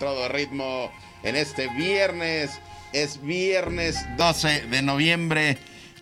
Todo 0.00 0.28
ritmo 0.28 0.90
en 1.22 1.36
este 1.36 1.68
viernes. 1.68 2.50
Es 2.92 3.22
viernes 3.22 3.96
12 4.16 4.62
de 4.62 4.82
noviembre. 4.82 5.58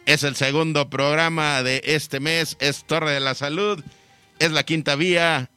Es 0.06 0.22
el 0.22 0.36
segundo 0.36 0.88
programa 0.88 1.62
de 1.62 1.82
este 1.84 2.20
mes. 2.20 2.56
Es 2.60 2.84
Torre 2.86 3.12
de 3.12 3.20
la 3.20 3.34
Salud. 3.34 3.84
Es 4.38 4.52
la 4.52 4.62
quinta 4.62 4.94
vía. 4.94 5.50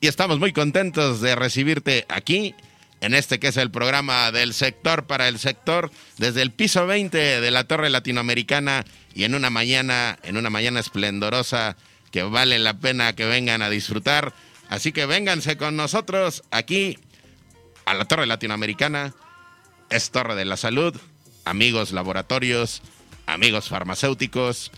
Y 0.00 0.08
estamos 0.08 0.38
muy 0.38 0.52
contentos 0.52 1.22
de 1.22 1.34
recibirte 1.36 2.04
aquí 2.08 2.54
en 3.00 3.14
este 3.14 3.38
que 3.38 3.48
es 3.48 3.56
el 3.56 3.70
programa 3.70 4.32
del 4.32 4.52
sector 4.52 5.06
para 5.06 5.28
el 5.28 5.38
sector 5.38 5.90
desde 6.18 6.42
el 6.42 6.50
piso 6.50 6.86
20 6.86 7.40
de 7.40 7.50
la 7.50 7.64
Torre 7.64 7.88
Latinoamericana 7.88 8.84
y 9.14 9.24
en 9.24 9.34
una 9.34 9.48
mañana, 9.48 10.18
en 10.22 10.36
una 10.36 10.50
mañana 10.50 10.80
esplendorosa 10.80 11.76
que 12.10 12.22
vale 12.22 12.58
la 12.58 12.78
pena 12.78 13.14
que 13.14 13.26
vengan 13.26 13.62
a 13.62 13.70
disfrutar. 13.70 14.34
Así 14.68 14.92
que 14.92 15.06
vénganse 15.06 15.56
con 15.56 15.76
nosotros 15.76 16.42
aquí 16.50 16.98
a 17.86 17.94
la 17.94 18.04
Torre 18.04 18.26
Latinoamericana. 18.26 19.14
Es 19.88 20.10
Torre 20.10 20.34
de 20.34 20.44
la 20.44 20.58
Salud, 20.58 20.94
amigos 21.44 21.92
laboratorios, 21.92 22.82
amigos 23.24 23.68
farmacéuticos, 23.68 24.72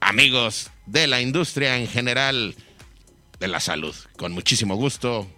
amigos 0.00 0.70
de 0.86 1.06
la 1.06 1.20
industria 1.20 1.78
en 1.78 1.88
general 1.88 2.54
de 3.40 3.48
la 3.48 3.60
salud. 3.60 3.94
Con 4.16 4.32
muchísimo 4.32 4.74
gusto 4.74 5.30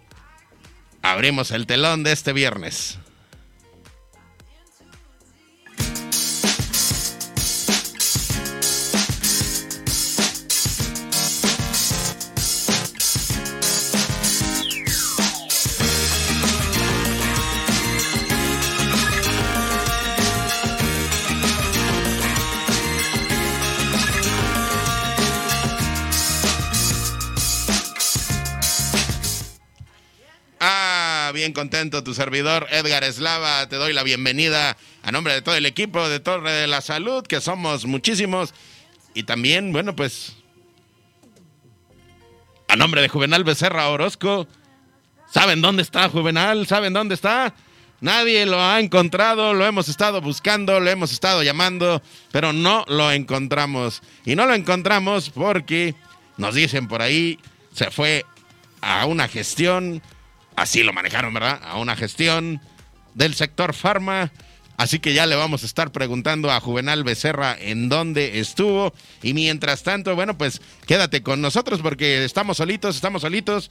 abrimos 1.01 1.51
el 1.51 1.67
telón 1.67 2.03
de 2.03 2.11
este 2.11 2.33
viernes. 2.33 2.97
Contento, 31.61 32.03
tu 32.03 32.15
servidor 32.15 32.65
Edgar 32.71 33.03
Eslava. 33.03 33.69
Te 33.69 33.75
doy 33.75 33.93
la 33.93 34.01
bienvenida 34.01 34.77
a 35.03 35.11
nombre 35.11 35.35
de 35.35 35.43
todo 35.43 35.53
el 35.53 35.67
equipo 35.67 36.09
de 36.09 36.19
Torre 36.19 36.51
de 36.51 36.65
la 36.65 36.81
Salud, 36.81 37.21
que 37.21 37.39
somos 37.39 37.85
muchísimos. 37.85 38.55
Y 39.13 39.23
también, 39.23 39.71
bueno, 39.71 39.95
pues, 39.95 40.33
a 42.67 42.75
nombre 42.75 43.03
de 43.03 43.09
Juvenal 43.09 43.43
Becerra 43.43 43.89
Orozco. 43.89 44.47
¿Saben 45.31 45.61
dónde 45.61 45.83
está 45.83 46.09
Juvenal? 46.09 46.65
¿Saben 46.65 46.93
dónde 46.93 47.13
está? 47.13 47.53
Nadie 47.99 48.47
lo 48.47 48.59
ha 48.59 48.79
encontrado, 48.79 49.53
lo 49.53 49.63
hemos 49.63 49.87
estado 49.87 50.19
buscando, 50.19 50.79
lo 50.79 50.89
hemos 50.89 51.11
estado 51.11 51.43
llamando, 51.43 52.01
pero 52.31 52.53
no 52.53 52.85
lo 52.87 53.11
encontramos. 53.11 54.01
Y 54.25 54.35
no 54.35 54.47
lo 54.47 54.55
encontramos 54.55 55.29
porque 55.29 55.93
nos 56.37 56.55
dicen 56.55 56.87
por 56.87 57.03
ahí, 57.03 57.37
se 57.71 57.91
fue 57.91 58.25
a 58.81 59.05
una 59.05 59.27
gestión, 59.27 60.01
así 60.55 60.83
lo 60.83 60.93
manejaron, 60.93 61.33
¿verdad? 61.33 61.59
A 61.63 61.77
una 61.77 61.95
gestión 61.95 62.61
del 63.13 63.35
sector 63.35 63.73
farma. 63.73 64.31
Así 64.77 64.99
que 64.99 65.13
ya 65.13 65.27
le 65.27 65.35
vamos 65.35 65.61
a 65.61 65.67
estar 65.67 65.91
preguntando 65.91 66.49
a 66.49 66.59
Juvenal 66.59 67.03
Becerra 67.03 67.55
en 67.59 67.87
dónde 67.87 68.39
estuvo. 68.39 68.93
Y 69.21 69.33
mientras 69.33 69.83
tanto, 69.83 70.15
bueno, 70.15 70.37
pues 70.37 70.61
quédate 70.87 71.21
con 71.21 71.39
nosotros 71.39 71.81
porque 71.81 72.25
estamos 72.25 72.57
solitos, 72.57 72.95
estamos 72.95 73.21
solitos. 73.21 73.69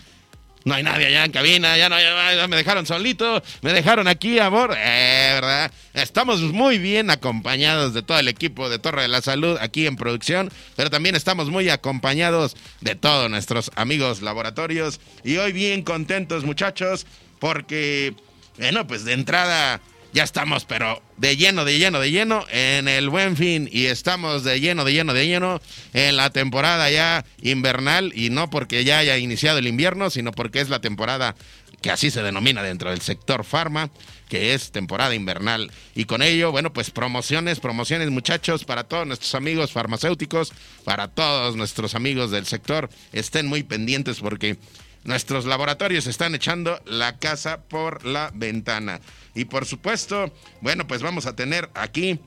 No 0.64 0.74
hay 0.74 0.82
nadie 0.82 1.06
allá 1.06 1.24
en 1.24 1.32
cabina, 1.32 1.76
ya 1.78 1.88
no, 1.88 1.98
ya, 1.98 2.46
me 2.46 2.56
dejaron 2.56 2.84
solito, 2.84 3.42
me 3.62 3.72
dejaron 3.72 4.08
aquí, 4.08 4.38
amor. 4.38 4.74
Eh, 4.76 5.30
¿verdad? 5.34 5.72
Estamos 5.94 6.40
muy 6.42 6.78
bien 6.78 7.10
acompañados 7.10 7.94
de 7.94 8.02
todo 8.02 8.18
el 8.18 8.28
equipo 8.28 8.68
de 8.68 8.78
Torre 8.78 9.02
de 9.02 9.08
la 9.08 9.22
Salud 9.22 9.56
aquí 9.60 9.86
en 9.86 9.96
producción, 9.96 10.50
pero 10.76 10.90
también 10.90 11.16
estamos 11.16 11.48
muy 11.48 11.70
acompañados 11.70 12.56
de 12.82 12.94
todos 12.94 13.30
nuestros 13.30 13.70
amigos 13.74 14.20
laboratorios. 14.20 15.00
Y 15.24 15.38
hoy 15.38 15.52
bien 15.52 15.82
contentos, 15.82 16.44
muchachos, 16.44 17.06
porque, 17.38 18.14
bueno, 18.58 18.86
pues 18.86 19.04
de 19.04 19.14
entrada 19.14 19.80
ya 20.12 20.24
estamos, 20.24 20.64
pero 20.64 21.02
de 21.16 21.36
lleno, 21.36 21.64
de 21.64 21.78
lleno, 21.78 22.00
de 22.00 22.10
lleno 22.10 22.44
en 22.50 22.88
el 22.88 23.08
buen 23.08 23.36
fin 23.36 23.68
y 23.70 23.86
estamos 23.86 24.44
de 24.44 24.60
lleno, 24.60 24.84
de 24.84 24.92
lleno, 24.92 25.14
de 25.14 25.26
lleno 25.26 25.60
en 25.92 26.16
la 26.16 26.30
temporada 26.30 26.90
ya 26.90 27.24
invernal 27.42 28.12
y 28.14 28.30
no 28.30 28.50
porque 28.50 28.84
ya 28.84 28.98
haya 28.98 29.18
iniciado 29.18 29.58
el 29.58 29.66
invierno, 29.66 30.10
sino 30.10 30.32
porque 30.32 30.60
es 30.60 30.68
la 30.68 30.80
temporada 30.80 31.36
que 31.80 31.90
así 31.90 32.10
se 32.10 32.22
denomina 32.22 32.62
dentro 32.62 32.90
del 32.90 33.00
sector 33.00 33.44
farma, 33.44 33.90
que 34.28 34.54
es 34.54 34.70
temporada 34.70 35.14
invernal. 35.14 35.70
Y 35.94 36.04
con 36.04 36.22
ello, 36.22 36.52
bueno, 36.52 36.72
pues 36.72 36.90
promociones, 36.90 37.60
promociones 37.60 38.10
muchachos 38.10 38.64
para 38.64 38.84
todos 38.84 39.06
nuestros 39.06 39.34
amigos 39.34 39.72
farmacéuticos, 39.72 40.52
para 40.84 41.08
todos 41.08 41.56
nuestros 41.56 41.94
amigos 41.94 42.30
del 42.30 42.46
sector. 42.46 42.90
Estén 43.12 43.46
muy 43.46 43.62
pendientes 43.62 44.20
porque 44.20 44.58
nuestros 45.04 45.46
laboratorios 45.46 46.06
están 46.06 46.34
echando 46.34 46.80
la 46.84 47.18
casa 47.18 47.62
por 47.62 48.04
la 48.04 48.30
ventana. 48.34 49.00
Y 49.34 49.44
por 49.44 49.66
supuesto, 49.66 50.32
bueno, 50.60 50.86
pues 50.86 51.02
vamos 51.02 51.26
a 51.26 51.36
tener 51.36 51.70
aquí 51.74 52.20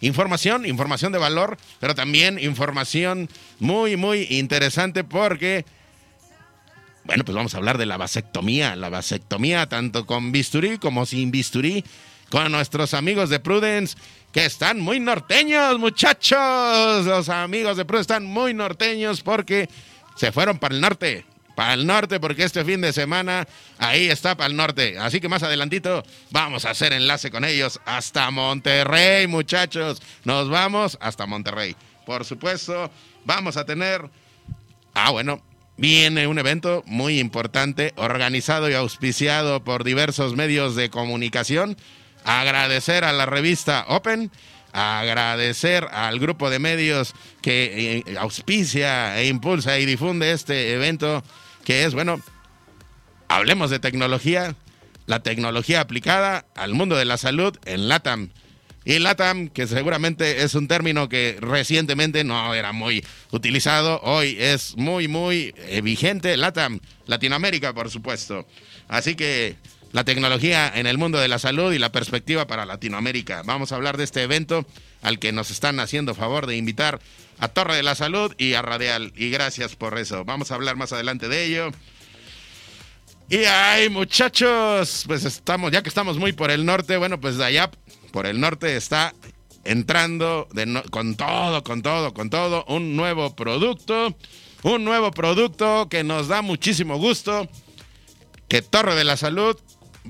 información, 0.00 0.66
información 0.66 1.12
de 1.12 1.18
valor, 1.18 1.56
pero 1.80 1.94
también 1.94 2.38
información 2.38 3.28
muy, 3.58 3.96
muy 3.96 4.26
interesante 4.30 5.04
porque, 5.04 5.64
bueno, 7.04 7.24
pues 7.24 7.34
vamos 7.34 7.54
a 7.54 7.58
hablar 7.58 7.78
de 7.78 7.86
la 7.86 7.96
vasectomía, 7.96 8.76
la 8.76 8.88
vasectomía 8.88 9.68
tanto 9.68 10.06
con 10.06 10.32
bisturí 10.32 10.78
como 10.78 11.06
sin 11.06 11.30
bisturí, 11.30 11.84
con 12.30 12.50
nuestros 12.50 12.94
amigos 12.94 13.30
de 13.30 13.38
Prudence, 13.38 13.96
que 14.32 14.44
están 14.44 14.80
muy 14.80 14.98
norteños, 14.98 15.78
muchachos. 15.78 17.04
Los 17.06 17.28
amigos 17.28 17.76
de 17.76 17.84
Prudence 17.84 18.12
están 18.12 18.24
muy 18.24 18.54
norteños 18.54 19.20
porque 19.22 19.68
se 20.16 20.32
fueron 20.32 20.58
para 20.58 20.74
el 20.74 20.80
norte 20.80 21.24
para 21.54 21.74
el 21.74 21.86
norte, 21.86 22.20
porque 22.20 22.44
este 22.44 22.64
fin 22.64 22.80
de 22.80 22.92
semana 22.92 23.46
ahí 23.78 24.08
está 24.08 24.36
para 24.36 24.48
el 24.48 24.56
norte. 24.56 24.98
Así 24.98 25.20
que 25.20 25.28
más 25.28 25.42
adelantito 25.42 26.02
vamos 26.30 26.64
a 26.64 26.70
hacer 26.70 26.92
enlace 26.92 27.30
con 27.30 27.44
ellos 27.44 27.80
hasta 27.84 28.30
Monterrey, 28.30 29.26
muchachos. 29.26 30.02
Nos 30.24 30.48
vamos 30.48 30.98
hasta 31.00 31.26
Monterrey. 31.26 31.76
Por 32.06 32.24
supuesto, 32.24 32.90
vamos 33.24 33.56
a 33.56 33.64
tener... 33.64 34.10
Ah, 34.94 35.10
bueno, 35.10 35.42
viene 35.76 36.26
un 36.26 36.38
evento 36.38 36.82
muy 36.86 37.18
importante, 37.18 37.92
organizado 37.96 38.70
y 38.70 38.74
auspiciado 38.74 39.64
por 39.64 39.84
diversos 39.84 40.34
medios 40.34 40.76
de 40.76 40.90
comunicación. 40.90 41.76
Agradecer 42.24 43.04
a 43.04 43.12
la 43.12 43.26
revista 43.26 43.84
Open 43.88 44.30
agradecer 44.74 45.86
al 45.92 46.18
grupo 46.18 46.50
de 46.50 46.58
medios 46.58 47.14
que 47.40 48.02
eh, 48.06 48.16
auspicia 48.18 49.20
e 49.20 49.28
impulsa 49.28 49.78
y 49.78 49.86
difunde 49.86 50.32
este 50.32 50.72
evento 50.72 51.22
que 51.64 51.84
es, 51.84 51.94
bueno, 51.94 52.20
hablemos 53.28 53.70
de 53.70 53.78
tecnología, 53.78 54.54
la 55.06 55.22
tecnología 55.22 55.80
aplicada 55.80 56.46
al 56.54 56.74
mundo 56.74 56.96
de 56.96 57.04
la 57.04 57.16
salud 57.16 57.56
en 57.64 57.88
LATAM. 57.88 58.30
Y 58.86 58.98
LATAM, 58.98 59.48
que 59.48 59.66
seguramente 59.66 60.42
es 60.42 60.54
un 60.54 60.68
término 60.68 61.08
que 61.08 61.38
recientemente 61.40 62.22
no 62.22 62.54
era 62.54 62.72
muy 62.72 63.02
utilizado, 63.30 63.98
hoy 64.02 64.36
es 64.38 64.76
muy, 64.76 65.08
muy 65.08 65.54
vigente. 65.82 66.36
LATAM, 66.36 66.80
Latinoamérica, 67.06 67.72
por 67.72 67.90
supuesto. 67.90 68.46
Así 68.88 69.14
que 69.14 69.56
la 69.94 70.02
tecnología 70.02 70.72
en 70.74 70.88
el 70.88 70.98
mundo 70.98 71.20
de 71.20 71.28
la 71.28 71.38
salud 71.38 71.72
y 71.72 71.78
la 71.78 71.92
perspectiva 71.92 72.48
para 72.48 72.66
Latinoamérica. 72.66 73.44
Vamos 73.44 73.70
a 73.70 73.76
hablar 73.76 73.96
de 73.96 74.02
este 74.02 74.22
evento 74.22 74.66
al 75.02 75.20
que 75.20 75.30
nos 75.30 75.52
están 75.52 75.78
haciendo 75.78 76.16
favor 76.16 76.48
de 76.48 76.56
invitar 76.56 76.98
a 77.38 77.46
Torre 77.46 77.76
de 77.76 77.84
la 77.84 77.94
Salud 77.94 78.34
y 78.36 78.54
a 78.54 78.62
Radial. 78.62 79.12
Y 79.14 79.30
gracias 79.30 79.76
por 79.76 79.96
eso. 79.96 80.24
Vamos 80.24 80.50
a 80.50 80.56
hablar 80.56 80.74
más 80.74 80.92
adelante 80.92 81.28
de 81.28 81.44
ello. 81.44 81.70
Y 83.30 83.44
ay, 83.44 83.88
muchachos, 83.88 85.04
pues 85.06 85.24
estamos, 85.24 85.70
ya 85.70 85.80
que 85.80 85.90
estamos 85.90 86.18
muy 86.18 86.32
por 86.32 86.50
el 86.50 86.66
norte, 86.66 86.96
bueno, 86.96 87.20
pues 87.20 87.38
allá 87.38 87.70
por 88.10 88.26
el 88.26 88.40
norte 88.40 88.76
está 88.76 89.14
entrando 89.62 90.48
con 90.90 91.14
todo, 91.14 91.62
con 91.62 91.82
todo, 91.82 92.12
con 92.14 92.30
todo, 92.30 92.64
un 92.66 92.96
nuevo 92.96 93.36
producto, 93.36 94.16
un 94.64 94.82
nuevo 94.82 95.12
producto 95.12 95.88
que 95.88 96.02
nos 96.02 96.26
da 96.26 96.42
muchísimo 96.42 96.98
gusto, 96.98 97.48
que 98.48 98.60
Torre 98.60 98.96
de 98.96 99.04
la 99.04 99.16
Salud 99.16 99.56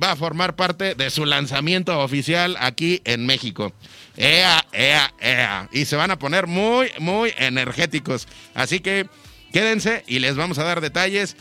va 0.01 0.13
a 0.13 0.17
formar 0.17 0.57
parte 0.57 0.95
de 0.95 1.11
su 1.11 1.25
lanzamiento 1.25 2.01
oficial 2.01 2.57
aquí 2.61 3.01
en 3.05 3.27
México. 3.27 3.73
Ea, 4.17 4.65
ea, 4.73 5.13
ea. 5.21 5.69
Y 5.73 5.85
se 5.85 5.97
van 5.97 6.11
a 6.11 6.19
poner 6.19 6.47
muy, 6.47 6.91
muy 6.99 7.33
energéticos. 7.39 8.29
Así 8.55 8.81
que 8.81 9.09
quédense 9.53 10.05
y 10.07 10.19
les 10.19 10.37
vamos 10.37 10.59
a 10.59 10.65
dar 10.65 10.81
detalles 10.81 11.37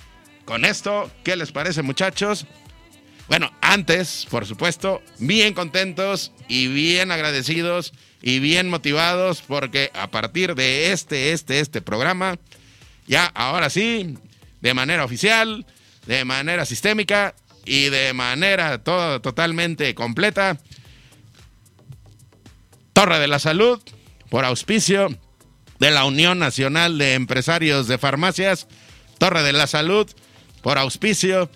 con 0.45 0.65
esto, 0.65 1.09
¿qué 1.23 1.35
les 1.35 1.51
parece 1.51 1.81
muchachos? 1.83 2.45
Bueno, 3.27 3.51
antes, 3.61 4.27
por 4.29 4.45
supuesto, 4.45 5.01
bien 5.17 5.53
contentos 5.53 6.33
y 6.49 6.67
bien 6.67 7.11
agradecidos 7.11 7.93
y 8.21 8.39
bien 8.39 8.69
motivados 8.69 9.41
porque 9.41 9.89
a 9.93 10.11
partir 10.11 10.55
de 10.55 10.91
este, 10.91 11.31
este, 11.31 11.61
este 11.61 11.81
programa, 11.81 12.37
ya 13.07 13.25
ahora 13.27 13.69
sí, 13.69 14.17
de 14.61 14.73
manera 14.73 15.05
oficial, 15.05 15.65
de 16.05 16.25
manera 16.25 16.65
sistémica 16.65 17.33
y 17.65 17.89
de 17.89 18.13
manera 18.13 18.83
todo, 18.83 19.21
totalmente 19.21 19.93
completa, 19.95 20.57
Torre 22.93 23.19
de 23.19 23.27
la 23.27 23.39
Salud, 23.39 23.81
por 24.29 24.45
auspicio 24.45 25.09
de 25.79 25.91
la 25.91 26.05
Unión 26.05 26.39
Nacional 26.39 26.97
de 26.97 27.15
Empresarios 27.15 27.87
de 27.87 27.97
Farmacias, 27.97 28.67
Torre 29.17 29.43
de 29.43 29.53
la 29.53 29.67
Salud, 29.67 30.09
por 30.61 30.77
auspicio 30.77 31.49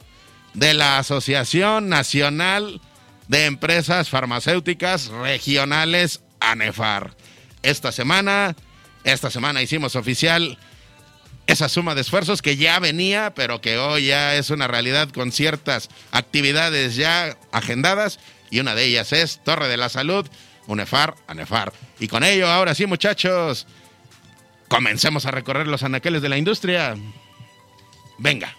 de 0.53 0.73
la 0.73 0.97
Asociación 0.97 1.89
Nacional 1.89 2.81
de 3.27 3.45
Empresas 3.45 4.09
Farmacéuticas 4.09 5.07
Regionales 5.07 6.21
ANEFAR. 6.39 7.15
Esta 7.61 7.91
semana, 7.91 8.55
esta 9.03 9.29
semana 9.29 9.61
hicimos 9.61 9.95
oficial 9.95 10.57
esa 11.47 11.69
suma 11.69 11.95
de 11.95 12.01
esfuerzos 12.01 12.41
que 12.41 12.57
ya 12.57 12.77
venía, 12.79 13.33
pero 13.33 13.61
que 13.61 13.77
hoy 13.77 14.07
ya 14.07 14.35
es 14.35 14.49
una 14.49 14.67
realidad 14.67 15.09
con 15.09 15.31
ciertas 15.31 15.89
actividades 16.11 16.95
ya 16.95 17.37
agendadas 17.51 18.19
y 18.49 18.59
una 18.59 18.75
de 18.75 18.85
ellas 18.85 19.13
es 19.13 19.41
Torre 19.43 19.67
de 19.67 19.77
la 19.77 19.89
Salud, 19.89 20.27
UNEFAR, 20.67 21.15
ANEFAR. 21.27 21.73
Y 21.99 22.07
con 22.07 22.23
ello, 22.23 22.47
ahora 22.47 22.75
sí, 22.75 22.85
muchachos, 22.85 23.65
comencemos 24.67 25.25
a 25.25 25.31
recorrer 25.31 25.67
los 25.67 25.83
anaqueles 25.83 26.21
de 26.21 26.29
la 26.29 26.37
industria. 26.37 26.95
Venga. 28.17 28.55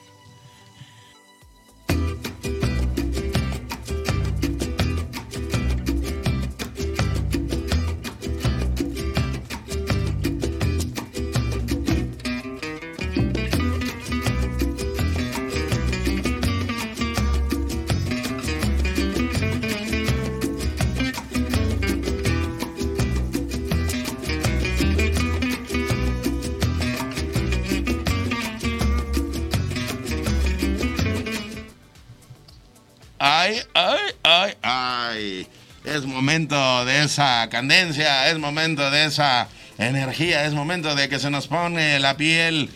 Ay, 33.31 33.61
ay, 33.75 34.01
ay, 34.23 34.55
ay. 34.63 35.47
Es 35.85 36.07
momento 36.07 36.87
de 36.87 37.05
esa 37.05 37.47
candencia, 37.51 38.31
es 38.31 38.39
momento 38.39 38.91
de 38.91 39.05
esa 39.05 39.49
energía, 39.77 40.47
es 40.47 40.55
momento 40.55 40.95
de 40.95 41.11
que 41.11 41.19
se 41.19 41.31
nos 41.31 41.47
pone 41.47 42.01
la 42.01 42.17
piel 42.17 42.71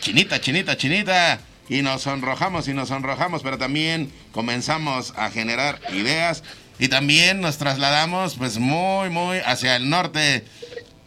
chinita, 0.00 0.40
chinita, 0.40 0.76
chinita. 0.76 1.38
Y 1.68 1.82
nos 1.82 2.02
sonrojamos 2.02 2.66
y 2.66 2.74
nos 2.74 2.88
sonrojamos, 2.88 3.44
pero 3.44 3.58
también 3.58 4.10
comenzamos 4.32 5.14
a 5.16 5.30
generar 5.30 5.80
ideas 5.92 6.42
y 6.80 6.88
también 6.88 7.40
nos 7.40 7.56
trasladamos 7.58 8.34
pues 8.34 8.58
muy, 8.58 9.08
muy 9.08 9.38
hacia 9.38 9.76
el 9.76 9.88
norte 9.88 10.44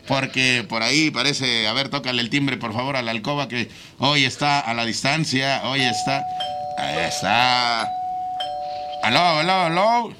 porque 0.07 0.65
por 0.69 0.83
ahí 0.83 1.11
parece, 1.11 1.67
a 1.67 1.73
ver, 1.73 1.89
tócale 1.89 2.21
el 2.21 2.29
timbre 2.29 2.55
por 2.55 2.71
favor 2.71 2.95
a 2.95 3.01
la 3.01 3.11
alcoba 3.11 3.49
que 3.49 3.67
hoy 3.97 4.23
está 4.23 4.61
a 4.61 4.73
la 4.73 4.85
distancia, 4.85 5.63
hoy 5.65 5.81
está, 5.81 6.23
ahí 6.77 6.99
está. 6.99 7.89
Aló, 9.03 9.39
aló, 9.39 9.53
aló. 9.61 10.15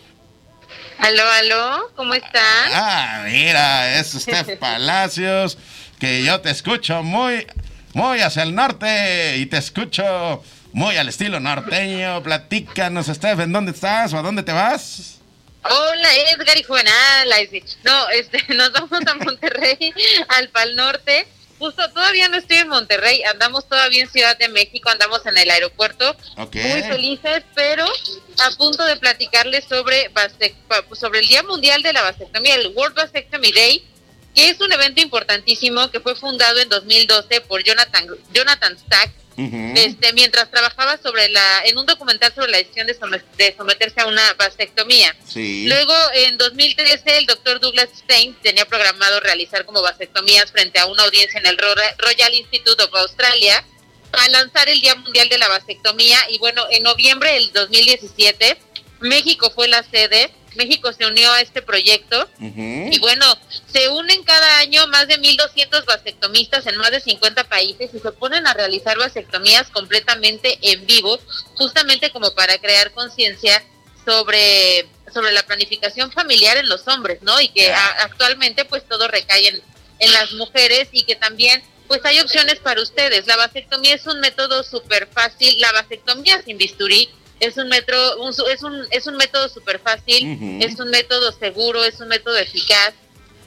Aló, 0.99 1.29
aló, 1.29 1.91
¿cómo 1.95 2.13
están? 2.13 2.71
Ah, 2.73 3.23
mira, 3.25 3.99
es 3.99 4.13
usted 4.13 4.57
Palacios, 4.59 5.57
que 5.99 6.23
yo 6.23 6.41
te 6.41 6.49
escucho 6.49 7.03
muy, 7.03 7.47
muy 7.93 8.19
hacia 8.19 8.43
el 8.43 8.55
norte 8.55 9.37
y 9.37 9.45
te 9.45 9.57
escucho 9.57 10.43
muy 10.73 10.97
al 10.97 11.09
estilo 11.09 11.39
norteño. 11.39 12.21
Platícanos, 12.23 13.07
Steph, 13.07 13.39
¿en 13.39 13.51
dónde 13.51 13.71
estás 13.71 14.13
o 14.13 14.17
a 14.17 14.21
dónde 14.21 14.43
te 14.43 14.51
vas? 14.51 15.19
Hola, 15.63 16.09
Edgar 16.33 16.57
y 16.57 16.63
Juvenal. 16.63 17.29
No, 17.83 18.09
este, 18.09 18.43
nos 18.53 18.71
vamos 18.71 18.91
a 19.05 19.15
Monterrey, 19.15 19.93
al 20.29 20.49
Pal 20.49 20.75
Norte 20.75 21.27
justo 21.59 21.87
todavía 21.91 22.29
no 22.29 22.37
estoy 22.37 22.57
en 22.57 22.69
Monterrey, 22.69 23.21
andamos 23.23 23.67
todavía 23.67 24.01
en 24.01 24.09
Ciudad 24.09 24.37
de 24.37 24.47
México, 24.49 24.89
andamos 24.89 25.25
en 25.25 25.37
el 25.37 25.49
aeropuerto, 25.51 26.15
muy 26.37 26.81
felices, 26.83 27.43
pero 27.53 27.85
a 27.85 28.51
punto 28.57 28.83
de 28.85 28.95
platicarles 28.95 29.65
sobre, 29.65 30.09
sobre 30.93 31.19
el 31.19 31.27
Día 31.27 31.43
Mundial 31.43 31.83
de 31.83 31.93
la 31.93 32.01
Vasectomía, 32.01 32.55
el 32.55 32.69
World 32.69 32.95
Vasectomy 32.95 33.51
Day, 33.51 33.85
que 34.33 34.49
es 34.49 34.59
un 34.61 34.71
evento 34.71 35.01
importantísimo 35.01 35.91
que 35.91 35.99
fue 35.99 36.15
fundado 36.15 36.59
en 36.59 36.69
2012 36.69 37.41
por 37.41 37.63
Jonathan, 37.63 38.07
Jonathan 38.33 38.77
Stack, 38.77 39.11
este, 39.75 40.13
mientras 40.13 40.49
trabajaba 40.51 40.97
sobre 40.97 41.29
la, 41.29 41.61
en 41.65 41.77
un 41.77 41.85
documental 41.85 42.33
sobre 42.33 42.51
la 42.51 42.57
decisión 42.57 42.87
de, 42.87 43.55
someterse 43.55 44.01
a 44.01 44.07
una 44.07 44.33
vasectomía. 44.33 45.15
Luego, 45.35 45.93
en 46.13 46.37
2013, 46.37 47.17
el 47.17 47.25
doctor 47.25 47.59
Douglas 47.59 47.89
Stein 47.95 48.35
tenía 48.41 48.65
programado 48.65 49.19
realizar 49.19 49.65
como 49.65 49.81
vasectomías 49.81 50.51
frente 50.51 50.79
a 50.79 50.85
una 50.85 51.03
audiencia 51.03 51.39
en 51.39 51.45
el 51.45 51.57
Royal 51.57 52.33
Institute 52.33 52.83
of 52.83 52.93
Australia 52.95 53.63
para 54.11 54.27
lanzar 54.29 54.67
el 54.69 54.81
Día 54.81 54.95
Mundial 54.95 55.29
de 55.29 55.37
la 55.37 55.47
Vasectomía. 55.47 56.17
Y 56.29 56.39
bueno, 56.39 56.65
en 56.71 56.83
noviembre 56.83 57.33
del 57.33 57.51
2017, 57.53 58.57
México 58.99 59.51
fue 59.53 59.67
la 59.67 59.83
sede 59.83 60.31
México 60.55 60.91
se 60.93 61.05
unió 61.05 61.31
a 61.31 61.41
este 61.41 61.61
proyecto 61.61 62.27
y 62.39 62.99
bueno, 62.99 63.25
se 63.71 63.89
unen 63.89 64.23
cada 64.23 64.59
año 64.59 64.85
más 64.87 65.07
de 65.07 65.19
1.200 65.19 65.85
vasectomistas 65.85 66.65
en 66.67 66.77
más 66.77 66.91
de 66.91 66.99
50 66.99 67.45
países 67.45 67.91
y 67.93 67.99
se 67.99 68.11
ponen 68.11 68.47
a 68.47 68.53
realizar 68.53 68.97
vasectomías 68.97 69.69
completamente 69.69 70.57
en 70.61 70.85
vivo, 70.85 71.19
justamente 71.55 72.11
como 72.11 72.31
para 72.31 72.57
crear 72.57 72.91
conciencia 72.91 73.63
sobre, 74.05 74.87
sobre 75.13 75.31
la 75.31 75.43
planificación 75.43 76.11
familiar 76.11 76.57
en 76.57 76.67
los 76.67 76.87
hombres, 76.87 77.21
¿no? 77.21 77.39
Y 77.39 77.49
que 77.49 77.71
actualmente 77.71 78.65
pues 78.65 78.83
todo 78.87 79.07
recae 79.07 79.47
en, 79.47 79.61
en 79.99 80.11
las 80.13 80.33
mujeres 80.33 80.89
y 80.91 81.03
que 81.03 81.15
también 81.15 81.63
pues 81.87 82.03
hay 82.05 82.19
opciones 82.19 82.59
para 82.59 82.81
ustedes. 82.81 83.27
La 83.27 83.35
vasectomía 83.35 83.95
es 83.95 84.05
un 84.05 84.19
método 84.19 84.63
súper 84.63 85.07
fácil, 85.07 85.59
la 85.59 85.71
vasectomía 85.71 86.41
sin 86.43 86.57
bisturí 86.57 87.09
es 87.39 87.57
un 87.57 87.67
metro, 87.69 87.97
es 88.49 88.63
un 88.63 88.85
es 88.91 89.07
un 89.07 89.15
método 89.15 89.49
súper 89.49 89.79
fácil, 89.79 90.61
es 90.61 90.79
un 90.79 90.89
método 90.89 91.31
seguro, 91.31 91.83
es 91.83 91.99
un 91.99 92.07
método 92.07 92.37
eficaz. 92.37 92.93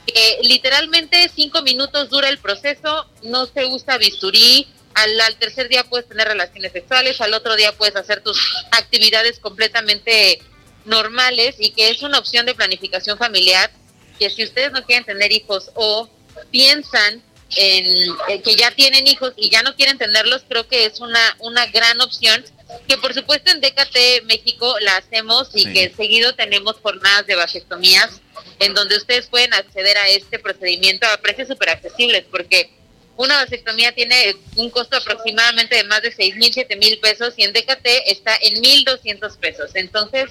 Que 0.07 0.39
literalmente 0.43 1.31
cinco 1.35 1.63
minutos 1.63 2.11
dura 2.11 2.29
el 2.29 2.39
proceso, 2.39 3.07
no 3.23 3.47
se 3.47 3.65
usa 3.67 3.99
bisturí, 3.99 4.67
al, 4.95 5.21
al, 5.21 5.37
tercer 5.37 5.69
día 5.69 5.85
puedes 5.85 6.09
tener 6.09 6.27
relaciones 6.27 6.73
sexuales, 6.73 7.21
al 7.21 7.33
otro 7.35 7.55
día 7.55 7.73
puedes 7.73 7.95
hacer 7.97 8.21
tus 8.23 8.39
actividades 8.73 9.39
completamente 9.39 10.41
normales 10.85 11.57
y 11.59 11.71
que 11.71 11.91
es 11.91 12.03
una 12.03 12.19
opción 12.19 12.47
de 12.47 12.55
planificación 12.55 13.17
familiar 13.17 13.71
que 14.19 14.29
si 14.31 14.45
ustedes 14.45 14.73
no 14.73 14.85
quieren 14.85 15.05
tener 15.05 15.33
hijos 15.33 15.71
o 15.75 16.09
piensan 16.51 17.23
en, 17.57 17.87
en 18.29 18.43
que 18.43 18.57
ya 18.57 18.71
tienen 18.71 19.07
hijos 19.07 19.33
y 19.37 19.51
ya 19.51 19.63
no 19.63 19.75
quieren 19.77 19.99
tenerlos, 19.99 20.43
creo 20.49 20.67
que 20.67 20.87
es 20.87 21.01
una, 21.01 21.37
una 21.39 21.67
gran 21.67 22.01
opción 22.01 22.45
que 22.89 22.97
por 22.99 23.15
supuesto 23.15 23.51
en 23.51 23.61
DKT 23.61 24.25
México 24.27 24.75
la 24.81 24.97
hacemos 24.97 25.51
y 25.55 25.65
Sí. 25.65 25.73
que 25.73 25.93
seguido 25.97 26.35
tenemos 26.35 26.77
jornadas 26.83 27.27
de 27.27 27.35
vasectomías 27.35 28.21
en 28.59 28.75
donde 28.75 28.97
ustedes 28.97 29.27
pueden 29.27 29.53
acceder 29.55 29.97
a 29.99 30.09
este 30.09 30.39
procedimiento 30.39 31.07
a 31.07 31.17
precios 31.19 31.49
súper 31.49 31.71
accesibles 31.71 32.25
porque 32.31 32.71
una 33.17 33.37
vasectomía 33.37 33.93
tiene 33.93 34.37
un 34.57 34.71
costo 34.71 34.97
aproximadamente 34.97 35.77
de 35.77 35.85
más 35.85 36.03
de 36.03 36.13
seis 36.13 36.35
mil, 36.37 36.53
siete 36.53 36.77
mil 36.77 36.99
pesos 36.99 37.35
y 37.37 37.43
en 37.45 37.53
DKT 37.53 37.87
está 38.07 38.35
en 38.41 38.63
1.200 38.63 39.37
pesos. 39.37 39.71
Entonces, 39.75 40.31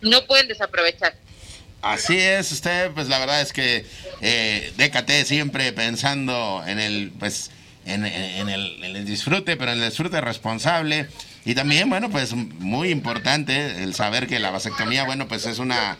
no 0.00 0.24
pueden 0.26 0.46
desaprovechar. 0.48 1.14
Así 1.82 2.18
es, 2.18 2.52
usted, 2.52 2.90
pues 2.92 3.08
la 3.08 3.18
verdad 3.18 3.40
es 3.40 3.52
que 3.52 3.84
eh, 4.20 4.72
DKT 4.76 5.26
siempre 5.26 5.72
pensando 5.72 6.62
en 6.66 6.78
el, 6.78 7.10
pues, 7.18 7.50
en, 7.84 8.04
en- 8.06 8.12
en 8.12 8.48
el, 8.48 8.84
en 8.84 8.96
el 8.96 9.04
disfrute, 9.04 9.56
pero 9.56 9.72
en 9.72 9.82
el 9.82 9.88
disfrute 9.88 10.20
responsable. 10.20 11.08
Y 11.44 11.54
también, 11.54 11.88
bueno, 11.88 12.10
pues 12.10 12.34
muy 12.34 12.90
importante 12.90 13.82
el 13.82 13.94
saber 13.94 14.26
que 14.26 14.38
la 14.38 14.50
vasectomía, 14.50 15.04
bueno, 15.04 15.26
pues 15.26 15.46
es 15.46 15.58
una, 15.58 15.96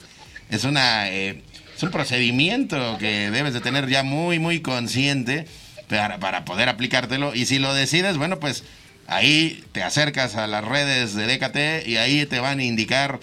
es 0.50 0.64
una, 0.64 1.09
eh, 1.11 1.42
es 1.75 1.82
un 1.82 1.90
procedimiento 1.90 2.99
que 2.99 3.30
debes 3.30 3.54
de 3.54 3.61
tener 3.61 3.88
ya 3.88 4.02
muy, 4.02 4.38
muy 4.38 4.61
consciente 4.61 5.47
para, 5.88 6.18
para 6.18 6.44
poder 6.44 6.68
aplicártelo. 6.68 7.35
Y 7.35 7.47
si 7.47 7.59
lo 7.59 7.73
decides, 7.73 8.18
bueno, 8.18 8.38
pues 8.38 8.64
ahí 9.06 9.64
te 9.73 9.82
acercas 9.82 10.37
a 10.37 10.47
las 10.47 10.64
redes 10.64 11.14
de 11.14 11.26
DKT 11.26 11.88
y 11.88 11.97
ahí 11.97 12.26
te 12.26 12.38
van 12.38 12.59
a 12.59 12.64
indicar 12.64 13.18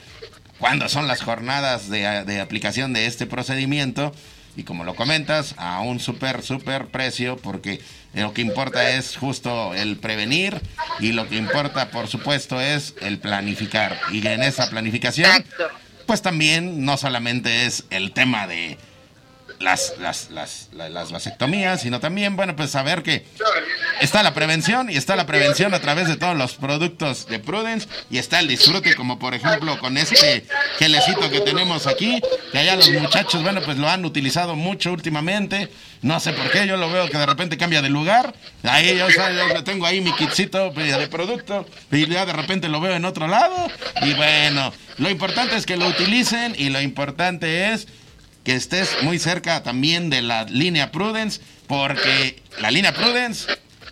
cuándo 0.57 0.89
son 0.89 1.07
las 1.07 1.21
jornadas 1.21 1.89
de, 1.89 2.23
de 2.25 2.41
aplicación 2.41 2.93
de 2.93 3.05
este 3.05 3.27
procedimiento. 3.27 4.11
Y 4.55 4.63
como 4.63 4.83
lo 4.83 4.95
comentas, 4.95 5.53
a 5.57 5.81
un 5.81 5.99
súper, 5.99 6.41
súper 6.41 6.87
precio, 6.87 7.37
porque 7.37 7.79
lo 8.21 8.33
que 8.33 8.41
importa 8.41 8.91
es 8.91 9.15
justo 9.17 9.73
el 9.73 9.97
prevenir 9.97 10.61
y 10.99 11.11
lo 11.11 11.27
que 11.27 11.37
importa, 11.37 11.91
por 11.91 12.07
supuesto, 12.07 12.59
es 12.59 12.95
el 13.01 13.19
planificar. 13.19 13.99
Y 14.11 14.25
en 14.25 14.43
esa 14.43 14.69
planificación, 14.69 15.45
pues 16.05 16.21
también 16.21 16.85
no 16.85 16.97
solamente 16.97 17.65
es 17.65 17.85
el 17.89 18.11
tema 18.13 18.47
de 18.47 18.77
las, 19.59 19.93
las, 19.99 20.29
las, 20.29 20.69
la- 20.73 20.89
las 20.89 21.11
vasectomías, 21.11 21.81
sino 21.81 21.99
también, 21.99 22.35
bueno, 22.35 22.55
pues 22.55 22.69
saber 22.71 23.01
que 23.03 23.25
está 24.01 24.21
la 24.23 24.33
prevención 24.33 24.89
y 24.91 24.97
está 24.97 25.15
la 25.15 25.25
prevención 25.25 25.73
a 25.73 25.79
través 25.79 26.07
de 26.07 26.15
todos 26.15 26.37
los 26.37 26.53
productos 26.53 27.25
de 27.27 27.39
Prudence 27.39 27.87
y 28.11 28.19
está 28.19 28.39
el 28.39 28.47
disfrute, 28.47 28.95
como 28.95 29.17
por 29.17 29.33
ejemplo 29.33 29.79
con 29.79 29.97
este 29.97 30.45
gelecito 30.77 31.29
que 31.31 31.41
tenemos 31.41 31.87
aquí, 31.87 32.21
que 32.51 32.59
allá 32.59 32.75
los 32.75 32.89
muchachos, 32.91 33.41
bueno, 33.41 33.61
pues 33.63 33.77
lo 33.77 33.89
han 33.89 34.05
utilizado 34.05 34.55
mucho 34.55 34.91
últimamente. 34.91 35.69
No 36.03 36.19
sé 36.19 36.33
por 36.33 36.51
qué, 36.51 36.67
yo 36.67 36.77
lo 36.77 36.91
veo 36.91 37.09
que 37.09 37.17
de 37.17 37.25
repente 37.25 37.57
cambia 37.57 37.81
de 37.81 37.89
lugar. 37.89 38.35
Ahí 38.63 38.95
yo, 38.97 39.09
yo- 39.09 39.53
yo 39.55 39.63
tengo 39.63 39.85
ahí 39.87 40.01
mi 40.01 40.13
kitcito 40.13 40.69
de 40.71 41.07
producto 41.07 41.65
y 41.91 42.05
ya 42.07 42.25
de 42.27 42.33
repente 42.33 42.69
lo 42.69 42.79
veo 42.79 42.95
en 42.95 43.05
otro 43.05 43.27
lado. 43.27 43.55
Y 44.03 44.13
bueno, 44.13 44.71
lo 44.99 45.09
importante 45.09 45.55
es 45.55 45.65
que 45.65 45.77
lo 45.77 45.87
utilicen 45.87 46.53
y 46.57 46.69
lo 46.69 46.79
importante 46.81 47.73
es 47.73 47.87
que 48.47 48.55
estés 48.55 49.03
muy 49.03 49.19
cerca 49.19 49.61
también 49.61 50.09
de 50.09 50.21
la 50.21 50.45
línea 50.45 50.89
Prudence, 50.89 51.41
porque 51.67 52.41
la 52.61 52.71
línea 52.71 52.93
Prudence 52.93 53.45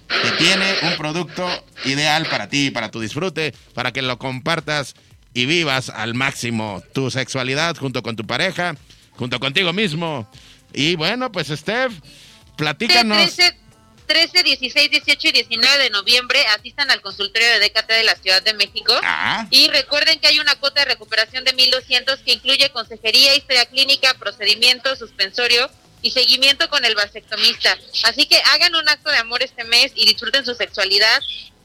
te 0.07 0.31
tiene 0.37 0.63
un 0.83 0.95
producto 0.95 1.45
ideal 1.83 2.25
para 2.27 2.47
ti, 2.47 2.71
para 2.71 2.89
tu 2.89 3.01
disfrute, 3.01 3.53
para 3.73 3.91
que 3.91 4.01
lo 4.01 4.17
compartas 4.17 4.95
y 5.33 5.45
vivas 5.45 5.89
al 5.89 6.13
máximo 6.13 6.81
tu 6.93 7.11
sexualidad 7.11 7.75
junto 7.75 8.01
con 8.01 8.15
tu 8.15 8.25
pareja, 8.25 8.77
junto 9.11 9.41
contigo 9.41 9.73
mismo. 9.73 10.25
Y 10.71 10.95
bueno, 10.95 11.33
pues 11.33 11.47
Steph, 11.49 11.91
platícanos. 12.55 13.37
13, 14.05 14.31
13, 14.31 14.43
16, 14.43 14.91
18 14.91 15.27
y 15.27 15.31
19 15.31 15.83
de 15.83 15.89
noviembre 15.89 16.43
asistan 16.57 16.89
al 16.91 17.01
consultorio 17.01 17.47
de 17.47 17.59
DKT 17.59 17.89
de 17.89 18.03
la 18.03 18.15
Ciudad 18.15 18.41
de 18.41 18.53
México. 18.53 18.93
Ah, 19.03 19.47
Y 19.49 19.67
recuerden 19.69 20.19
que 20.19 20.27
hay 20.27 20.39
una 20.39 20.55
cuota 20.55 20.81
de 20.81 20.85
recuperación 20.85 21.43
de 21.43 21.55
1.200 21.55 22.23
que 22.23 22.33
incluye 22.33 22.69
consejería, 22.71 23.35
historia 23.35 23.65
clínica, 23.65 24.13
procedimiento, 24.15 24.95
suspensorio 24.95 25.69
y 26.01 26.11
seguimiento 26.11 26.69
con 26.69 26.85
el 26.85 26.95
vasectomista. 26.95 27.77
Así 28.03 28.25
que 28.25 28.41
hagan 28.53 28.75
un 28.75 28.87
acto 28.87 29.09
de 29.09 29.17
amor 29.17 29.41
este 29.41 29.63
mes 29.63 29.91
y 29.95 30.05
disfruten 30.05 30.45
su 30.45 30.53
sexualidad. 30.53 31.21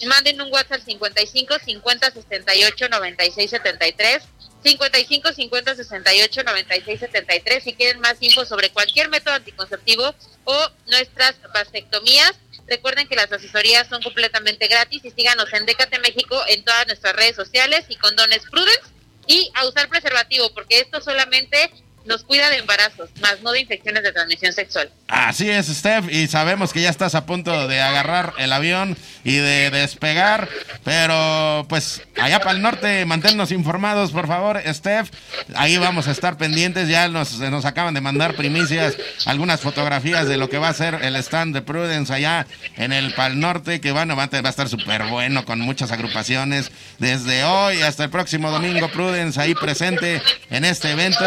Manden 0.07 0.41
un 0.41 0.51
WhatsApp 0.51 0.81
55 0.83 1.59
50 1.63 2.11
68 2.11 2.89
96 2.89 3.51
73. 3.51 4.23
55 4.63 5.33
50 5.33 5.75
68 5.75 6.43
96 6.45 7.01
73 7.01 7.65
si 7.65 7.75
quieren 7.75 8.01
más 8.01 8.17
info 8.21 8.45
sobre 8.45 8.71
cualquier 8.71 9.09
método 9.09 9.35
anticonceptivo 9.35 10.15
o 10.45 10.69
nuestras 10.91 11.37
vasectomías. 11.55 12.39
Recuerden 12.67 13.09
que 13.09 13.17
las 13.17 13.33
asesorías 13.33 13.89
son 13.89 14.03
completamente 14.03 14.69
gratis 14.69 15.05
y 15.05 15.11
síganos 15.11 15.53
en 15.53 15.67
Décate 15.67 15.99
México 15.99 16.41
en 16.49 16.65
todas 16.65 16.87
nuestras 16.87 17.17
redes 17.17 17.37
sociales 17.37 17.87
y 17.89 17.97
condones 17.97 18.43
Prudence 18.51 18.91
y 19.27 19.51
a 19.55 19.67
usar 19.67 19.89
preservativo 19.89 20.53
porque 20.55 20.81
esto 20.81 21.01
solamente 21.01 21.71
nos 22.05 22.25
cuida 22.25 22.51
de 22.51 22.59
embarazos, 22.59 23.11
más 23.21 23.41
no 23.43 23.53
de 23.53 23.61
infecciones 23.61 24.03
de 24.03 24.13
transmisión 24.13 24.53
sexual. 24.53 24.91
así 25.09 25.49
es, 25.51 25.67
Steph, 25.67 26.11
y 26.11 26.27
sabemos 26.29 26.73
que 26.73 26.81
ya 26.83 26.91
estás 26.91 27.15
a 27.15 27.27
punto 27.27 27.69
de 27.69 27.81
agarrar 27.81 28.35
el 28.39 28.53
avión 28.53 28.97
y 29.25 29.37
de 29.37 29.71
despegar, 29.71 30.49
pero 30.85 31.67
pues 31.69 32.03
allá 32.21 32.41
para 32.41 32.53
el 32.53 32.63
norte, 32.63 33.05
manténnos 33.07 33.53
informados, 33.53 34.13
por 34.13 34.27
favor, 34.27 34.61
Steph. 34.67 35.11
Ahí 35.55 35.79
vamos 35.79 36.09
a 36.09 36.13
estar 36.13 36.37
pendientes, 36.37 36.89
ya 36.89 37.09
nos, 37.09 37.39
nos 37.39 37.65
acaban 37.65 37.95
de 37.95 38.01
mandar 38.01 38.35
primicias, 38.35 38.97
algunas 39.27 39.61
fotografías 39.61 40.29
de 40.29 40.37
lo 40.37 40.49
que 40.49 40.59
va 40.59 40.69
a 40.69 40.75
ser 40.75 41.01
el 41.03 41.17
stand 41.17 41.55
de 41.55 41.63
Prudence 41.63 42.13
allá 42.13 42.47
en 42.77 42.93
el 42.93 43.15
Pal 43.15 43.39
Norte, 43.39 43.81
que 43.81 43.93
bueno, 43.93 44.17
va 44.17 44.29
a, 44.31 44.49
estar 44.49 44.69
súper 44.69 45.05
bueno 45.05 45.45
con 45.45 45.61
muchas 45.61 45.93
agrupaciones. 45.93 46.71
Desde 46.99 47.45
hoy 47.45 47.83
hasta 47.83 48.05
el 48.05 48.11
próximo 48.11 48.51
domingo, 48.51 48.89
Prudence 48.89 49.41
ahí 49.41 49.55
presente 49.55 50.23
en 50.51 50.65
este 50.65 50.91
evento. 50.91 51.25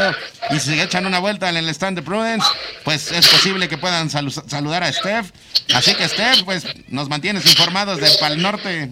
Si 0.64 0.76
se 0.76 0.84
echan 0.84 1.06
una 1.06 1.20
vuelta 1.20 1.50
en 1.50 1.58
el 1.58 1.70
stand 1.70 1.98
de 1.98 2.02
Prudence, 2.04 2.46
pues 2.84 3.12
es 3.12 3.28
posible 3.28 3.68
que 3.70 3.78
puedan 3.78 4.10
salu- 4.10 4.48
saludar 4.50 4.84
a 4.84 4.92
Steph. 4.92 5.32
Así 5.74 5.94
que 5.96 6.08
Steph, 6.08 6.44
pues 6.44 6.66
nos 6.88 7.10
mantienes 7.10 7.46
informados 7.46 8.00
del 8.00 8.12
Pal 8.20 8.42
Norte. 8.42 8.90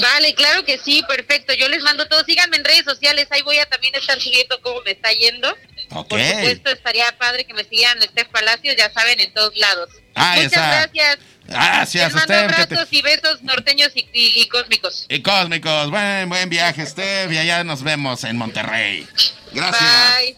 Vale, 0.00 0.34
claro 0.34 0.64
que 0.64 0.78
sí, 0.78 1.02
perfecto. 1.06 1.52
Yo 1.54 1.68
les 1.68 1.82
mando 1.82 2.06
todo. 2.08 2.24
Síganme 2.24 2.56
en 2.56 2.64
redes 2.64 2.84
sociales. 2.84 3.28
Ahí 3.30 3.42
voy 3.42 3.58
a 3.58 3.66
también 3.66 3.94
estar 3.94 4.20
subiendo 4.20 4.60
cómo 4.60 4.80
me 4.82 4.92
está 4.92 5.12
yendo. 5.12 5.48
Ok. 5.90 6.08
Por 6.08 6.20
supuesto, 6.20 6.70
estaría 6.70 7.06
padre 7.18 7.44
que 7.44 7.54
me 7.54 7.64
sigan 7.64 8.00
Steph 8.02 8.28
Palacios, 8.28 8.74
ya 8.76 8.90
saben, 8.90 9.20
en 9.20 9.32
todos 9.32 9.54
lados. 9.56 9.90
Ahí 10.14 10.44
Muchas 10.44 10.66
gracias. 10.66 11.18
Gracias, 11.46 12.04
Les 12.12 12.14
mando 12.14 12.34
Steph. 12.34 12.46
que 12.56 12.66
te- 12.66 12.74
abrazos 12.74 12.88
y 12.92 13.02
besos 13.02 13.42
norteños 13.42 13.90
y, 13.94 14.00
y- 14.12 14.42
y 14.42 14.48
cósmicos. 14.48 15.06
Y 15.08 15.20
cósmicos, 15.22 15.90
buen, 15.90 16.28
buen 16.28 16.48
viaje, 16.48 16.86
Steph. 16.86 17.30
Y 17.32 17.38
allá 17.38 17.64
nos 17.64 17.82
vemos 17.82 18.24
en 18.24 18.36
Monterrey. 18.36 19.06
Gracias. 19.52 19.82
Bye. 20.18 20.36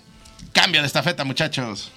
Cambio 0.52 0.80
de 0.80 0.86
estafeta, 0.86 1.24
muchachos. 1.24 1.90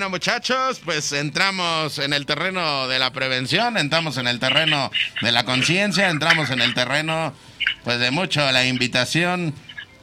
Bueno, 0.00 0.12
muchachos, 0.12 0.80
pues 0.82 1.12
entramos 1.12 1.98
en 1.98 2.14
el 2.14 2.24
terreno 2.24 2.88
de 2.88 2.98
la 2.98 3.12
prevención, 3.12 3.76
entramos 3.76 4.16
en 4.16 4.28
el 4.28 4.40
terreno 4.40 4.90
de 5.20 5.30
la 5.30 5.44
conciencia, 5.44 6.08
entramos 6.08 6.48
en 6.48 6.62
el 6.62 6.72
terreno, 6.72 7.34
pues 7.84 8.00
de 8.00 8.10
mucho 8.10 8.50
la 8.50 8.64
invitación 8.64 9.52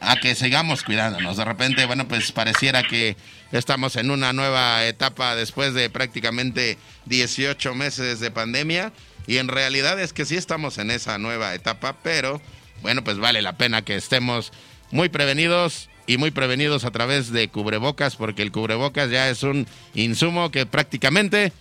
a 0.00 0.14
que 0.14 0.36
sigamos 0.36 0.84
cuidándonos. 0.84 1.36
De 1.36 1.44
repente, 1.44 1.84
bueno, 1.84 2.06
pues 2.06 2.30
pareciera 2.30 2.84
que 2.84 3.16
estamos 3.50 3.96
en 3.96 4.12
una 4.12 4.32
nueva 4.32 4.84
etapa 4.84 5.34
después 5.34 5.74
de 5.74 5.90
prácticamente 5.90 6.78
18 7.06 7.74
meses 7.74 8.20
de 8.20 8.30
pandemia 8.30 8.92
y 9.26 9.38
en 9.38 9.48
realidad 9.48 9.98
es 9.98 10.12
que 10.12 10.26
sí 10.26 10.36
estamos 10.36 10.78
en 10.78 10.92
esa 10.92 11.18
nueva 11.18 11.56
etapa, 11.56 11.96
pero 12.04 12.40
bueno, 12.82 13.02
pues 13.02 13.18
vale 13.18 13.42
la 13.42 13.56
pena 13.56 13.82
que 13.82 13.96
estemos 13.96 14.52
muy 14.92 15.08
prevenidos 15.08 15.88
y 16.08 16.16
muy 16.16 16.32
prevenidos 16.32 16.84
a 16.84 16.90
través 16.90 17.30
de 17.30 17.48
cubrebocas, 17.48 18.16
porque 18.16 18.42
el 18.42 18.50
cubrebocas 18.50 19.10
ya 19.10 19.28
es 19.28 19.44
un 19.44 19.68
insumo 19.94 20.50
que 20.50 20.66
prácticamente 20.66 21.52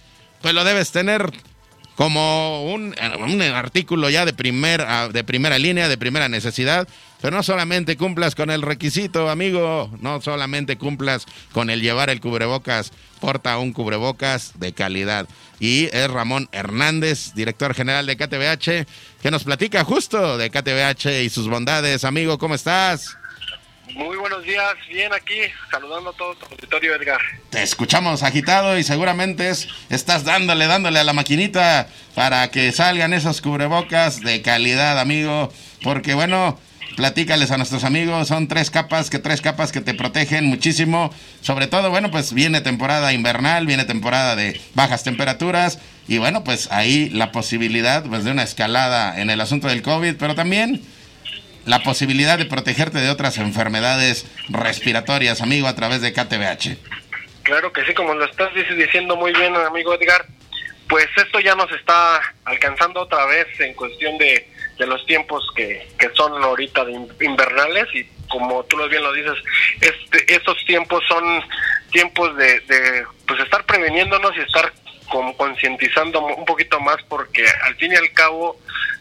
pues 0.42 0.56
lo 0.56 0.64
debes 0.64 0.92
tener 0.92 1.32
como 1.98 2.72
un, 2.72 2.96
un 3.20 3.42
artículo 3.42 4.10
ya 4.10 4.24
de, 4.24 4.32
primer, 4.32 4.86
ah, 4.88 5.10
de 5.12 5.24
primera 5.24 5.60
línea, 5.60 5.90
de 5.90 5.98
primera 5.98 6.30
necesidad. 6.30 6.88
Pero 7.20 7.36
no 7.36 7.42
solamente 7.42 7.98
cumplas 7.98 8.36
con 8.36 8.52
el 8.52 8.62
requisito, 8.62 9.30
amigo, 9.30 9.92
no 10.00 10.22
solamente 10.22 10.78
cumplas 10.78 11.26
con 11.52 11.72
el 11.72 11.82
llevar 11.82 12.12
el 12.12 12.22
cubrebocas, 12.22 12.92
porta 13.20 13.58
un 13.58 13.74
cubrebocas 13.74 14.52
de 14.60 14.72
calidad. 14.74 15.28
Y 15.60 15.86
es 15.86 16.08
Ramón 16.10 16.48
Hernández, 16.52 17.34
director 17.34 17.74
general 17.74 18.06
de 18.06 18.16
KTBH, 18.16 18.88
que 19.24 19.32
nos 19.32 19.44
platica 19.44 19.84
justo 19.84 20.38
de 20.38 20.52
KTBH 20.52 21.24
y 21.24 21.30
sus 21.30 21.50
bondades. 21.50 22.04
Amigo, 22.06 22.38
¿cómo 22.38 22.54
estás? 22.54 23.18
Muy 23.94 24.18
buenos 24.18 24.44
días, 24.44 24.76
bien 24.90 25.12
aquí, 25.14 25.40
saludando 25.72 26.10
a 26.10 26.14
todo 26.14 26.36
tu 26.36 26.46
auditorio, 26.46 26.96
Edgar. 26.96 27.20
Te 27.50 27.64
escuchamos 27.64 28.22
agitado 28.22 28.78
y 28.78 28.84
seguramente 28.84 29.50
es, 29.50 29.68
estás 29.90 30.24
dándole, 30.26 30.68
dándole 30.68 31.00
a 31.00 31.04
la 31.04 31.14
maquinita 31.14 31.88
para 32.14 32.50
que 32.52 32.72
salgan 32.72 33.14
esos 33.14 33.42
cubrebocas 33.42 34.22
de 34.22 34.42
calidad, 34.42 35.00
amigo, 35.00 35.52
porque 35.84 36.14
bueno, 36.14 36.60
platícales 36.98 37.52
a 37.52 37.58
nuestros 37.58 37.84
amigos, 37.86 38.28
son 38.28 38.48
tres 38.48 38.72
capas, 38.72 39.10
que 39.10 39.20
tres 39.20 39.42
capas 39.42 39.72
que 39.72 39.82
te 39.82 39.94
protegen 39.94 40.46
muchísimo, 40.46 41.14
sobre 41.42 41.68
todo, 41.68 41.90
bueno, 41.90 42.12
pues 42.12 42.34
viene 42.34 42.60
temporada 42.62 43.14
invernal, 43.14 43.66
viene 43.66 43.86
temporada 43.86 44.36
de 44.36 44.60
bajas 44.74 45.04
temperaturas, 45.04 45.80
y 46.08 46.18
bueno, 46.18 46.44
pues 46.44 46.70
ahí 46.72 47.10
la 47.10 47.32
posibilidad 47.32 48.04
pues, 48.04 48.24
de 48.24 48.32
una 48.32 48.44
escalada 48.44 49.20
en 49.22 49.30
el 49.30 49.40
asunto 49.40 49.68
del 49.68 49.82
COVID, 49.82 50.16
pero 50.18 50.36
también 50.36 50.82
la 51.68 51.80
posibilidad 51.84 52.38
de 52.38 52.46
protegerte 52.46 53.00
de 53.00 53.10
otras 53.10 53.38
enfermedades 53.38 54.26
respiratorias, 54.50 55.42
amigo, 55.42 55.68
a 55.68 55.76
través 55.76 56.02
de 56.02 56.14
KTBH. 56.14 56.78
Claro 57.44 57.74
que 57.74 57.86
sí, 57.86 57.94
como 57.94 58.16
lo 58.16 58.26
estás 58.26 58.50
diciendo 58.54 59.18
muy 59.18 59.34
bien, 59.34 59.54
amigo 59.56 59.94
Edgar, 59.94 60.26
pues 60.88 61.08
esto 61.18 61.42
ya 61.42 61.56
nos 61.56 61.70
está 61.74 62.22
alcanzando 62.46 63.02
otra 63.02 63.26
vez 63.26 63.48
en 63.60 63.74
cuestión 63.74 64.18
de, 64.18 64.48
los 64.80 65.06
tiempos 65.06 65.44
que, 65.56 65.88
que 66.00 66.10
son 66.16 66.42
ahorita 66.42 66.86
invernales 67.20 67.88
y 67.94 68.06
como 68.30 68.64
tú 68.66 68.78
bien 68.90 69.04
lo 69.04 69.12
dices, 69.12 69.34
este, 69.82 70.34
estos 70.34 70.64
tiempos 70.66 71.04
son 71.08 71.24
tiempos 71.92 72.36
de, 72.38 72.62
de 72.62 73.06
pues 73.28 73.42
estar 73.42 73.66
preveniéndonos 73.66 74.32
y 74.38 74.40
estar 74.40 74.72
concientizando 75.10 76.22
un 76.22 76.46
poquito 76.46 76.80
más 76.80 76.98
porque 77.08 77.46
al 77.66 77.76
fin 77.76 77.94
y 77.94 77.96
al 77.96 78.12
cabo 78.12 78.60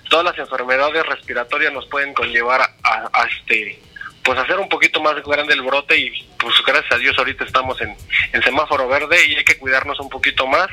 todas 0.08 0.25
las 0.25 0.38
enfermedades 0.38 1.04
respiratorias 1.06 1.72
nos 1.72 1.86
pueden 1.86 2.14
conllevar 2.14 2.60
a, 2.60 3.28
este 3.28 3.80
pues 4.22 4.38
hacer 4.38 4.58
un 4.58 4.68
poquito 4.68 5.00
más 5.00 5.22
grande 5.25 5.54
el 5.54 5.62
brote 5.62 5.96
y 5.96 6.10
pues 6.38 6.54
gracias 6.66 6.92
a 6.92 6.98
Dios 6.98 7.16
ahorita 7.16 7.44
estamos 7.44 7.80
en, 7.80 7.96
semáforo 8.42 8.88
verde 8.88 9.25
y 9.26 9.36
hay 9.36 9.44
que 9.44 9.56
cuidarnos 9.56 10.00
un 10.00 10.08
poquito 10.08 10.46
más. 10.46 10.68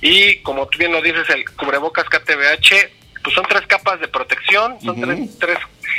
Y 0.00 0.36
como 0.42 0.66
tú 0.68 0.78
bien 0.78 0.92
lo 0.92 1.02
dices 1.02 1.28
el 1.30 1.44
cubrebocas 1.56 2.04
KTBH 2.04 3.22
pues 3.22 3.34
son 3.34 3.46
tres 3.48 3.66
capas 3.66 4.00
de 4.00 4.08
protección 4.08 4.80
son 4.80 5.00
tres, 5.00 5.38
tres 5.38 5.58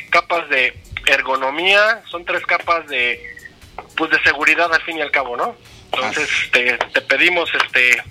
capas 0.10 0.48
de 0.50 0.78
ergonomía 1.08 2.02
son 2.10 2.24
tres 2.24 2.46
capas 2.46 2.88
de 2.88 3.20
pues 3.98 4.12
de 4.12 4.22
seguridad 4.24 4.74
al 4.74 4.82
fin 4.84 4.98
y 4.98 5.02
al 5.02 5.12
cabo 5.12 5.36
no 5.36 5.56
entonces 5.96 6.30
te, 6.52 6.78
te 6.78 7.02
pedimos 7.02 7.50
este 7.54 8.02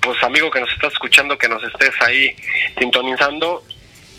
pues 0.00 0.22
amigo 0.22 0.50
que 0.50 0.60
nos 0.60 0.72
estás 0.72 0.92
escuchando 0.92 1.36
que 1.36 1.48
nos 1.48 1.62
estés 1.64 1.92
ahí 2.00 2.34
sintonizando 2.78 3.64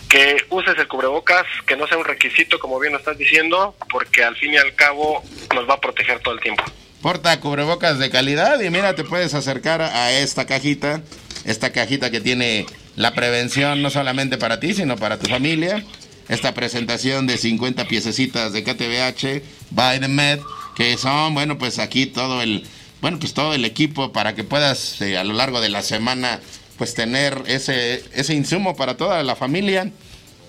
que 0.08 0.38
uses 0.50 0.78
el 0.78 0.88
cubrebocas, 0.88 1.46
que 1.66 1.76
no 1.76 1.88
sea 1.88 1.98
un 1.98 2.06
requisito, 2.06 2.60
como 2.60 2.80
bien 2.80 2.94
lo 2.94 3.00
estás 3.00 3.18
diciendo, 3.18 3.76
porque 3.90 4.24
al 4.24 4.36
fin 4.36 4.54
y 4.54 4.58
al 4.58 4.74
cabo 4.76 5.24
nos 5.54 5.70
va 5.70 5.76
a 5.76 5.82
proteger 5.82 6.20
todo 6.20 6.34
el 6.34 6.40
tiempo. 6.40 6.64
Porta 7.02 7.40
cubrebocas 7.40 8.00
de 8.00 8.10
calidad 8.10 8.60
y 8.62 8.70
mira, 8.70 8.96
te 8.96 9.04
puedes 9.04 9.34
acercar 9.34 9.82
a 9.82 10.12
esta 10.12 10.46
cajita, 10.46 11.02
esta 11.46 11.72
cajita 11.72 12.10
que 12.10 12.22
tiene 12.22 12.66
la 12.96 13.14
prevención 13.14 13.82
no 13.82 13.90
solamente 13.90 14.38
para 14.38 14.60
ti, 14.60 14.74
sino 14.74 14.96
para 14.96 15.20
tu 15.20 15.28
familia. 15.30 15.84
Esta 16.30 16.54
presentación 16.54 17.26
de 17.26 17.38
50 17.38 17.88
piececitas 17.88 18.52
de 18.52 18.64
KTBH 18.64 20.10
Med, 20.10 20.40
que 20.76 20.98
son, 20.98 21.34
bueno, 21.34 21.58
pues 21.58 21.80
aquí 21.80 22.06
todo 22.06 22.42
el, 22.42 22.68
bueno, 23.02 23.20
pues 23.20 23.34
todo 23.34 23.54
el 23.54 23.66
equipo 23.66 24.12
para 24.12 24.36
que 24.36 24.44
puedas 24.44 25.02
eh, 25.02 25.18
a 25.18 25.24
lo 25.24 25.34
largo 25.34 25.62
de 25.62 25.70
la 25.70 25.82
semana 25.82 26.40
pues 26.78 26.94
tener 26.94 27.44
ese, 27.48 28.04
ese 28.14 28.34
insumo 28.34 28.76
para 28.76 28.98
toda 28.98 29.24
la 29.24 29.36
familia, 29.36 29.92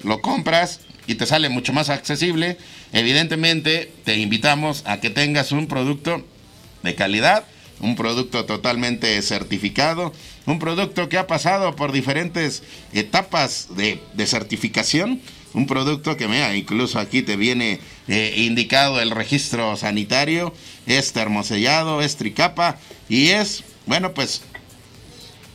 lo 0.05 0.21
compras 0.21 0.81
y 1.07 1.15
te 1.15 1.27
sale 1.27 1.49
mucho 1.49 1.73
más 1.73 1.89
accesible. 1.89 2.59
Evidentemente 2.93 3.91
te 4.05 4.17
invitamos 4.17 4.83
a 4.87 5.01
que 5.01 5.11
tengas 5.11 5.53
un 5.53 5.67
producto 5.67 6.25
de 6.83 6.95
calidad, 6.95 7.45
un 7.81 7.97
producto 7.97 8.45
totalmente 8.45 9.21
certificado, 9.23 10.13
un 10.47 10.59
producto 10.59 11.09
que 11.09 11.19
ha 11.19 11.27
pasado 11.27 11.77
por 11.77 11.93
diferentes 11.93 12.63
etapas 12.93 13.69
de, 13.77 14.01
certificación, 14.27 15.21
un 15.55 15.67
producto 15.67 16.17
que, 16.17 16.29
mira, 16.29 16.55
incluso 16.55 16.99
aquí 16.99 17.23
te 17.23 17.37
viene 17.37 17.81
eh, 18.07 18.35
indicado 18.37 19.01
el 19.01 19.11
registro 19.11 19.77
sanitario, 19.77 20.55
es 20.87 21.13
termosellado, 21.13 22.03
es 22.03 22.17
tricapa 22.17 22.79
y 23.09 23.29
es, 23.29 23.65
bueno, 23.87 24.13
pues 24.15 24.43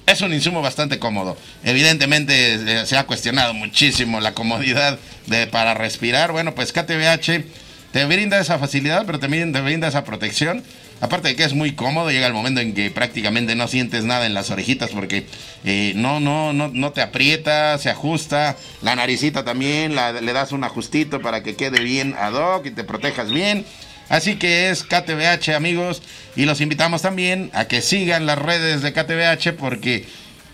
es 0.05 0.21
un 0.21 0.33
insumo 0.33 0.61
bastante 0.61 0.99
cómodo. 0.99 1.37
Evidentemente 1.63 2.55
eh, 2.55 2.85
se 2.85 2.97
ha 2.97 3.05
cuestionado 3.05 3.53
muchísimo 3.53 4.19
la 4.19 4.33
comodidad 4.33 4.99
de, 5.27 5.47
para 5.47 5.73
respirar. 5.73 6.31
Bueno, 6.31 6.55
pues 6.55 6.73
KTBH 6.73 7.45
te 7.91 8.05
brinda 8.05 8.39
esa 8.39 8.59
facilidad, 8.59 9.05
pero 9.05 9.19
también 9.19 9.53
te 9.53 9.61
brinda 9.61 9.87
esa 9.87 10.03
protección. 10.03 10.63
Aparte 11.03 11.27
de 11.27 11.35
que 11.35 11.43
es 11.43 11.53
muy 11.53 11.73
cómodo, 11.73 12.11
llega 12.11 12.27
el 12.27 12.33
momento 12.33 12.61
en 12.61 12.73
que 12.73 12.89
prácticamente 12.89 13.57
no 13.57 13.67
sientes 13.67 14.05
nada 14.05 14.25
en 14.25 14.33
las 14.33 14.49
orejitas 14.51 14.91
porque 14.91 15.25
eh, 15.65 15.91
no, 15.97 16.21
no, 16.21 16.53
no, 16.53 16.69
no 16.69 16.93
te 16.93 17.01
aprieta, 17.01 17.77
se 17.77 17.89
ajusta. 17.89 18.55
La 18.81 18.95
naricita 18.95 19.43
también, 19.43 19.97
le 19.97 20.31
das 20.31 20.53
un 20.53 20.63
ajustito 20.63 21.19
para 21.19 21.43
que 21.43 21.57
quede 21.57 21.83
bien 21.83 22.15
ad 22.17 22.35
hoc 22.35 22.67
y 22.67 22.71
te 22.71 22.85
protejas 22.85 23.33
bien. 23.33 23.65
Así 24.07 24.37
que 24.37 24.69
es 24.69 24.83
KTBH, 24.83 25.49
amigos, 25.53 26.01
y 26.37 26.45
los 26.45 26.61
invitamos 26.61 27.01
también 27.01 27.51
a 27.53 27.65
que 27.65 27.81
sigan 27.81 28.25
las 28.25 28.37
redes 28.37 28.81
de 28.81 28.93
KTBH 28.93 29.57
porque 29.59 30.05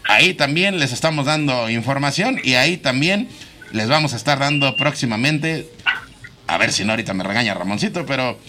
ahí 0.06 0.34
también 0.34 0.80
les 0.80 0.94
estamos 0.94 1.28
dando 1.28 1.70
información 1.70 2.42
y 2.44 2.56
ahí 2.56 2.78
también 2.78 3.30
les 3.72 3.88
vamos 3.88 4.14
a 4.14 4.16
estar 4.16 4.40
dando 4.40 4.76
próximamente, 4.76 5.70
a 6.48 6.58
ver 6.58 6.74
si 6.74 6.86
no 6.86 6.94
ahorita 6.94 7.14
me 7.14 7.24
regaña 7.24 7.54
Ramoncito, 7.54 8.08
pero 8.08 8.40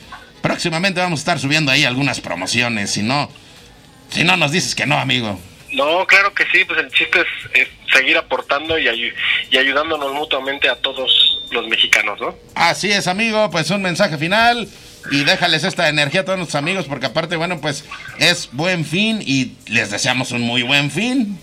próximamente 0.42 1.00
vamos 1.00 1.20
a 1.20 1.22
estar 1.22 1.38
subiendo 1.38 1.70
ahí 1.70 1.84
algunas 1.84 2.20
promociones, 2.20 2.90
si 2.90 3.02
no, 3.02 3.30
si 4.10 4.24
no 4.24 4.36
nos 4.36 4.52
dices 4.52 4.74
que 4.74 4.86
no, 4.86 4.96
amigo. 4.98 5.38
No, 5.72 6.04
claro 6.06 6.34
que 6.34 6.44
sí, 6.52 6.64
pues 6.64 6.80
el 6.80 6.90
chiste 6.90 7.24
es, 7.54 7.68
seguir 7.92 8.16
aportando 8.16 8.78
y, 8.78 9.12
y 9.50 9.56
ayudándonos 9.56 10.12
mutuamente 10.12 10.68
a 10.68 10.76
todos 10.76 11.46
los 11.50 11.68
mexicanos, 11.68 12.20
¿no? 12.20 12.34
Así 12.54 12.90
es, 12.90 13.06
amigo, 13.06 13.50
pues 13.50 13.70
un 13.70 13.82
mensaje 13.82 14.18
final 14.18 14.68
y 15.10 15.24
déjales 15.24 15.64
esta 15.64 15.88
energía 15.88 16.20
a 16.20 16.24
todos 16.24 16.38
nuestros 16.38 16.58
amigos 16.58 16.86
porque 16.86 17.06
aparte, 17.06 17.36
bueno, 17.36 17.60
pues 17.60 17.84
es 18.18 18.48
buen 18.52 18.84
fin 18.84 19.20
y 19.24 19.52
les 19.66 19.90
deseamos 19.90 20.32
un 20.32 20.42
muy 20.42 20.62
buen 20.62 20.90
fin. 20.90 21.38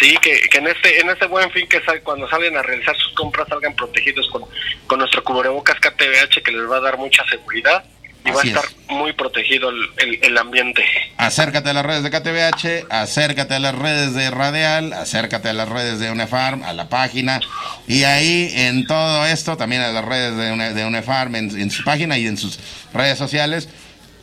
Sí, 0.00 0.16
que, 0.22 0.40
que 0.42 0.58
en 0.58 0.68
este 0.68 1.00
en 1.00 1.10
este 1.10 1.26
buen 1.26 1.50
fin 1.50 1.68
que 1.68 1.80
sal, 1.82 2.00
cuando 2.02 2.28
salen 2.28 2.56
a 2.56 2.62
realizar 2.62 2.96
sus 2.96 3.12
compras 3.14 3.48
salgan 3.48 3.74
protegidos 3.74 4.28
con, 4.28 4.44
con 4.86 4.98
nuestro 4.98 5.22
cubrebocas 5.24 5.78
KTBH 5.80 6.42
que 6.44 6.52
les 6.52 6.70
va 6.70 6.76
a 6.76 6.80
dar 6.80 6.98
mucha 6.98 7.24
seguridad 7.28 7.84
y 8.24 8.30
va 8.30 8.42
a 8.42 8.44
estar 8.44 8.64
muy 8.88 9.12
protegido 9.12 9.70
el, 9.70 10.18
el, 10.22 10.38
ambiente. 10.38 10.84
Acércate 11.16 11.70
a 11.70 11.72
las 11.72 11.86
redes 11.86 12.02
de 12.02 12.10
KTBH, 12.10 12.86
acércate 12.90 13.54
a 13.54 13.58
las 13.58 13.74
redes 13.74 14.14
de 14.14 14.30
Radial, 14.30 14.92
acércate 14.92 15.48
a 15.48 15.52
las 15.52 15.68
redes 15.68 15.98
de 15.98 16.10
UNEFARM, 16.10 16.62
a 16.64 16.72
la 16.72 16.88
página, 16.88 17.40
y 17.86 18.04
ahí 18.04 18.50
en 18.54 18.86
todo 18.86 19.24
esto, 19.26 19.56
también 19.56 19.82
a 19.82 19.92
las 19.92 20.04
redes 20.04 20.36
de, 20.36 20.74
de 20.74 20.84
UNEFARM, 20.84 21.36
en, 21.36 21.60
en 21.60 21.70
su 21.70 21.84
página 21.84 22.18
y 22.18 22.26
en 22.26 22.36
sus 22.36 22.58
redes 22.92 23.18
sociales, 23.18 23.68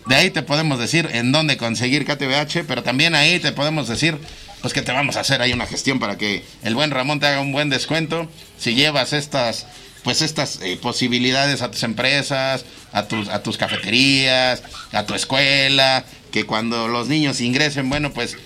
de 0.06 0.16
ahí 0.16 0.30
te 0.30 0.44
podemos 0.44 0.78
decir 0.78 1.10
en 1.14 1.32
dónde 1.32 1.58
conseguir 1.58 2.06
KTBH, 2.06 2.66
pero 2.68 2.84
también 2.84 3.16
ahí 3.16 3.40
te 3.40 3.52
podemos 3.52 3.88
decir 3.88 4.20
pues 4.66 4.74
que 4.74 4.82
te 4.82 4.92
vamos 4.92 5.16
a 5.16 5.20
hacer 5.20 5.44
ahí 5.44 5.54
una 5.54 5.68
gestión 5.68 6.00
para 6.00 6.18
que 6.18 6.44
el 6.64 6.74
buen 6.74 6.90
Ramón 6.90 7.20
te 7.20 7.28
haga 7.28 7.40
un 7.40 7.52
buen 7.52 7.70
descuento. 7.70 8.28
Si 8.58 8.74
llevas 8.74 9.14
estas 9.14 9.68
pues 10.04 10.24
estas 10.24 10.60
eh, 10.64 10.76
posibilidades 10.82 11.62
a 11.62 11.70
tus 11.70 11.84
empresas, 11.84 12.66
a 12.92 13.08
tus, 13.08 13.30
a 13.30 13.44
tus 13.44 13.60
cafeterías, 13.60 14.64
a 14.92 15.06
tu 15.06 15.14
escuela, 15.14 16.04
que 16.32 16.46
cuando 16.48 16.88
los 16.88 17.08
niños 17.08 17.42
ingresen, 17.42 17.92
bueno, 17.92 18.12
pues 18.12 18.38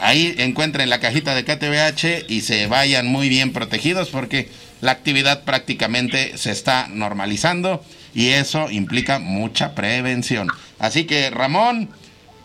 ahí 0.00 0.34
encuentren 0.36 0.90
la 0.90 1.00
cajita 1.00 1.34
de 1.34 1.46
KTBH 1.46 2.30
y 2.30 2.42
se 2.42 2.66
vayan 2.66 3.06
muy 3.06 3.30
bien 3.30 3.54
protegidos 3.54 4.10
porque 4.10 4.50
la 4.82 4.92
actividad 4.92 5.44
prácticamente 5.44 6.36
se 6.36 6.50
está 6.50 6.88
normalizando 6.90 7.82
y 8.14 8.32
eso 8.32 8.70
implica 8.70 9.18
mucha 9.18 9.74
prevención. 9.74 10.48
Así 10.78 11.04
que 11.04 11.30
Ramón, 11.30 11.88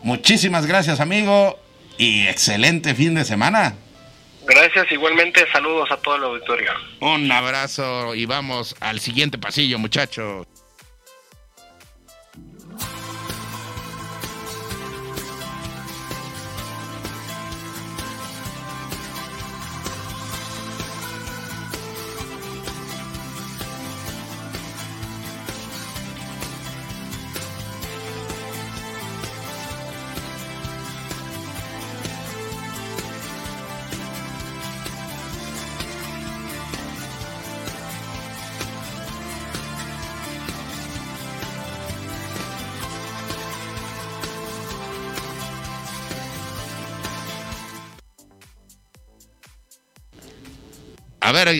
muchísimas 0.02 0.64
gracias 0.64 1.00
amigo 1.00 1.58
y 2.00 2.26
excelente 2.26 2.94
fin 2.94 3.14
de 3.14 3.26
semana. 3.26 3.74
Gracias, 4.46 4.90
igualmente 4.90 5.44
saludos 5.52 5.90
a 5.90 5.98
todo 5.98 6.16
el 6.16 6.24
auditorio. 6.24 6.70
Un 7.00 7.30
abrazo 7.30 8.14
y 8.14 8.24
vamos 8.24 8.74
al 8.80 9.00
siguiente 9.00 9.36
pasillo, 9.36 9.78
muchachos. 9.78 10.46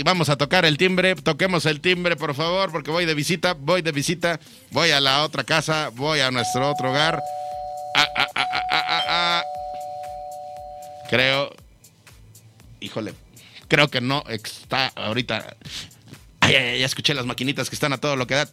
Vamos 0.04 0.28
a 0.28 0.36
tocar 0.36 0.64
el 0.64 0.76
timbre. 0.76 1.14
Toquemos 1.14 1.66
el 1.66 1.80
timbre, 1.80 2.16
por 2.16 2.34
favor, 2.34 2.70
porque 2.72 2.90
voy 2.90 3.06
de 3.06 3.14
visita, 3.14 3.54
voy 3.54 3.82
de 3.82 3.92
visita. 3.92 4.40
Voy 4.70 4.90
a 4.90 5.00
la 5.00 5.24
otra 5.24 5.44
casa, 5.44 5.90
voy 5.94 6.20
a 6.20 6.30
nuestro 6.30 6.70
otro 6.70 6.90
hogar. 6.90 7.22
Ah, 7.96 8.08
ah, 8.16 8.26
ah, 8.34 8.48
ah, 8.52 8.64
ah, 8.70 8.84
ah, 8.88 9.04
ah. 9.08 9.44
Creo. 11.08 11.54
Híjole. 12.80 13.14
Creo 13.68 13.88
que 13.88 14.00
no 14.00 14.24
está 14.28 14.88
ahorita. 14.96 15.56
Ay, 16.40 16.54
ay, 16.54 16.80
ya 16.80 16.86
escuché 16.86 17.14
las 17.14 17.26
maquinitas 17.26 17.68
que 17.68 17.76
están 17.76 17.92
a 17.92 17.98
todo 17.98 18.16
lo 18.16 18.26
que 18.26 18.34
da. 18.34 18.48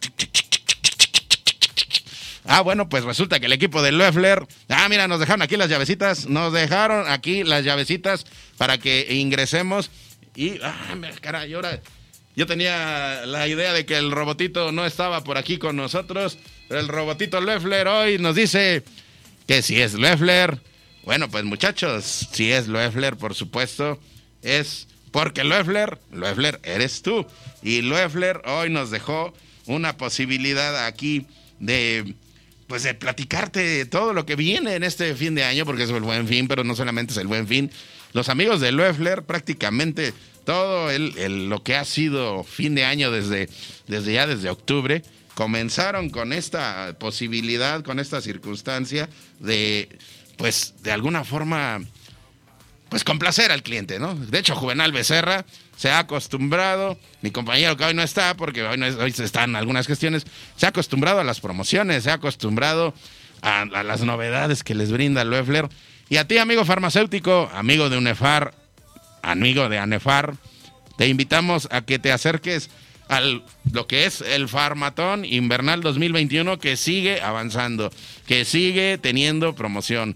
Ah, 2.44 2.62
bueno, 2.62 2.88
pues 2.88 3.04
resulta 3.04 3.40
que 3.40 3.46
el 3.46 3.52
equipo 3.52 3.82
de 3.82 3.92
Loeffler. 3.92 4.46
Ah, 4.68 4.88
mira, 4.88 5.06
nos 5.06 5.20
dejaron 5.20 5.42
aquí 5.42 5.56
las 5.56 5.68
llavecitas. 5.68 6.26
Nos 6.26 6.52
dejaron 6.52 7.08
aquí 7.08 7.44
las 7.44 7.64
llavecitas 7.64 8.26
para 8.56 8.78
que 8.78 9.06
ingresemos. 9.10 9.90
Y, 10.38 10.60
ah, 10.62 10.94
caray, 11.20 11.52
ahora. 11.54 11.82
Yo 12.36 12.46
tenía 12.46 13.26
la 13.26 13.48
idea 13.48 13.72
de 13.72 13.84
que 13.84 13.96
el 13.96 14.12
robotito 14.12 14.70
no 14.70 14.86
estaba 14.86 15.24
por 15.24 15.36
aquí 15.36 15.58
con 15.58 15.74
nosotros. 15.74 16.38
El 16.70 16.86
robotito 16.86 17.40
Loeffler 17.40 17.88
hoy 17.88 18.18
nos 18.18 18.36
dice 18.36 18.84
que 19.48 19.62
si 19.62 19.80
es 19.80 19.94
Loeffler. 19.94 20.60
Bueno, 21.02 21.28
pues 21.28 21.42
muchachos, 21.42 22.28
si 22.30 22.52
es 22.52 22.68
Loeffler, 22.68 23.16
por 23.16 23.34
supuesto, 23.34 23.98
es 24.42 24.86
porque 25.10 25.42
Loeffler, 25.42 25.98
Loeffler 26.12 26.60
eres 26.62 27.02
tú. 27.02 27.26
Y 27.60 27.82
Loeffler 27.82 28.40
hoy 28.44 28.70
nos 28.70 28.92
dejó 28.92 29.34
una 29.66 29.96
posibilidad 29.96 30.86
aquí 30.86 31.26
de 31.58 32.14
pues 32.68 32.84
de 32.84 32.94
platicarte 32.94 33.86
todo 33.86 34.12
lo 34.12 34.24
que 34.24 34.36
viene 34.36 34.76
en 34.76 34.84
este 34.84 35.16
fin 35.16 35.34
de 35.34 35.42
año, 35.42 35.64
porque 35.64 35.82
es 35.82 35.90
el 35.90 36.02
buen 36.02 36.28
fin, 36.28 36.46
pero 36.46 36.62
no 36.62 36.76
solamente 36.76 37.12
es 37.12 37.18
el 37.18 37.26
buen 37.26 37.48
fin. 37.48 37.72
Los 38.12 38.28
amigos 38.28 38.60
de 38.60 38.72
Loeffler, 38.72 39.22
prácticamente 39.22 40.14
todo 40.44 40.90
el, 40.90 41.48
lo 41.50 41.62
que 41.62 41.76
ha 41.76 41.84
sido 41.84 42.42
fin 42.42 42.74
de 42.74 42.84
año 42.84 43.10
desde, 43.10 43.50
desde 43.86 44.14
ya 44.14 44.26
desde 44.26 44.48
octubre, 44.48 45.02
comenzaron 45.34 46.08
con 46.08 46.32
esta 46.32 46.96
posibilidad, 46.98 47.84
con 47.84 48.00
esta 48.00 48.20
circunstancia 48.20 49.10
de, 49.40 49.88
pues, 50.36 50.74
de 50.82 50.90
alguna 50.90 51.22
forma, 51.22 51.80
pues 52.88 53.04
complacer 53.04 53.52
al 53.52 53.62
cliente, 53.62 53.98
¿no? 53.98 54.14
De 54.14 54.38
hecho, 54.38 54.56
Juvenal 54.56 54.90
Becerra 54.90 55.44
se 55.76 55.90
ha 55.90 55.98
acostumbrado, 55.98 56.98
mi 57.20 57.30
compañero 57.30 57.76
que 57.76 57.84
hoy 57.84 57.94
no 57.94 58.02
está, 58.02 58.34
porque 58.34 58.62
hoy, 58.62 58.78
no 58.78 58.86
es, 58.86 58.96
hoy 58.96 59.14
están 59.16 59.54
algunas 59.54 59.86
gestiones, 59.86 60.24
se 60.56 60.64
ha 60.66 60.70
acostumbrado 60.70 61.20
a 61.20 61.24
las 61.24 61.40
promociones, 61.40 62.04
se 62.04 62.10
ha 62.10 62.14
acostumbrado 62.14 62.94
a, 63.42 63.60
a 63.60 63.84
las 63.84 64.00
novedades 64.00 64.64
que 64.64 64.74
les 64.74 64.90
brinda 64.90 65.24
Loeffler. 65.24 65.68
Y 66.10 66.16
a 66.16 66.26
ti, 66.26 66.38
amigo 66.38 66.64
farmacéutico, 66.64 67.50
amigo 67.52 67.90
de 67.90 67.98
UNEFAR, 67.98 68.54
amigo 69.22 69.68
de 69.68 69.78
ANEFAR, 69.78 70.36
te 70.96 71.06
invitamos 71.06 71.68
a 71.70 71.82
que 71.82 71.98
te 71.98 72.12
acerques 72.12 72.70
a 73.10 73.20
lo 73.20 73.86
que 73.86 74.06
es 74.06 74.22
el 74.22 74.48
Farmatón 74.48 75.24
Invernal 75.26 75.82
2021 75.82 76.58
que 76.58 76.76
sigue 76.76 77.20
avanzando, 77.20 77.90
que 78.26 78.46
sigue 78.46 78.96
teniendo 78.96 79.54
promoción. 79.54 80.14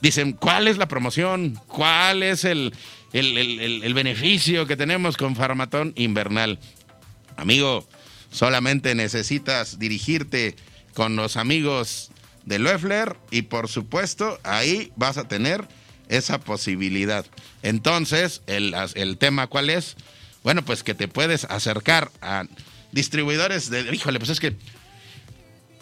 Dicen, 0.00 0.32
¿cuál 0.32 0.68
es 0.68 0.78
la 0.78 0.86
promoción? 0.88 1.58
¿Cuál 1.66 2.22
es 2.22 2.44
el, 2.44 2.72
el, 3.12 3.38
el, 3.38 3.82
el 3.82 3.94
beneficio 3.94 4.66
que 4.66 4.76
tenemos 4.76 5.16
con 5.16 5.34
Farmatón 5.34 5.92
Invernal? 5.96 6.60
Amigo, 7.36 7.88
solamente 8.30 8.94
necesitas 8.94 9.80
dirigirte 9.80 10.54
con 10.94 11.16
los 11.16 11.36
amigos 11.36 12.11
de 12.44 12.58
Loeffler 12.58 13.16
y 13.30 13.42
por 13.42 13.68
supuesto 13.68 14.38
ahí 14.42 14.92
vas 14.96 15.18
a 15.18 15.28
tener 15.28 15.66
esa 16.08 16.38
posibilidad. 16.40 17.24
Entonces, 17.62 18.42
el, 18.46 18.74
el 18.94 19.18
tema 19.18 19.46
cuál 19.46 19.70
es? 19.70 19.96
Bueno, 20.42 20.62
pues 20.64 20.82
que 20.82 20.94
te 20.94 21.08
puedes 21.08 21.44
acercar 21.44 22.10
a 22.20 22.44
distribuidores 22.90 23.70
de... 23.70 23.94
Híjole, 23.94 24.18
pues 24.18 24.30
es 24.30 24.40
que 24.40 24.56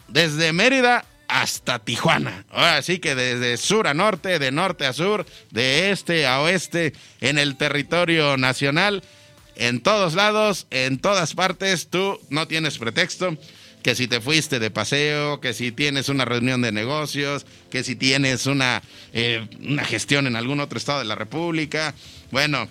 desde 0.08 0.52
Mérida 0.52 1.04
hasta 1.30 1.78
Tijuana. 1.78 2.44
Ahora 2.50 2.82
sí 2.82 2.98
que 2.98 3.14
desde 3.14 3.56
sur 3.56 3.86
a 3.86 3.94
norte, 3.94 4.38
de 4.38 4.50
norte 4.50 4.86
a 4.86 4.92
sur, 4.92 5.24
de 5.50 5.90
este 5.90 6.26
a 6.26 6.40
oeste, 6.40 6.92
en 7.20 7.38
el 7.38 7.56
territorio 7.56 8.36
nacional, 8.36 9.02
en 9.54 9.80
todos 9.80 10.14
lados, 10.14 10.66
en 10.70 10.98
todas 10.98 11.34
partes, 11.34 11.88
tú 11.88 12.20
no 12.30 12.48
tienes 12.48 12.78
pretexto. 12.78 13.36
Que 13.82 13.94
si 13.94 14.08
te 14.08 14.20
fuiste 14.20 14.58
de 14.58 14.70
paseo, 14.70 15.40
que 15.40 15.54
si 15.54 15.72
tienes 15.72 16.08
una 16.08 16.24
reunión 16.24 16.60
de 16.60 16.70
negocios, 16.70 17.46
que 17.70 17.82
si 17.82 17.96
tienes 17.96 18.46
una, 18.46 18.82
eh, 19.12 19.46
una 19.62 19.84
gestión 19.84 20.26
en 20.26 20.36
algún 20.36 20.60
otro 20.60 20.78
estado 20.78 20.98
de 20.98 21.06
la 21.06 21.14
República. 21.14 21.94
Bueno, 22.30 22.68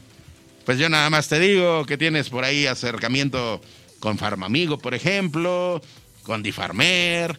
pues 0.65 0.77
yo 0.77 0.87
nada 0.87 1.09
más 1.09 1.27
te 1.27 1.39
digo 1.39 1.85
que 1.85 1.97
tienes 1.97 2.29
por 2.29 2.43
ahí 2.43 2.67
acercamiento 2.67 3.59
con 3.99 4.17
Farmamigo, 4.17 4.77
por 4.77 4.93
ejemplo, 4.93 5.81
con 6.23 6.43
Difarmer, 6.43 7.37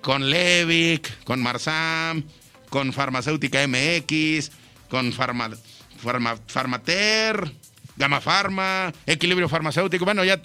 con 0.00 0.30
Levic, 0.30 1.24
con 1.24 1.42
Marsam, 1.42 2.24
con 2.68 2.92
Farmacéutica 2.92 3.66
MX, 3.66 4.50
con 4.88 5.12
Farma, 5.12 5.50
Farma, 6.02 6.38
Farmater, 6.46 7.52
Gama 7.96 8.20
Pharma, 8.20 8.92
Equilibrio 9.06 9.48
Farmacéutico. 9.48 10.04
Bueno, 10.04 10.24
ya 10.24 10.40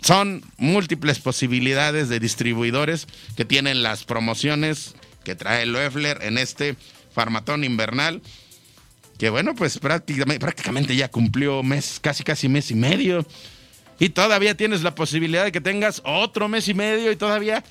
son 0.00 0.42
múltiples 0.58 1.18
posibilidades 1.18 2.08
de 2.08 2.20
distribuidores 2.20 3.06
que 3.36 3.44
tienen 3.44 3.82
las 3.82 4.04
promociones 4.04 4.94
que 5.24 5.34
trae 5.34 5.66
Loeffler 5.66 6.18
en 6.22 6.38
este 6.38 6.76
Farmatón 7.12 7.64
invernal 7.64 8.22
que 9.18 9.30
bueno, 9.30 9.54
pues 9.54 9.78
prácticamente, 9.78 10.40
prácticamente 10.40 10.94
ya 10.94 11.10
cumplió 11.10 11.62
mes, 11.62 11.98
casi 12.00 12.22
casi 12.22 12.48
mes 12.48 12.70
y 12.70 12.74
medio. 12.74 13.26
Y 13.98 14.10
todavía 14.10 14.54
tienes 14.54 14.82
la 14.82 14.94
posibilidad 14.94 15.44
de 15.44 15.52
que 15.52 15.60
tengas 15.60 16.02
otro 16.04 16.48
mes 16.48 16.68
y 16.68 16.74
medio 16.74 17.10
y 17.10 17.16
todavía 17.16 17.64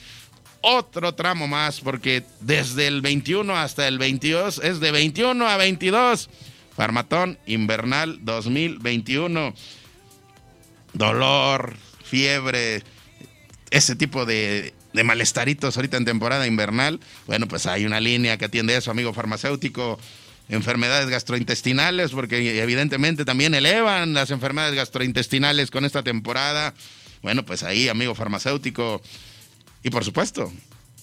otro 0.62 1.14
tramo 1.14 1.48
más, 1.48 1.82
porque 1.82 2.24
desde 2.40 2.88
el 2.88 3.02
21 3.02 3.56
hasta 3.56 3.88
el 3.88 4.00
22 4.00 4.60
es 4.64 4.80
de 4.80 4.92
21 4.92 5.48
a 5.48 5.58
22. 5.58 6.30
Farmatón 6.76 7.38
Invernal 7.46 8.20
2021. 8.26 9.54
Dolor, 10.94 11.76
fiebre, 12.06 12.84
ese 13.72 13.96
tipo 13.96 14.26
de, 14.26 14.74
de 14.94 15.04
malestaritos 15.04 15.76
ahorita 15.76 15.98
en 15.98 16.06
temporada 16.06 16.48
invernal. 16.48 17.00
Bueno, 17.28 17.48
pues 17.48 17.65
hay 17.65 17.86
una 17.86 18.00
línea 18.00 18.38
que 18.38 18.46
atiende 18.46 18.78
eso, 18.78 18.91
amigo 18.91 19.13
farmacéutico 19.13 20.00
enfermedades 20.50 21.10
gastrointestinales, 21.10 22.12
porque 22.12 22.62
evidentemente 22.62 23.26
también 23.26 23.56
elevan 23.56 24.13
las 24.13 24.32
enfermedades 24.32 24.76
gastrointestinales 24.76 25.72
con 25.72 25.86
esta 25.86 26.04
temporada. 26.04 26.74
Bueno, 27.22 27.46
pues 27.46 27.63
ahí, 27.63 27.89
amigo 27.89 28.13
farmacéutico. 28.15 29.02
Y 29.84 29.89
por 29.89 30.04
supuesto, 30.04 30.52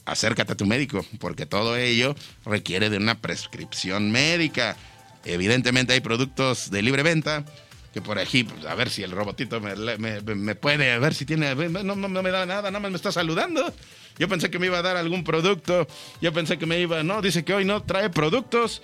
acércate 0.04 0.52
a 0.52 0.56
tu 0.56 0.66
médico, 0.66 1.04
porque 1.18 1.46
todo 1.46 1.76
ello 1.76 2.14
requiere 2.44 2.90
de 2.90 2.98
una 2.98 3.20
prescripción 3.20 4.10
médica. 4.10 4.76
Evidentemente 5.24 5.92
hay 5.92 6.00
productos 6.00 6.70
de 6.70 6.82
libre 6.82 7.02
venta, 7.02 7.44
que 7.92 8.00
por 8.00 8.18
aquí, 8.18 8.44
pues, 8.44 8.64
a 8.64 8.74
ver 8.74 8.90
si 8.90 9.02
el 9.02 9.10
robotito 9.10 9.60
me, 9.60 9.74
me, 9.76 10.54
puede, 10.54 10.92
a 10.92 10.98
ver 10.98 11.14
si 11.14 11.26
tiene, 11.26 11.54
no, 11.54 11.94
no, 11.94 12.22
me 12.22 12.30
da 12.30 12.46
nada, 12.46 12.70
nada 12.70 12.80
más 12.80 12.90
me 12.90 12.96
está 12.96 13.12
saludando. 13.12 13.72
Yo 14.18 14.28
pensé 14.28 14.50
que 14.50 14.58
me 14.58 14.66
iba 14.66 14.78
a 14.78 14.82
dar 14.82 14.96
algún 14.96 15.24
producto, 15.24 15.86
yo 16.20 16.32
pensé 16.32 16.58
que 16.58 16.66
me 16.66 16.78
iba, 16.80 17.02
no, 17.02 17.22
dice 17.22 17.44
que 17.44 17.54
hoy 17.54 17.64
no 17.64 17.82
trae 17.82 18.10
productos. 18.10 18.82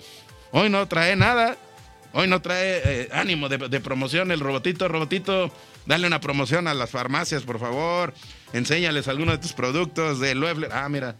Hoy 0.51 0.69
no 0.69 0.87
trae 0.87 1.15
nada. 1.15 1.57
Hoy 2.11 2.27
no 2.27 2.41
trae 2.41 2.81
eh, 2.83 3.09
ánimo 3.11 3.49
de, 3.49 3.79
promoción 3.79 4.31
el 4.31 4.39
robotito. 4.39 4.87
Robotito, 4.87 5.51
dale 5.85 6.07
una 6.07 6.19
promoción 6.19 6.67
a 6.67 6.73
las 6.73 6.89
farmacias, 6.89 7.43
por 7.43 7.59
favor. 7.59 8.13
Enséñales 8.53 9.07
algunos 9.07 9.35
de 9.35 9.41
tus 9.41 9.53
productos 9.53 10.19
de 10.19 10.33
Loeffler. 10.35 10.71
Ah, 10.73 10.89
mira. 10.89 11.15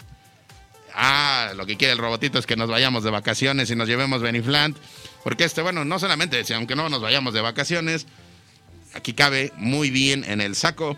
Ah, 0.95 1.51
lo 1.55 1.67
que 1.67 1.77
quiere 1.77 1.93
el 1.93 1.99
robotito 1.99 2.39
es 2.39 2.47
que 2.47 2.55
nos 2.55 2.69
vayamos 2.69 3.03
de 3.03 3.11
vacaciones 3.11 3.69
y 3.69 3.75
nos 3.75 3.87
llevemos 3.87 4.21
Beniflant. 4.21 4.75
Porque 5.23 5.43
este, 5.43 5.61
bueno, 5.61 5.85
no 5.85 5.99
solamente, 5.99 6.43
aunque 6.53 6.75
no 6.75 6.89
nos 6.89 7.01
vayamos 7.01 7.33
de 7.33 7.41
vacaciones, 7.41 8.07
aquí 8.93 9.13
cabe 9.13 9.51
muy 9.57 9.89
bien 9.89 10.23
en 10.23 10.41
el 10.41 10.55
saco 10.55 10.97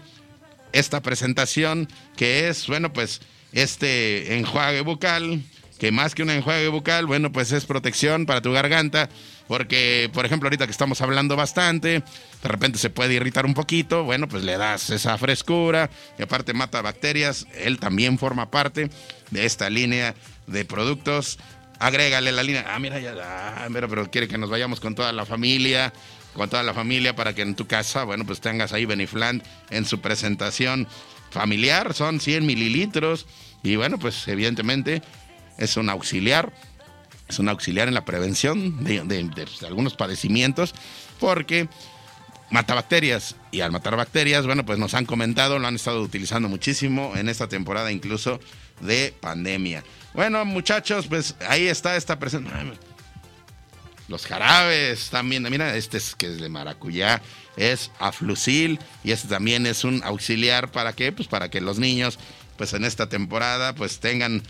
esta 0.73 1.01
presentación 1.01 1.87
que 2.15 2.47
es, 2.47 2.67
bueno, 2.67 2.93
pues 2.93 3.21
este 3.51 4.37
enjuague 4.37 4.81
bucal 4.81 5.43
que 5.81 5.91
más 5.91 6.13
que 6.13 6.21
un 6.21 6.29
enjuague 6.29 6.67
bucal, 6.67 7.07
bueno, 7.07 7.31
pues 7.31 7.51
es 7.51 7.65
protección 7.65 8.27
para 8.27 8.39
tu 8.39 8.51
garganta, 8.51 9.09
porque, 9.47 10.11
por 10.13 10.27
ejemplo, 10.27 10.45
ahorita 10.45 10.67
que 10.67 10.71
estamos 10.71 11.01
hablando 11.01 11.35
bastante, 11.35 12.03
de 12.43 12.47
repente 12.47 12.77
se 12.77 12.91
puede 12.91 13.15
irritar 13.15 13.47
un 13.47 13.55
poquito, 13.55 14.03
bueno, 14.03 14.27
pues 14.27 14.43
le 14.43 14.57
das 14.57 14.91
esa 14.91 15.17
frescura 15.17 15.89
y 16.19 16.21
aparte 16.21 16.53
mata 16.53 16.83
bacterias, 16.83 17.47
él 17.55 17.79
también 17.79 18.19
forma 18.19 18.51
parte 18.51 18.91
de 19.31 19.45
esta 19.47 19.71
línea 19.71 20.13
de 20.45 20.65
productos. 20.65 21.39
Agrégale 21.81 22.31
la 22.31 22.43
línea, 22.43 22.63
ah, 22.67 22.77
mira, 22.77 22.99
ya, 22.99 23.15
ah, 23.19 23.67
pero, 23.73 23.89
pero 23.89 24.11
quiere 24.11 24.27
que 24.27 24.37
nos 24.37 24.51
vayamos 24.51 24.79
con 24.79 24.93
toda 24.93 25.11
la 25.11 25.25
familia, 25.25 25.91
con 26.35 26.47
toda 26.47 26.61
la 26.61 26.75
familia 26.75 27.15
para 27.15 27.33
que 27.33 27.41
en 27.41 27.55
tu 27.55 27.65
casa, 27.65 28.03
bueno, 28.03 28.23
pues 28.23 28.39
tengas 28.39 28.71
ahí 28.71 28.85
Beniflant 28.85 29.43
en 29.71 29.85
su 29.85 29.99
presentación 29.99 30.87
familiar, 31.31 31.95
son 31.95 32.19
100 32.19 32.45
mililitros 32.45 33.25
y 33.63 33.77
bueno, 33.77 33.97
pues 33.97 34.27
evidentemente 34.27 35.01
es 35.57 35.75
un 35.75 35.89
auxiliar, 35.89 36.53
es 37.27 37.39
un 37.39 37.49
auxiliar 37.49 37.87
en 37.87 37.95
la 37.95 38.05
prevención 38.05 38.83
de, 38.83 38.99
algunos 39.65 39.95
padecimientos, 39.95 40.75
porque 41.19 41.67
mata 42.51 42.75
bacterias. 42.75 43.35
Y 43.51 43.61
al 43.61 43.71
matar 43.71 43.95
bacterias, 43.95 44.45
bueno, 44.45 44.65
pues 44.65 44.77
nos 44.77 44.93
han 44.93 45.05
comentado, 45.05 45.57
lo 45.57 45.67
han 45.67 45.75
estado 45.75 46.01
utilizando 46.01 46.47
muchísimo 46.47 47.13
en 47.15 47.29
esta 47.29 47.47
temporada 47.47 47.91
incluso 47.91 48.39
de 48.81 49.13
pandemia. 49.19 49.83
Bueno, 50.13 50.45
muchachos, 50.45 51.07
pues 51.07 51.35
ahí 51.47 51.67
está 51.67 51.95
esta 51.95 52.19
presentación. 52.19 52.77
Los 54.07 54.25
jarabes 54.25 55.09
también, 55.09 55.43
mira, 55.49 55.75
este 55.77 55.97
es 55.97 56.15
que 56.15 56.27
es 56.27 56.41
de 56.41 56.49
maracuyá, 56.49 57.21
es 57.55 57.91
aflucil 57.97 58.77
y 59.05 59.11
este 59.11 59.29
también 59.29 59.65
es 59.65 59.85
un 59.85 60.03
auxiliar 60.03 60.69
para 60.71 60.93
qué? 60.93 61.13
Pues 61.13 61.29
para 61.29 61.49
que 61.49 61.61
los 61.61 61.79
niños, 61.79 62.19
pues 62.57 62.73
en 62.73 62.83
esta 62.83 63.07
temporada, 63.07 63.73
pues 63.73 63.99
tengan 63.99 64.43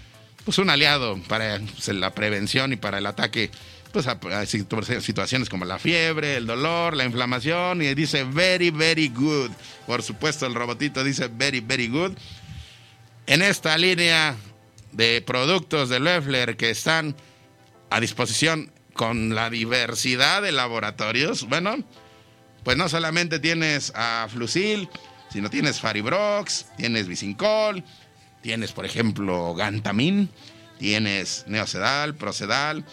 pues 0.46 0.58
un 0.58 0.72
aliado 0.72 1.22
para 1.28 1.60
pues, 1.60 1.88
la 1.90 2.16
prevención 2.16 2.74
y 2.74 2.76
para 2.76 2.98
el 2.98 3.06
ataque 3.06 3.52
pues 3.92 4.08
a, 4.08 4.46
situaciones 4.46 5.50
como 5.50 5.66
la 5.66 5.80
fiebre, 5.80 6.38
el 6.38 6.48
dolor, 6.48 6.96
la 6.96 7.06
inflamación 7.06 7.82
y 7.82 7.94
dice 7.94 8.24
very 8.24 8.72
very 8.72 9.10
good. 9.10 9.52
Por 9.86 10.04
supuesto, 10.04 10.46
el 10.46 10.56
robotito 10.56 11.04
dice 11.04 11.28
very 11.28 11.60
very 11.60 11.88
good. 11.88 12.14
En 13.28 13.42
esta 13.42 13.78
línea 13.78 14.36
de 14.92 15.22
productos 15.22 15.90
de 15.90 16.00
Loeffler 16.00 16.58
que 16.58 16.70
están 16.70 17.16
a 17.90 18.00
disposición 18.00 18.72
con 18.94 19.36
la 19.36 19.50
diversidad 19.50 20.42
de 20.42 20.52
laboratorios, 20.52 21.48
bueno, 21.48 21.78
pues 22.64 22.78
no 22.78 22.90
solamente 22.90 23.40
tienes 23.40 23.92
a 23.96 24.28
Flusil, 24.30 24.90
sino 25.30 25.50
tienes 25.50 25.80
Faribrox, 25.80 26.68
tienes 26.78 27.08
Bicincol, 27.08 27.84
tienes, 28.42 28.72
por 28.72 28.86
ejemplo, 28.86 29.54
Gantamin, 29.54 30.30
tienes 30.78 31.46
Neocedal, 31.48 32.16
Procedal. 32.16 32.84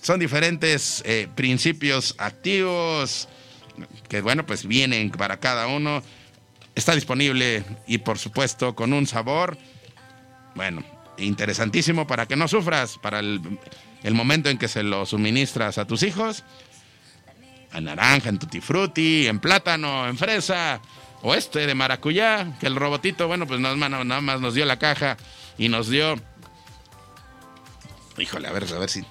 Son 0.00 0.18
diferentes 0.18 1.02
eh, 1.04 1.28
principios 1.34 2.14
activos 2.18 3.28
que, 4.08 4.20
bueno, 4.20 4.46
pues 4.46 4.66
vienen 4.66 5.10
para 5.10 5.38
cada 5.38 5.66
uno. 5.66 6.02
Está 6.74 6.94
disponible 6.94 7.64
y, 7.86 7.98
por 7.98 8.18
supuesto, 8.18 8.74
con 8.74 8.92
un 8.92 9.06
sabor, 9.06 9.58
bueno, 10.54 10.82
interesantísimo 11.18 12.06
para 12.06 12.26
que 12.26 12.36
no 12.36 12.48
sufras, 12.48 12.98
para 12.98 13.20
el 13.20 14.14
momento 14.14 14.48
en 14.48 14.58
que 14.58 14.68
se 14.68 14.82
lo 14.82 15.04
suministras 15.04 15.78
a 15.78 15.86
tus 15.86 16.02
hijos, 16.02 16.44
en 17.72 17.84
naranja, 17.84 18.28
en 18.28 18.38
tutti 18.38 18.60
frutti, 18.60 19.26
en 19.26 19.38
plátano, 19.38 20.08
en 20.08 20.16
fresa, 20.16 20.80
o 21.22 21.34
este 21.34 21.66
de 21.66 21.74
maracuyá, 21.74 22.58
que 22.58 22.66
el 22.66 22.76
robotito, 22.76 23.28
bueno, 23.28 23.46
pues 23.46 23.60
nada 23.60 23.76
más, 23.76 23.90
nada 23.90 24.20
más 24.20 24.40
nos 24.40 24.54
dio 24.54 24.64
la 24.64 24.78
caja 24.78 25.16
y 25.58 25.68
nos 25.68 25.88
dio... 25.88 26.16
Híjole, 28.18 28.48
a 28.48 28.52
ver, 28.52 28.64
a 28.72 28.78
ver 28.78 28.88
si... 28.88 29.04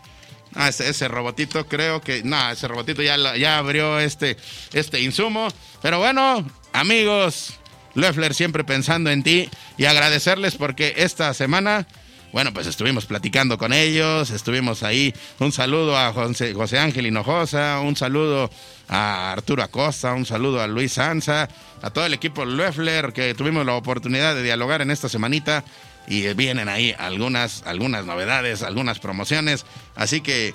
Ah, 0.56 0.70
ese, 0.70 1.08
robotito 1.08 1.68
creo 1.68 2.02
que... 2.02 2.24
No, 2.24 2.50
ese 2.50 2.68
robotito 2.68 3.02
ya, 3.02 3.18
ya 3.36 3.58
abrió 3.58 4.00
este, 4.00 4.38
este 4.74 5.02
insumo. 5.02 5.48
Pero 5.82 6.00
bueno, 6.00 6.46
amigos, 6.74 7.54
Loeffler 7.94 8.34
siempre 8.34 8.64
pensando 8.64 9.10
en 9.10 9.24
ti 9.24 9.50
y 9.78 9.86
agradecerles 9.86 10.56
porque 10.56 10.94
esta 10.98 11.34
semana 11.34 11.88
bueno, 12.32 12.54
pues 12.54 12.68
estuvimos 12.68 13.08
platicando 13.08 13.58
con 13.58 13.74
ellos, 13.74 14.30
estuvimos 14.30 14.84
ahí. 14.84 15.14
Un 15.40 15.52
saludo 15.52 15.98
a 15.98 16.14
José, 16.14 16.80
Ángel 16.80 17.08
Hinojosa, 17.08 17.80
un 17.80 17.96
saludo 17.96 18.52
a 18.88 19.32
Arturo 19.32 19.64
Acosta, 19.64 20.14
un 20.14 20.28
saludo 20.28 20.62
a 20.62 20.68
Luis 20.68 20.94
Sanza, 20.94 21.50
a 21.82 21.90
todo 21.90 22.06
el 22.06 22.14
equipo 22.14 22.46
Loeffler 22.46 23.14
que 23.14 23.34
tuvimos 23.34 23.66
la 23.66 23.74
oportunidad 23.74 24.36
de 24.36 24.44
dialogar 24.44 24.82
en 24.82 24.92
esta 24.92 25.10
semanita 25.10 25.64
y 26.08 26.34
vienen 26.34 26.70
ahí 26.70 26.96
algunas, 26.98 27.64
algunas 27.66 28.06
novedades, 28.06 28.64
algunas 28.64 29.00
promociones. 29.00 29.66
Así 29.96 30.22
que 30.22 30.54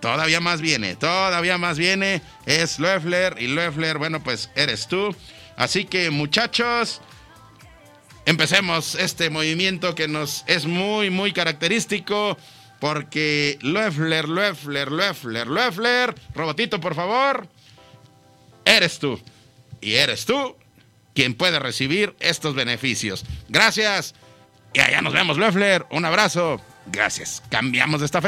todavía 0.00 0.40
más 0.40 0.60
viene, 0.60 0.96
todavía 0.96 1.58
más 1.58 1.78
viene. 1.78 2.22
Es 2.46 2.78
Loeffler 2.78 3.36
y 3.40 3.48
Loeffler, 3.48 3.98
bueno, 3.98 4.22
pues 4.22 4.50
eres 4.54 4.88
tú. 4.88 5.14
Así 5.56 5.84
que 5.84 6.10
muchachos, 6.10 7.00
empecemos 8.26 8.94
este 8.94 9.30
movimiento 9.30 9.94
que 9.94 10.08
nos 10.08 10.44
es 10.46 10.66
muy, 10.66 11.10
muy 11.10 11.32
característico. 11.32 12.36
Porque 12.80 13.58
Loeffler, 13.60 14.28
Loeffler, 14.28 14.92
Loeffler, 14.92 15.48
Loeffler, 15.48 16.14
robotito, 16.34 16.80
por 16.80 16.94
favor, 16.94 17.48
eres 18.64 19.00
tú. 19.00 19.20
Y 19.80 19.94
eres 19.94 20.24
tú 20.24 20.56
quien 21.14 21.34
puede 21.34 21.58
recibir 21.58 22.14
estos 22.20 22.54
beneficios. 22.54 23.24
Gracias. 23.48 24.14
Y 24.72 24.80
allá 24.80 25.00
nos 25.00 25.12
vemos, 25.12 25.38
Loeffler. 25.38 25.86
Un 25.90 26.04
abrazo. 26.04 26.60
Gracias. 26.86 27.42
Cambiamos 27.50 28.00
de 28.00 28.06
esta 28.06 28.20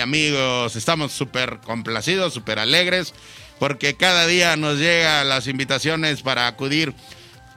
amigos, 0.00 0.76
estamos 0.76 1.12
súper 1.12 1.60
complacidos, 1.64 2.34
súper 2.34 2.58
alegres, 2.58 3.14
porque 3.58 3.96
cada 3.96 4.26
día 4.26 4.56
nos 4.56 4.78
llegan 4.78 5.28
las 5.28 5.46
invitaciones 5.46 6.22
para 6.22 6.46
acudir 6.46 6.94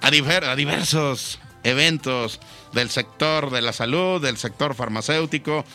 a, 0.01 0.07
a 0.07 0.55
diversos 0.55 1.39
eventos 1.63 2.39
del 2.73 2.89
sector 2.89 3.51
de 3.51 3.61
la 3.61 3.73
salud, 3.73 4.21
del 4.21 4.37
sector 4.37 4.75
farmacéutico, 4.75 5.65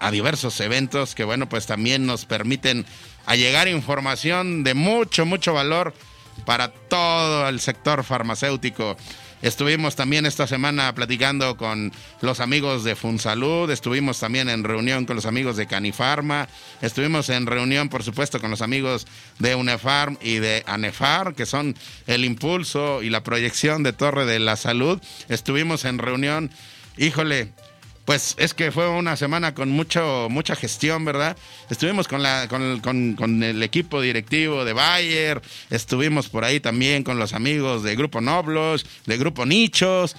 a 0.00 0.10
diversos 0.10 0.60
eventos 0.60 1.14
que, 1.14 1.24
bueno, 1.24 1.48
pues 1.48 1.66
también 1.66 2.06
nos 2.06 2.24
permiten 2.24 2.86
allegar 3.26 3.68
información 3.68 4.64
de 4.64 4.74
mucho, 4.74 5.26
mucho 5.26 5.52
valor 5.54 5.94
para 6.44 6.72
todo 6.72 7.48
el 7.48 7.60
sector 7.60 8.04
farmacéutico. 8.04 8.96
Estuvimos 9.40 9.94
también 9.94 10.26
esta 10.26 10.46
semana 10.46 10.94
platicando 10.94 11.56
con 11.56 11.92
los 12.20 12.40
amigos 12.40 12.82
de 12.82 12.96
Funsalud, 12.96 13.70
estuvimos 13.70 14.18
también 14.18 14.48
en 14.48 14.64
reunión 14.64 15.06
con 15.06 15.16
los 15.16 15.26
amigos 15.26 15.56
de 15.56 15.66
Canifarma, 15.66 16.48
estuvimos 16.82 17.28
en 17.28 17.46
reunión, 17.46 17.88
por 17.88 18.02
supuesto, 18.02 18.40
con 18.40 18.50
los 18.50 18.62
amigos 18.62 19.06
de 19.38 19.54
UNEFARM 19.54 20.18
y 20.20 20.36
de 20.36 20.64
ANEFAR, 20.66 21.34
que 21.34 21.46
son 21.46 21.76
el 22.06 22.24
impulso 22.24 23.02
y 23.02 23.10
la 23.10 23.22
proyección 23.22 23.82
de 23.82 23.92
Torre 23.92 24.26
de 24.26 24.40
la 24.40 24.56
Salud. 24.56 25.00
Estuvimos 25.28 25.84
en 25.84 25.98
reunión, 25.98 26.50
híjole, 26.96 27.52
pues 28.08 28.36
es 28.38 28.54
que 28.54 28.72
fue 28.72 28.88
una 28.88 29.18
semana 29.18 29.52
con 29.52 29.68
mucho, 29.68 30.28
mucha 30.30 30.56
gestión, 30.56 31.04
¿verdad? 31.04 31.36
Estuvimos 31.68 32.08
con, 32.08 32.22
la, 32.22 32.48
con, 32.48 33.42
el 33.42 33.62
equipo 33.62 34.00
directivo 34.00 34.64
de 34.64 34.72
Bayer, 34.72 35.42
estuvimos 35.68 36.30
por 36.30 36.42
ahí 36.42 36.58
también 36.58 37.04
con 37.04 37.18
los 37.18 37.34
amigos 37.34 37.82
de 37.82 37.96
Grupo 37.96 38.22
Noblos, 38.22 38.86
de 39.04 39.18
Grupo 39.18 39.44
Nichos, 39.44 40.16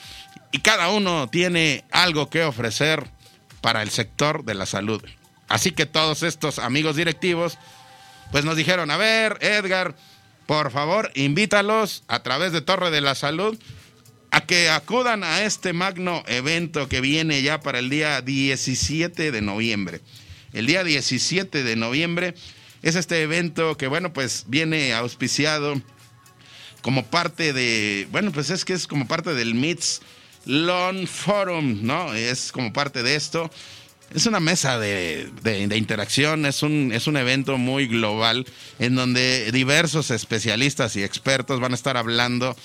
y 0.51 0.59
cada 0.59 0.89
uno 0.89 1.29
tiene 1.31 1.83
algo 1.89 2.29
que 2.29 2.43
ofrecer 2.43 3.07
para 3.59 3.81
el 3.81 3.89
sector 3.89 4.45
de 4.45 4.53
la 4.53 4.67
salud. 4.67 5.03
Así 5.47 5.71
que 5.71 5.87
todos 5.87 6.21
estos 6.21 6.59
amigos 6.59 6.95
directivos, 6.95 7.57
pues 8.31 8.45
nos 8.45 8.55
dijeron, 8.55 8.91
a 8.91 8.97
ver, 8.97 9.39
Edgar, 9.41 9.95
por 10.45 10.69
favor, 10.69 11.11
invítalos 11.15 12.03
a 12.07 12.21
través 12.21 12.51
de 12.51 12.61
Torre 12.61 12.91
de 12.91 13.01
la 13.01 13.15
Salud 13.15 13.57
a 14.31 14.41
que 14.41 14.69
acudan 14.69 15.23
a 15.23 15.43
este 15.43 15.73
magno 15.73 16.23
evento 16.27 16.87
que 16.87 17.01
viene 17.01 17.41
ya 17.41 17.59
para 17.61 17.79
el 17.79 17.89
día 17.89 18.21
17 18.21 19.31
de 19.31 19.41
noviembre. 19.41 20.01
El 20.53 20.65
día 20.65 20.83
17 20.83 21.63
de 21.63 21.75
noviembre 21.75 22.35
es 22.81 22.95
este 22.95 23.21
evento 23.21 23.75
que, 23.77 23.87
bueno, 23.87 24.13
pues 24.13 24.45
viene 24.47 24.93
auspiciado 24.93 25.81
como 26.81 27.05
parte 27.05 27.53
de, 27.53 28.07
bueno, 28.11 28.31
pues 28.31 28.49
es 28.49 28.65
que 28.65 28.73
es 28.73 28.87
como 28.87 29.07
parte 29.07 29.33
del 29.33 29.55
MITS 29.55 30.01
Lawn 30.45 31.07
Forum, 31.07 31.79
¿no? 31.81 32.13
Es 32.13 32.51
como 32.51 32.71
parte 32.71 33.03
de 33.03 33.15
esto. 33.15 33.51
Es 34.13 34.25
una 34.25 34.39
mesa 34.39 34.79
de, 34.79 35.29
de, 35.43 35.77
interacción, 35.77 36.47
es 36.47 36.63
un, 36.63 36.91
es 36.93 37.05
un 37.05 37.15
evento 37.17 37.59
muy 37.59 37.85
global 37.85 38.47
en 38.79 38.95
donde 38.95 39.51
diversos 39.51 40.09
especialistas 40.09 40.95
y 40.95 41.03
expertos 41.03 41.59
van 41.59 41.73
a 41.73 41.75
estar 41.75 41.95
hablando 41.95 42.55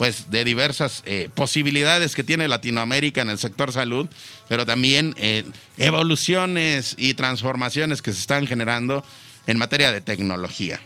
pues 0.00 0.30
de 0.30 0.44
diversas 0.44 1.02
eh, 1.04 1.28
posibilidades 1.34 2.14
que 2.14 2.24
tiene 2.24 2.48
Latinoamérica 2.48 3.20
en 3.20 3.28
el 3.28 3.36
sector 3.36 3.70
salud, 3.70 4.08
pero 4.48 4.64
también 4.64 5.14
eh, 5.18 5.44
evoluciones 5.76 6.94
y 6.96 7.12
transformaciones 7.12 8.00
que 8.00 8.14
se 8.14 8.20
están 8.20 8.46
generando 8.46 9.04
en 9.46 9.58
materia 9.58 9.92
de 9.92 10.00
tecnología. 10.00 10.80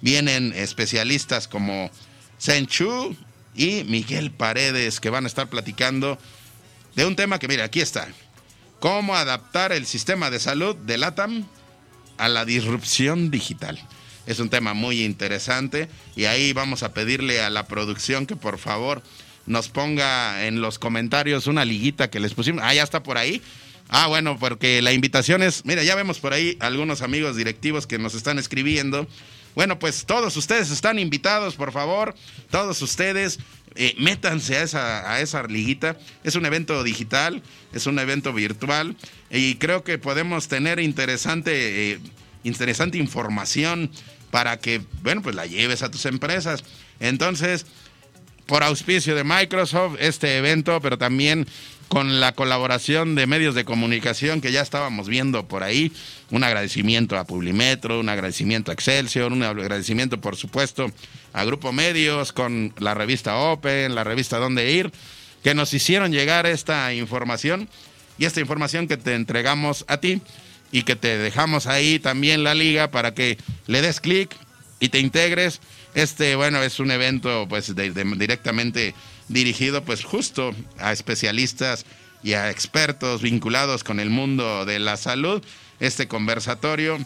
Vienen 0.00 0.52
especialistas 0.56 1.46
como 1.46 1.88
Sen 2.38 2.66
Chu 2.66 3.16
y 3.54 3.84
Miguel 3.84 4.32
Paredes 4.32 4.98
que 4.98 5.10
van 5.10 5.22
a 5.22 5.28
estar 5.28 5.48
platicando 5.48 6.18
de 6.96 7.06
un 7.06 7.14
tema 7.14 7.38
que, 7.38 7.46
mira, 7.46 7.62
aquí 7.62 7.80
está. 7.80 8.08
Cómo 8.80 9.14
adaptar 9.14 9.70
el 9.70 9.86
sistema 9.86 10.30
de 10.30 10.40
salud 10.40 10.74
de 10.74 10.98
LATAM 10.98 11.46
a 12.16 12.26
la 12.26 12.44
disrupción 12.44 13.30
digital. 13.30 13.78
Es 14.28 14.40
un 14.40 14.50
tema 14.50 14.74
muy 14.74 15.04
interesante 15.04 15.88
y 16.14 16.26
ahí 16.26 16.52
vamos 16.52 16.82
a 16.82 16.92
pedirle 16.92 17.40
a 17.40 17.48
la 17.48 17.66
producción 17.66 18.26
que 18.26 18.36
por 18.36 18.58
favor 18.58 19.02
nos 19.46 19.70
ponga 19.70 20.44
en 20.46 20.60
los 20.60 20.78
comentarios 20.78 21.46
una 21.46 21.64
liguita 21.64 22.10
que 22.10 22.20
les 22.20 22.34
pusimos. 22.34 22.62
Ah, 22.62 22.74
ya 22.74 22.82
está 22.82 23.02
por 23.02 23.16
ahí. 23.16 23.40
Ah, 23.88 24.06
bueno, 24.06 24.38
porque 24.38 24.82
la 24.82 24.92
invitación 24.92 25.42
es, 25.42 25.64
mira, 25.64 25.82
ya 25.82 25.94
vemos 25.94 26.18
por 26.18 26.34
ahí 26.34 26.58
algunos 26.60 27.00
amigos 27.00 27.36
directivos 27.36 27.86
que 27.86 27.98
nos 27.98 28.14
están 28.14 28.38
escribiendo. 28.38 29.08
Bueno, 29.54 29.78
pues 29.78 30.04
todos 30.04 30.36
ustedes 30.36 30.70
están 30.70 30.98
invitados, 30.98 31.56
por 31.56 31.72
favor, 31.72 32.14
todos 32.50 32.82
ustedes. 32.82 33.38
Eh, 33.76 33.94
métanse 33.98 34.58
a 34.58 34.62
esa, 34.62 35.10
a 35.10 35.20
esa 35.22 35.42
liguita. 35.44 35.96
Es 36.22 36.34
un 36.34 36.44
evento 36.44 36.84
digital, 36.84 37.42
es 37.72 37.86
un 37.86 37.98
evento 37.98 38.34
virtual 38.34 38.94
y 39.30 39.54
creo 39.54 39.84
que 39.84 39.96
podemos 39.96 40.48
tener 40.48 40.80
interesante, 40.80 41.92
eh, 41.92 42.00
interesante 42.44 42.98
información 42.98 43.90
para 44.30 44.58
que, 44.58 44.82
bueno, 45.02 45.22
pues 45.22 45.34
la 45.34 45.46
lleves 45.46 45.82
a 45.82 45.90
tus 45.90 46.06
empresas. 46.06 46.64
Entonces, 47.00 47.66
por 48.46 48.62
auspicio 48.62 49.14
de 49.14 49.24
Microsoft, 49.24 49.96
este 50.00 50.38
evento, 50.38 50.80
pero 50.80 50.98
también 50.98 51.46
con 51.88 52.20
la 52.20 52.32
colaboración 52.32 53.14
de 53.14 53.26
medios 53.26 53.54
de 53.54 53.64
comunicación 53.64 54.40
que 54.40 54.52
ya 54.52 54.60
estábamos 54.60 55.08
viendo 55.08 55.48
por 55.48 55.62
ahí. 55.62 55.92
Un 56.30 56.44
agradecimiento 56.44 57.16
a 57.16 57.24
Publimetro, 57.24 58.00
un 58.00 58.08
agradecimiento 58.08 58.70
a 58.70 58.74
Excelsior, 58.74 59.32
un 59.32 59.42
agradecimiento, 59.42 60.20
por 60.20 60.36
supuesto, 60.36 60.90
a 61.32 61.44
Grupo 61.44 61.72
Medios, 61.72 62.32
con 62.32 62.74
la 62.78 62.94
revista 62.94 63.36
Open, 63.36 63.94
la 63.94 64.04
revista 64.04 64.38
Dónde 64.38 64.70
Ir, 64.70 64.92
que 65.42 65.54
nos 65.54 65.72
hicieron 65.72 66.12
llegar 66.12 66.46
esta 66.46 66.92
información 66.92 67.68
y 68.18 68.26
esta 68.26 68.40
información 68.40 68.86
que 68.86 68.96
te 68.96 69.14
entregamos 69.14 69.84
a 69.88 69.98
ti 69.98 70.20
y 70.70 70.82
que 70.82 70.96
te 70.96 71.18
dejamos 71.18 71.66
ahí 71.66 71.98
también 71.98 72.44
la 72.44 72.54
liga 72.54 72.90
para 72.90 73.14
que 73.14 73.38
le 73.66 73.82
des 73.82 74.00
clic 74.00 74.34
y 74.80 74.88
te 74.88 74.98
integres. 74.98 75.60
Este, 75.94 76.36
bueno, 76.36 76.62
es 76.62 76.78
un 76.80 76.90
evento 76.90 77.46
pues 77.48 77.74
directamente 77.74 78.94
dirigido 79.28 79.84
pues 79.84 80.04
justo 80.04 80.54
a 80.78 80.92
especialistas 80.92 81.84
y 82.22 82.32
a 82.34 82.50
expertos 82.50 83.22
vinculados 83.22 83.84
con 83.84 84.00
el 84.00 84.10
mundo 84.10 84.64
de 84.64 84.78
la 84.78 84.96
salud. 84.96 85.42
Este 85.80 86.08
conversatorio, 86.08 86.98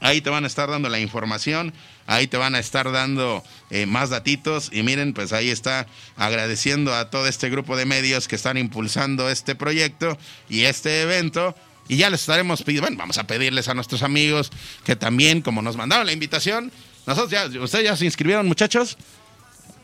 ahí 0.00 0.20
te 0.20 0.30
van 0.30 0.44
a 0.44 0.46
estar 0.46 0.70
dando 0.70 0.88
la 0.88 0.98
información, 0.98 1.74
ahí 2.06 2.26
te 2.26 2.36
van 2.36 2.54
a 2.54 2.58
estar 2.58 2.90
dando 2.90 3.44
eh, 3.70 3.86
más 3.86 4.10
datitos 4.10 4.70
y 4.72 4.82
miren, 4.82 5.12
pues 5.12 5.32
ahí 5.32 5.50
está 5.50 5.86
agradeciendo 6.16 6.94
a 6.94 7.10
todo 7.10 7.26
este 7.26 7.50
grupo 7.50 7.76
de 7.76 7.84
medios 7.84 8.28
que 8.28 8.36
están 8.36 8.56
impulsando 8.56 9.28
este 9.28 9.54
proyecto 9.54 10.18
y 10.48 10.62
este 10.62 11.02
evento. 11.02 11.54
Y 11.88 11.96
ya 11.96 12.10
les 12.10 12.20
estaremos 12.20 12.62
pidiendo, 12.62 12.88
bueno, 12.88 12.98
vamos 12.98 13.18
a 13.18 13.26
pedirles 13.26 13.68
a 13.68 13.74
nuestros 13.74 14.02
amigos 14.02 14.50
que 14.84 14.96
también, 14.96 15.40
como 15.40 15.62
nos 15.62 15.76
mandaron 15.76 16.06
la 16.06 16.12
invitación, 16.12 16.72
nosotros 17.06 17.30
ya, 17.30 17.46
ustedes 17.60 17.84
ya 17.84 17.96
se 17.96 18.04
inscribieron 18.04 18.46
muchachos, 18.46 18.96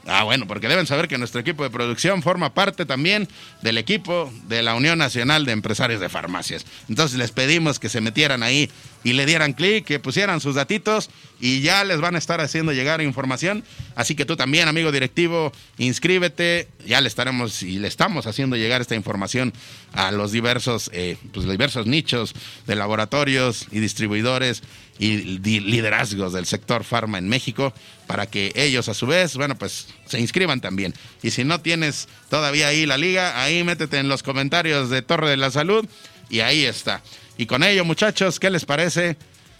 Ah, 0.06 0.24
bueno, 0.24 0.46
porque 0.48 0.66
deben 0.68 0.86
saber 0.86 1.06
que 1.06 1.16
nuestro 1.16 1.40
equipo 1.40 1.62
de 1.62 1.70
producción 1.70 2.22
forma 2.22 2.54
parte 2.54 2.84
también 2.86 3.28
del 3.62 3.78
equipo 3.78 4.32
de 4.48 4.62
la 4.62 4.74
Unión 4.74 4.98
Nacional 4.98 5.44
de 5.44 5.52
Empresarios 5.52 6.00
de 6.00 6.08
Farmacias. 6.08 6.66
Entonces 6.88 7.18
les 7.18 7.30
pedimos 7.30 7.78
que 7.78 7.88
se 7.88 8.00
metieran 8.00 8.42
ahí 8.42 8.68
y 9.04 9.12
le 9.14 9.26
dieran 9.26 9.52
clic, 9.52 9.84
que 9.84 9.98
pusieran 9.98 10.40
sus 10.40 10.54
datitos 10.54 11.10
y 11.40 11.60
ya 11.60 11.84
les 11.84 12.00
van 12.00 12.14
a 12.14 12.18
estar 12.18 12.40
haciendo 12.40 12.72
llegar 12.72 13.00
información. 13.00 13.64
Así 13.96 14.14
que 14.14 14.24
tú 14.24 14.36
también, 14.36 14.68
amigo 14.68 14.92
directivo, 14.92 15.52
inscríbete. 15.78 16.68
Ya 16.86 17.00
le 17.00 17.08
estaremos 17.08 17.62
y 17.62 17.78
le 17.78 17.88
estamos 17.88 18.26
haciendo 18.26 18.56
llegar 18.56 18.80
esta 18.80 18.94
información 18.94 19.52
a 19.92 20.10
los 20.10 20.32
diversos, 20.32 20.90
eh, 20.92 21.16
pues, 21.32 21.48
diversos 21.48 21.86
nichos 21.86 22.34
de 22.66 22.76
laboratorios 22.76 23.66
y 23.70 23.80
distribuidores 23.80 24.62
y 24.98 25.38
liderazgos 25.60 26.32
del 26.32 26.46
sector 26.46 26.84
farma 26.84 27.18
en 27.18 27.28
México 27.28 27.72
para 28.06 28.26
que 28.26 28.52
ellos 28.54 28.88
a 28.88 28.94
su 28.94 29.06
vez, 29.06 29.36
bueno, 29.36 29.56
pues 29.56 29.88
se 30.06 30.20
inscriban 30.20 30.60
también. 30.60 30.94
Y 31.22 31.30
si 31.30 31.44
no 31.44 31.60
tienes 31.60 32.08
todavía 32.28 32.68
ahí 32.68 32.86
la 32.86 32.98
liga, 32.98 33.42
ahí 33.42 33.64
métete 33.64 33.98
en 33.98 34.08
los 34.08 34.22
comentarios 34.22 34.90
de 34.90 35.02
Torre 35.02 35.30
de 35.30 35.36
la 35.36 35.50
Salud 35.50 35.86
y 36.28 36.40
ahí 36.40 36.64
está. 36.64 37.02
Y 37.36 37.46
con 37.46 37.62
ello, 37.62 37.84
muchachos, 37.84 38.38
¿qué 38.38 38.50
les 38.50 38.64
parece 38.64 39.16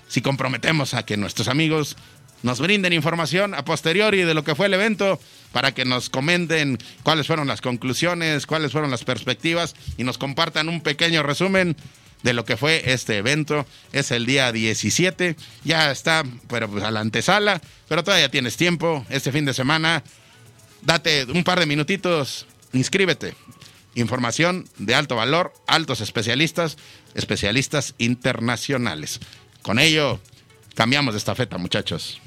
si 0.09 0.21
comprometemos 0.21 0.95
a 0.95 1.05
que 1.05 1.17
nuestros 1.17 1.49
amigos 1.49 1.97
nos 2.43 2.61
brinden 2.61 2.93
información 2.93 3.55
a 3.55 3.65
posteriori 3.65 4.23
de 4.23 4.35
lo 4.35 4.45
que 4.45 4.55
fue 4.55 4.67
el 4.67 4.75
evento 4.75 5.21
para 5.53 5.73
que 5.73 5.85
nos 5.85 6.11
comenten 6.11 6.79
cuáles 7.03 7.27
fueron 7.27 7.47
las 7.47 7.61
conclusiones, 7.61 8.47
cuáles 8.47 8.73
fueron 8.73 8.91
las 8.91 9.05
perspectivas 9.05 9.75
y 9.97 10.05
nos 10.05 10.19
compartan 10.19 10.69
un 10.69 10.81
pequeño 10.81 11.23
resumen 11.23 11.77
de 12.23 12.33
lo 12.33 12.45
que 12.45 12.57
fue 12.57 12.93
este 12.93 13.17
evento. 13.17 13.67
Es 13.93 14.11
el 14.11 14.27
día 14.27 14.53
17, 14.53 15.37
ya 15.65 15.91
está, 15.91 16.25
pero 16.49 16.69
pues 16.69 16.85
a 16.85 16.91
la 16.91 17.01
antesala, 17.01 17.61
pero 17.89 18.05
todavía 18.05 18.31
tienes 18.31 18.57
tiempo 18.57 19.07
este 19.09 19.33
fin 19.33 19.45
de 19.45 19.55
semana. 19.55 20.03
Date 20.83 21.25
un 21.25 21.45
par 21.45 21.61
de 21.61 21.67
minutitos, 21.67 22.47
inscríbete. 22.73 23.35
Información 23.95 24.69
de 24.79 24.95
alto 24.95 25.17
valor, 25.17 25.53
altos 25.67 26.01
especialistas, 26.01 26.79
especialistas 27.15 27.95
internacionales. 27.99 29.21
Con 29.63 29.79
ello, 29.79 30.19
cambiamos 30.75 31.15
de 31.15 31.19
estafeta, 31.19 31.59
muchachos. 31.59 32.21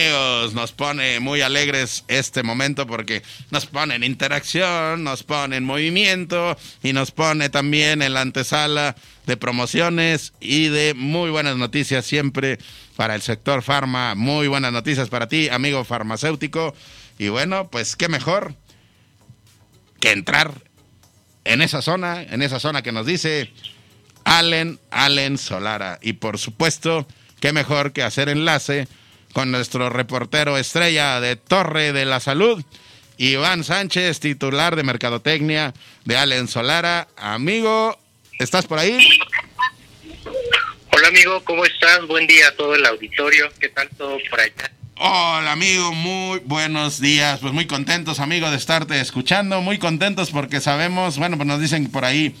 Amigos, 0.00 0.54
nos 0.54 0.72
pone 0.72 1.20
muy 1.20 1.42
alegres 1.42 2.04
este 2.08 2.42
momento 2.42 2.86
porque 2.86 3.22
nos 3.50 3.66
pone 3.66 3.94
en 3.94 4.02
interacción, 4.02 5.04
nos 5.04 5.22
pone 5.22 5.56
en 5.56 5.64
movimiento 5.64 6.56
y 6.82 6.94
nos 6.94 7.10
pone 7.10 7.50
también 7.50 8.00
en 8.00 8.14
la 8.14 8.22
antesala 8.22 8.96
de 9.26 9.36
promociones 9.36 10.32
y 10.40 10.68
de 10.68 10.94
muy 10.94 11.30
buenas 11.30 11.56
noticias 11.56 12.06
siempre 12.06 12.58
para 12.96 13.14
el 13.14 13.20
sector 13.20 13.62
farma. 13.62 14.14
Muy 14.14 14.48
buenas 14.48 14.72
noticias 14.72 15.10
para 15.10 15.28
ti, 15.28 15.50
amigo 15.50 15.84
farmacéutico. 15.84 16.74
Y 17.18 17.28
bueno, 17.28 17.68
pues 17.68 17.94
qué 17.94 18.08
mejor 18.08 18.54
que 20.00 20.12
entrar 20.12 20.54
en 21.44 21.60
esa 21.60 21.82
zona, 21.82 22.22
en 22.22 22.40
esa 22.40 22.58
zona 22.58 22.82
que 22.82 22.92
nos 22.92 23.04
dice 23.04 23.52
Allen, 24.24 24.78
Allen 24.90 25.36
Solara. 25.36 25.98
Y 26.00 26.14
por 26.14 26.38
supuesto, 26.38 27.06
qué 27.40 27.52
mejor 27.52 27.92
que 27.92 28.02
hacer 28.02 28.30
enlace 28.30 28.88
con 29.32 29.50
nuestro 29.50 29.90
reportero 29.90 30.56
estrella 30.58 31.20
de 31.20 31.36
Torre 31.36 31.92
de 31.92 32.04
la 32.04 32.20
Salud, 32.20 32.62
Iván 33.16 33.64
Sánchez, 33.64 34.20
titular 34.20 34.76
de 34.76 34.82
Mercadotecnia 34.82 35.74
de 36.04 36.16
Allen 36.16 36.48
Solara. 36.48 37.08
Amigo, 37.16 37.98
¿estás 38.38 38.66
por 38.66 38.78
ahí? 38.78 38.98
Hola 40.92 41.08
amigo, 41.08 41.42
¿cómo 41.44 41.64
estás? 41.64 42.06
Buen 42.06 42.26
día 42.26 42.48
a 42.48 42.56
todo 42.56 42.74
el 42.74 42.84
auditorio. 42.84 43.50
¿Qué 43.60 43.68
tal 43.68 43.88
todo 43.96 44.18
por 44.28 44.40
allá? 44.40 44.72
Hola 44.96 45.52
amigo, 45.52 45.92
muy 45.92 46.40
buenos 46.40 47.00
días. 47.00 47.40
Pues 47.40 47.52
muy 47.52 47.66
contentos 47.66 48.20
amigo 48.20 48.50
de 48.50 48.56
estarte 48.56 49.00
escuchando, 49.00 49.60
muy 49.60 49.78
contentos 49.78 50.30
porque 50.30 50.60
sabemos, 50.60 51.18
bueno, 51.18 51.36
pues 51.36 51.46
nos 51.46 51.60
dicen 51.60 51.90
por 51.90 52.04
ahí 52.04 52.34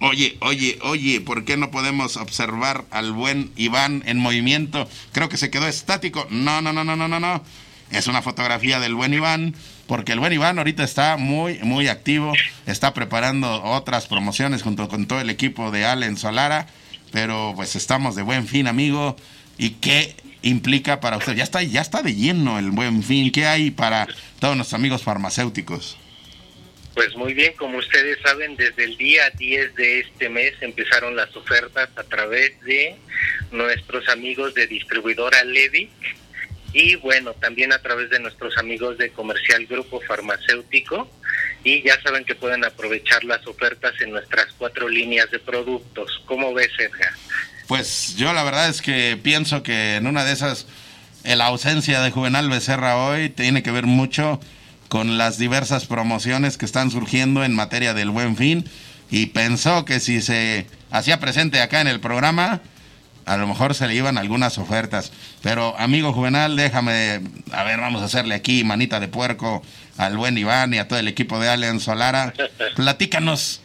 Oye, 0.00 0.36
oye, 0.40 0.78
oye, 0.82 1.20
¿por 1.20 1.44
qué 1.44 1.56
no 1.56 1.72
podemos 1.72 2.16
observar 2.16 2.84
al 2.90 3.10
buen 3.12 3.50
Iván 3.56 4.04
en 4.06 4.18
movimiento? 4.18 4.88
Creo 5.12 5.28
que 5.28 5.36
se 5.36 5.50
quedó 5.50 5.66
estático. 5.66 6.26
No, 6.30 6.62
no, 6.62 6.72
no, 6.72 6.84
no, 6.84 6.94
no, 6.94 7.08
no, 7.08 7.18
no. 7.18 7.42
Es 7.90 8.06
una 8.06 8.22
fotografía 8.22 8.78
del 8.78 8.94
buen 8.94 9.12
Iván, 9.12 9.54
porque 9.86 10.12
el 10.12 10.20
buen 10.20 10.32
Iván 10.32 10.58
ahorita 10.58 10.84
está 10.84 11.16
muy, 11.16 11.58
muy 11.62 11.88
activo. 11.88 12.32
Está 12.66 12.94
preparando 12.94 13.62
otras 13.64 14.06
promociones 14.06 14.62
junto 14.62 14.88
con 14.88 15.06
todo 15.06 15.20
el 15.20 15.30
equipo 15.30 15.72
de 15.72 15.84
Allen 15.84 16.16
Solara. 16.16 16.68
Pero 17.10 17.54
pues 17.56 17.74
estamos 17.74 18.14
de 18.14 18.22
buen 18.22 18.46
fin, 18.46 18.68
amigo. 18.68 19.16
¿Y 19.56 19.70
qué 19.70 20.14
implica 20.42 21.00
para 21.00 21.16
usted? 21.16 21.34
Ya 21.34 21.42
está, 21.42 21.62
ya 21.62 21.80
está 21.80 22.02
de 22.02 22.14
lleno 22.14 22.58
el 22.60 22.70
buen 22.70 23.02
fin. 23.02 23.32
¿Qué 23.32 23.46
hay 23.46 23.72
para 23.72 24.06
todos 24.38 24.54
nuestros 24.54 24.78
amigos 24.78 25.02
farmacéuticos? 25.02 25.96
Pues 26.98 27.14
muy 27.14 27.32
bien, 27.32 27.52
como 27.52 27.78
ustedes 27.78 28.18
saben, 28.24 28.56
desde 28.56 28.82
el 28.82 28.96
día 28.96 29.30
10 29.30 29.76
de 29.76 30.00
este 30.00 30.28
mes 30.28 30.54
empezaron 30.60 31.14
las 31.14 31.34
ofertas 31.36 31.88
a 31.94 32.02
través 32.02 32.60
de 32.62 32.96
nuestros 33.52 34.08
amigos 34.08 34.52
de 34.54 34.66
distribuidora 34.66 35.44
Levic 35.44 35.92
y 36.72 36.96
bueno, 36.96 37.34
también 37.34 37.72
a 37.72 37.78
través 37.78 38.10
de 38.10 38.18
nuestros 38.18 38.58
amigos 38.58 38.98
de 38.98 39.10
Comercial 39.10 39.64
Grupo 39.66 40.00
Farmacéutico. 40.00 41.08
y 41.62 41.84
ya 41.84 42.02
saben 42.02 42.24
que 42.24 42.34
pueden 42.34 42.64
aprovechar 42.64 43.22
las 43.22 43.46
ofertas 43.46 43.92
en 44.00 44.10
nuestras 44.10 44.46
cuatro 44.58 44.88
líneas 44.88 45.30
de 45.30 45.38
productos. 45.38 46.20
¿Cómo 46.26 46.52
ves, 46.52 46.72
Edgar? 46.80 47.12
Pues 47.68 48.16
yo 48.16 48.32
la 48.32 48.42
verdad 48.42 48.68
es 48.68 48.82
que 48.82 49.16
pienso 49.22 49.62
que 49.62 49.94
en 49.94 50.08
una 50.08 50.24
de 50.24 50.32
esas, 50.32 50.66
la 51.22 51.46
ausencia 51.46 52.00
de 52.00 52.10
Juvenal 52.10 52.50
Becerra 52.50 52.96
hoy 52.96 53.28
tiene 53.28 53.62
que 53.62 53.70
ver 53.70 53.86
mucho 53.86 54.40
con 54.88 55.18
las 55.18 55.38
diversas 55.38 55.86
promociones 55.86 56.56
que 56.56 56.64
están 56.64 56.90
surgiendo 56.90 57.44
en 57.44 57.54
materia 57.54 57.94
del 57.94 58.10
buen 58.10 58.36
fin 58.36 58.64
y 59.10 59.26
pensó 59.26 59.84
que 59.84 60.00
si 60.00 60.20
se 60.20 60.66
hacía 60.90 61.20
presente 61.20 61.60
acá 61.60 61.80
en 61.80 61.88
el 61.88 62.00
programa, 62.00 62.60
a 63.24 63.36
lo 63.36 63.46
mejor 63.46 63.74
se 63.74 63.86
le 63.86 63.94
iban 63.94 64.18
algunas 64.18 64.58
ofertas. 64.58 65.12
Pero 65.42 65.78
amigo 65.78 66.12
Juvenal, 66.12 66.56
déjame, 66.56 67.20
a 67.52 67.64
ver, 67.64 67.80
vamos 67.80 68.02
a 68.02 68.06
hacerle 68.06 68.34
aquí 68.34 68.64
manita 68.64 69.00
de 69.00 69.08
puerco 69.08 69.62
al 69.96 70.16
buen 70.16 70.36
Iván 70.38 70.72
y 70.74 70.78
a 70.78 70.88
todo 70.88 70.98
el 70.98 71.08
equipo 71.08 71.38
de 71.38 71.48
Allen 71.48 71.80
Solara. 71.80 72.32
Platícanos, 72.76 73.60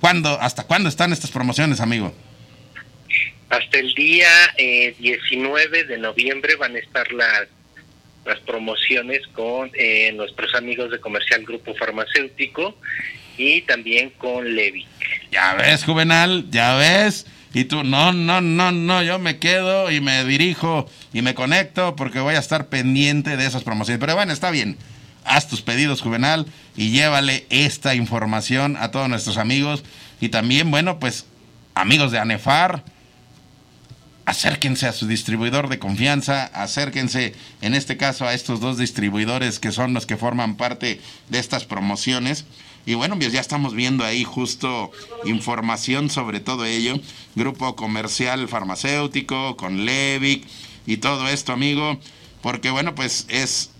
¿cuándo, 0.00 0.40
hasta 0.40 0.64
cuándo 0.64 0.88
están 0.88 1.12
estas 1.12 1.30
promociones, 1.30 1.80
amigo? 1.80 2.14
Hasta 3.50 3.78
el 3.78 3.94
día 3.94 4.30
19 4.56 5.80
eh, 5.80 5.84
de 5.84 5.98
noviembre 5.98 6.56
van 6.56 6.74
a 6.74 6.78
estar 6.78 7.12
las, 7.12 7.48
las 8.24 8.38
promociones 8.40 9.26
con 9.28 9.70
eh, 9.74 10.12
nuestros 10.14 10.54
amigos 10.54 10.90
de 10.90 11.00
Comercial 11.00 11.42
Grupo 11.44 11.74
Farmacéutico 11.74 12.76
y 13.36 13.62
también 13.62 14.10
con 14.10 14.54
Levi. 14.54 14.86
Ya 15.30 15.54
ves, 15.54 15.84
Juvenal, 15.84 16.46
ya 16.50 16.74
ves. 16.74 17.26
Y 17.54 17.64
tú, 17.64 17.84
no, 17.84 18.12
no, 18.12 18.40
no, 18.40 18.72
no, 18.72 19.02
yo 19.02 19.18
me 19.18 19.38
quedo 19.38 19.90
y 19.90 20.00
me 20.00 20.24
dirijo 20.24 20.88
y 21.12 21.20
me 21.20 21.34
conecto 21.34 21.96
porque 21.96 22.20
voy 22.20 22.34
a 22.34 22.38
estar 22.38 22.68
pendiente 22.68 23.36
de 23.36 23.46
esas 23.46 23.62
promociones. 23.62 24.00
Pero 24.00 24.14
bueno, 24.14 24.32
está 24.32 24.50
bien. 24.50 24.78
Haz 25.24 25.48
tus 25.48 25.62
pedidos, 25.62 26.00
Juvenal, 26.00 26.46
y 26.76 26.90
llévale 26.90 27.46
esta 27.50 27.94
información 27.94 28.76
a 28.80 28.90
todos 28.90 29.08
nuestros 29.08 29.36
amigos. 29.36 29.84
Y 30.20 30.30
también, 30.30 30.70
bueno, 30.70 30.98
pues, 30.98 31.26
amigos 31.74 32.10
de 32.10 32.18
ANEFAR, 32.18 32.82
acérquense 34.24 34.86
a 34.86 34.92
su 34.92 35.06
distribuidor 35.06 35.68
de 35.68 35.78
confianza, 35.78 36.44
acérquense 36.54 37.34
en 37.60 37.74
este 37.74 37.96
caso 37.96 38.26
a 38.26 38.34
estos 38.34 38.60
dos 38.60 38.78
distribuidores 38.78 39.58
que 39.58 39.72
son 39.72 39.94
los 39.94 40.06
que 40.06 40.16
forman 40.16 40.56
parte 40.56 41.00
de 41.28 41.38
estas 41.38 41.64
promociones. 41.64 42.44
Y 42.84 42.94
bueno, 42.94 43.16
pues 43.16 43.32
ya 43.32 43.40
estamos 43.40 43.74
viendo 43.74 44.04
ahí 44.04 44.24
justo 44.24 44.90
información 45.24 46.10
sobre 46.10 46.40
todo 46.40 46.64
ello. 46.64 46.98
Grupo 47.34 47.76
comercial 47.76 48.48
farmacéutico 48.48 49.56
con 49.56 49.84
Levic 49.84 50.44
y 50.86 50.96
todo 50.96 51.28
esto, 51.28 51.52
amigo. 51.52 51.98
Porque 52.40 52.70
bueno, 52.70 52.94
pues 52.94 53.26
es 53.28 53.70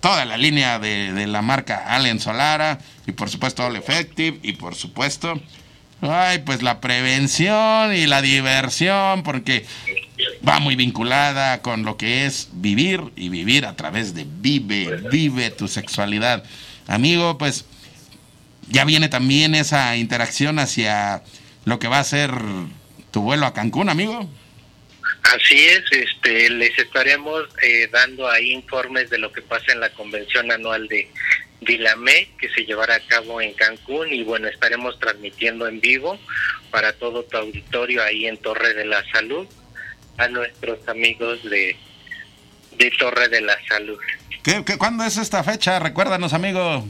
toda 0.00 0.24
la 0.24 0.36
línea 0.36 0.78
de, 0.78 1.12
de 1.12 1.26
la 1.26 1.42
marca 1.42 1.84
Allen 1.94 2.20
Solara 2.20 2.80
y 3.06 3.12
por 3.12 3.30
supuesto 3.30 3.64
All 3.64 3.76
Effective 3.76 4.38
y 4.42 4.54
por 4.54 4.74
supuesto 4.74 5.40
Ay, 6.04 6.38
pues 6.38 6.62
la 6.62 6.80
prevención 6.80 7.94
y 7.94 8.06
la 8.06 8.20
diversión, 8.20 9.22
porque 9.22 9.64
va 10.46 10.58
muy 10.58 10.76
vinculada 10.76 11.62
con 11.62 11.84
lo 11.84 11.96
que 11.96 12.26
es 12.26 12.48
vivir 12.52 13.00
y 13.16 13.28
vivir 13.30 13.66
a 13.66 13.74
través 13.74 14.14
de 14.14 14.26
vive, 14.28 15.00
vive 15.10 15.50
tu 15.50 15.68
sexualidad. 15.68 16.44
Amigo, 16.86 17.38
pues 17.38 17.64
ya 18.68 18.84
viene 18.84 19.08
también 19.08 19.54
esa 19.54 19.96
interacción 19.96 20.58
hacia 20.58 21.22
lo 21.64 21.78
que 21.78 21.88
va 21.88 21.98
a 21.98 22.04
ser 22.04 22.32
tu 23.10 23.22
vuelo 23.22 23.46
a 23.46 23.54
Cancún, 23.54 23.88
amigo. 23.88 24.28
Así 25.22 25.56
es, 25.56 25.84
este, 25.90 26.50
les 26.50 26.78
estaremos 26.78 27.44
eh, 27.62 27.88
dando 27.90 28.28
ahí 28.28 28.52
informes 28.52 29.08
de 29.08 29.18
lo 29.18 29.32
que 29.32 29.40
pasa 29.40 29.72
en 29.72 29.80
la 29.80 29.88
convención 29.90 30.50
anual 30.52 30.86
de 30.88 31.08
Dilamé, 31.64 32.28
que 32.38 32.48
se 32.50 32.64
llevará 32.64 32.96
a 32.96 33.00
cabo 33.00 33.40
en 33.40 33.54
Cancún 33.54 34.12
y 34.12 34.22
bueno, 34.22 34.48
estaremos 34.48 34.98
transmitiendo 34.98 35.66
en 35.66 35.80
vivo 35.80 36.18
para 36.70 36.92
todo 36.92 37.24
tu 37.24 37.36
auditorio 37.36 38.02
ahí 38.02 38.26
en 38.26 38.36
Torre 38.38 38.74
de 38.74 38.84
la 38.84 39.04
Salud 39.10 39.46
a 40.18 40.28
nuestros 40.28 40.86
amigos 40.88 41.42
de, 41.44 41.76
de 42.76 42.90
Torre 42.98 43.28
de 43.28 43.40
la 43.40 43.56
Salud. 43.66 43.98
¿Qué, 44.42 44.62
cuándo 44.78 45.04
es 45.04 45.16
esta 45.16 45.42
fecha? 45.42 45.78
Recuérdanos, 45.78 46.34
amigo. 46.34 46.86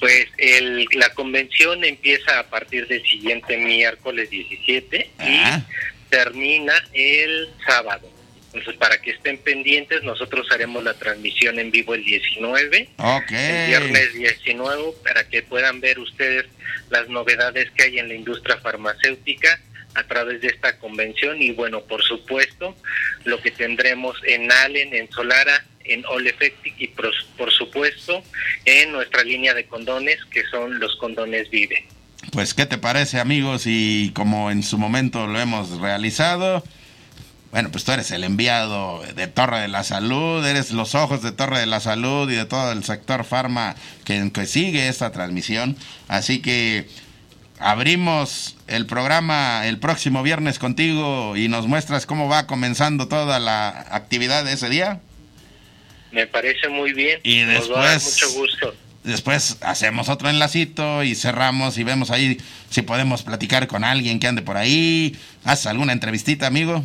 Pues 0.00 0.26
el, 0.36 0.88
la 0.92 1.14
convención 1.14 1.84
empieza 1.84 2.40
a 2.40 2.48
partir 2.48 2.88
del 2.88 3.02
siguiente 3.04 3.56
miércoles 3.56 4.28
17 4.30 5.10
y 5.20 5.36
ah. 5.44 5.64
termina 6.10 6.74
el 6.92 7.48
sábado. 7.64 8.11
Entonces, 8.52 8.76
para 8.76 9.00
que 9.00 9.12
estén 9.12 9.38
pendientes, 9.38 10.02
nosotros 10.02 10.46
haremos 10.52 10.84
la 10.84 10.94
transmisión 10.94 11.58
en 11.58 11.70
vivo 11.70 11.94
el 11.94 12.04
19, 12.04 12.88
el 12.98 13.66
viernes 13.66 14.12
19, 14.12 14.82
para 15.02 15.26
que 15.28 15.42
puedan 15.42 15.80
ver 15.80 15.98
ustedes 15.98 16.46
las 16.90 17.08
novedades 17.08 17.70
que 17.70 17.84
hay 17.84 17.98
en 17.98 18.08
la 18.08 18.14
industria 18.14 18.58
farmacéutica 18.58 19.58
a 19.94 20.04
través 20.04 20.40
de 20.40 20.48
esta 20.48 20.78
convención 20.78 21.40
y 21.40 21.52
bueno, 21.52 21.82
por 21.82 22.02
supuesto, 22.02 22.76
lo 23.24 23.40
que 23.40 23.50
tendremos 23.50 24.16
en 24.26 24.50
Allen, 24.50 24.94
en 24.94 25.10
Solara, 25.10 25.64
en 25.84 26.04
All 26.06 26.26
Effective 26.26 26.74
y 26.78 26.88
por, 26.88 27.10
por 27.36 27.50
supuesto 27.50 28.22
en 28.64 28.92
nuestra 28.92 29.24
línea 29.24 29.54
de 29.54 29.66
condones 29.66 30.18
que 30.26 30.44
son 30.50 30.78
los 30.78 30.96
condones 30.96 31.50
Vive. 31.50 31.86
Pues, 32.30 32.54
¿qué 32.54 32.66
te 32.66 32.78
parece, 32.78 33.18
amigos? 33.18 33.64
Y 33.66 34.12
como 34.14 34.50
en 34.50 34.62
su 34.62 34.78
momento 34.78 35.26
lo 35.26 35.40
hemos 35.40 35.80
realizado, 35.80 36.62
bueno, 37.52 37.70
pues 37.70 37.84
tú 37.84 37.92
eres 37.92 38.10
el 38.12 38.24
enviado 38.24 39.02
de 39.14 39.26
Torre 39.28 39.60
de 39.60 39.68
la 39.68 39.84
Salud, 39.84 40.44
eres 40.44 40.70
los 40.70 40.94
ojos 40.94 41.22
de 41.22 41.32
Torre 41.32 41.60
de 41.60 41.66
la 41.66 41.80
Salud 41.80 42.30
y 42.30 42.34
de 42.34 42.46
todo 42.46 42.72
el 42.72 42.82
sector 42.82 43.24
farma 43.24 43.76
que, 44.06 44.32
que 44.32 44.46
sigue 44.46 44.88
esta 44.88 45.12
transmisión. 45.12 45.76
Así 46.08 46.40
que 46.40 46.88
abrimos 47.58 48.56
el 48.68 48.86
programa 48.86 49.66
el 49.66 49.78
próximo 49.78 50.22
viernes 50.22 50.58
contigo 50.58 51.36
y 51.36 51.48
nos 51.48 51.66
muestras 51.66 52.06
cómo 52.06 52.26
va 52.26 52.46
comenzando 52.46 53.06
toda 53.06 53.38
la 53.38 53.68
actividad 53.90 54.46
de 54.46 54.54
ese 54.54 54.70
día. 54.70 55.02
Me 56.10 56.26
parece 56.26 56.70
muy 56.70 56.94
bien. 56.94 57.20
Y 57.22 57.40
después, 57.40 58.02
mucho 58.04 58.32
gusto. 58.32 58.74
Después 59.04 59.58
hacemos 59.60 60.08
otro 60.08 60.30
enlacito 60.30 61.02
y 61.02 61.14
cerramos 61.14 61.76
y 61.76 61.84
vemos 61.84 62.10
ahí 62.10 62.38
si 62.70 62.80
podemos 62.80 63.22
platicar 63.22 63.66
con 63.66 63.84
alguien 63.84 64.20
que 64.20 64.28
ande 64.28 64.40
por 64.40 64.56
ahí. 64.56 65.18
¿Haces 65.44 65.66
alguna 65.66 65.92
entrevistita, 65.92 66.46
amigo? 66.46 66.82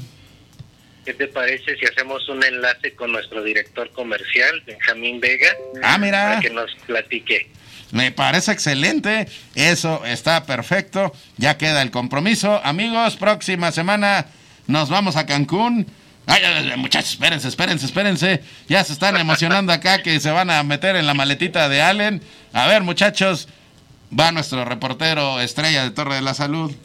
¿Qué 1.08 1.14
te 1.14 1.30
parece 1.30 1.78
si 1.78 1.86
hacemos 1.86 2.28
un 2.28 2.44
enlace 2.44 2.94
con 2.94 3.14
nuestro 3.14 3.42
director 3.42 3.90
comercial, 3.92 4.62
Benjamín 4.66 5.22
Vega? 5.22 5.48
Ah, 5.82 5.98
mira. 5.98 6.26
Para 6.28 6.40
que 6.42 6.50
nos 6.50 6.76
platique. 6.86 7.50
Me 7.92 8.12
parece 8.12 8.52
excelente. 8.52 9.26
Eso 9.56 10.04
está 10.04 10.46
perfecto. 10.46 11.14
Ya 11.38 11.58
queda 11.58 11.82
el 11.82 11.92
compromiso. 11.92 12.60
Amigos, 12.62 13.16
próxima 13.16 13.72
semana 13.72 14.26
nos 14.68 14.90
vamos 14.90 15.16
a 15.16 15.26
Cancún. 15.26 15.88
Ay, 16.26 16.74
muchachos, 16.76 17.12
espérense, 17.12 17.48
espérense, 17.48 17.86
espérense. 17.86 18.44
Ya 18.68 18.84
se 18.84 18.92
están 18.92 19.16
emocionando 19.16 19.72
acá 19.72 20.04
que 20.04 20.20
se 20.20 20.32
van 20.32 20.50
a 20.50 20.62
meter 20.64 20.98
en 20.98 21.06
la 21.08 21.14
maletita 21.14 21.70
de 21.70 21.82
Allen. 21.82 22.22
A 22.52 22.68
ver, 22.68 22.84
muchachos, 22.84 23.48
va 24.12 24.34
nuestro 24.34 24.66
reportero 24.66 25.40
estrella 25.40 25.86
de 25.86 25.92
Torre 25.92 26.16
de 26.16 26.22
la 26.22 26.34
Salud 26.34 26.76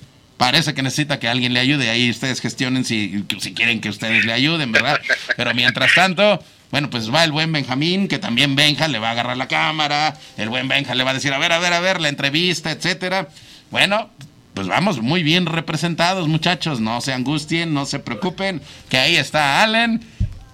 parece 0.42 0.74
que 0.74 0.82
necesita 0.82 1.20
que 1.20 1.28
alguien 1.28 1.54
le 1.54 1.60
ayude. 1.60 1.88
Ahí 1.88 2.10
ustedes 2.10 2.40
gestionen 2.40 2.84
si, 2.84 3.24
si 3.38 3.54
quieren 3.54 3.80
que 3.80 3.88
ustedes 3.88 4.24
le 4.24 4.32
ayuden, 4.32 4.72
¿verdad? 4.72 5.00
Pero 5.36 5.54
mientras 5.54 5.94
tanto, 5.94 6.42
bueno, 6.72 6.90
pues 6.90 7.14
va 7.14 7.22
el 7.22 7.30
buen 7.30 7.52
Benjamín, 7.52 8.08
que 8.08 8.18
también 8.18 8.56
Benja 8.56 8.88
le 8.88 8.98
va 8.98 9.10
a 9.10 9.12
agarrar 9.12 9.36
la 9.36 9.46
cámara. 9.46 10.18
El 10.36 10.48
buen 10.48 10.66
Benja 10.66 10.96
le 10.96 11.04
va 11.04 11.12
a 11.12 11.14
decir, 11.14 11.32
a 11.32 11.38
ver, 11.38 11.52
a 11.52 11.60
ver, 11.60 11.72
a 11.72 11.78
ver, 11.78 12.00
la 12.00 12.08
entrevista, 12.08 12.72
etcétera. 12.72 13.28
Bueno, 13.70 14.10
pues 14.52 14.66
vamos 14.66 15.00
muy 15.00 15.22
bien 15.22 15.46
representados, 15.46 16.26
muchachos. 16.26 16.80
No 16.80 17.00
se 17.00 17.12
angustien, 17.12 17.72
no 17.72 17.86
se 17.86 18.00
preocupen, 18.00 18.60
que 18.88 18.98
ahí 18.98 19.14
está 19.14 19.62
Allen. 19.62 20.00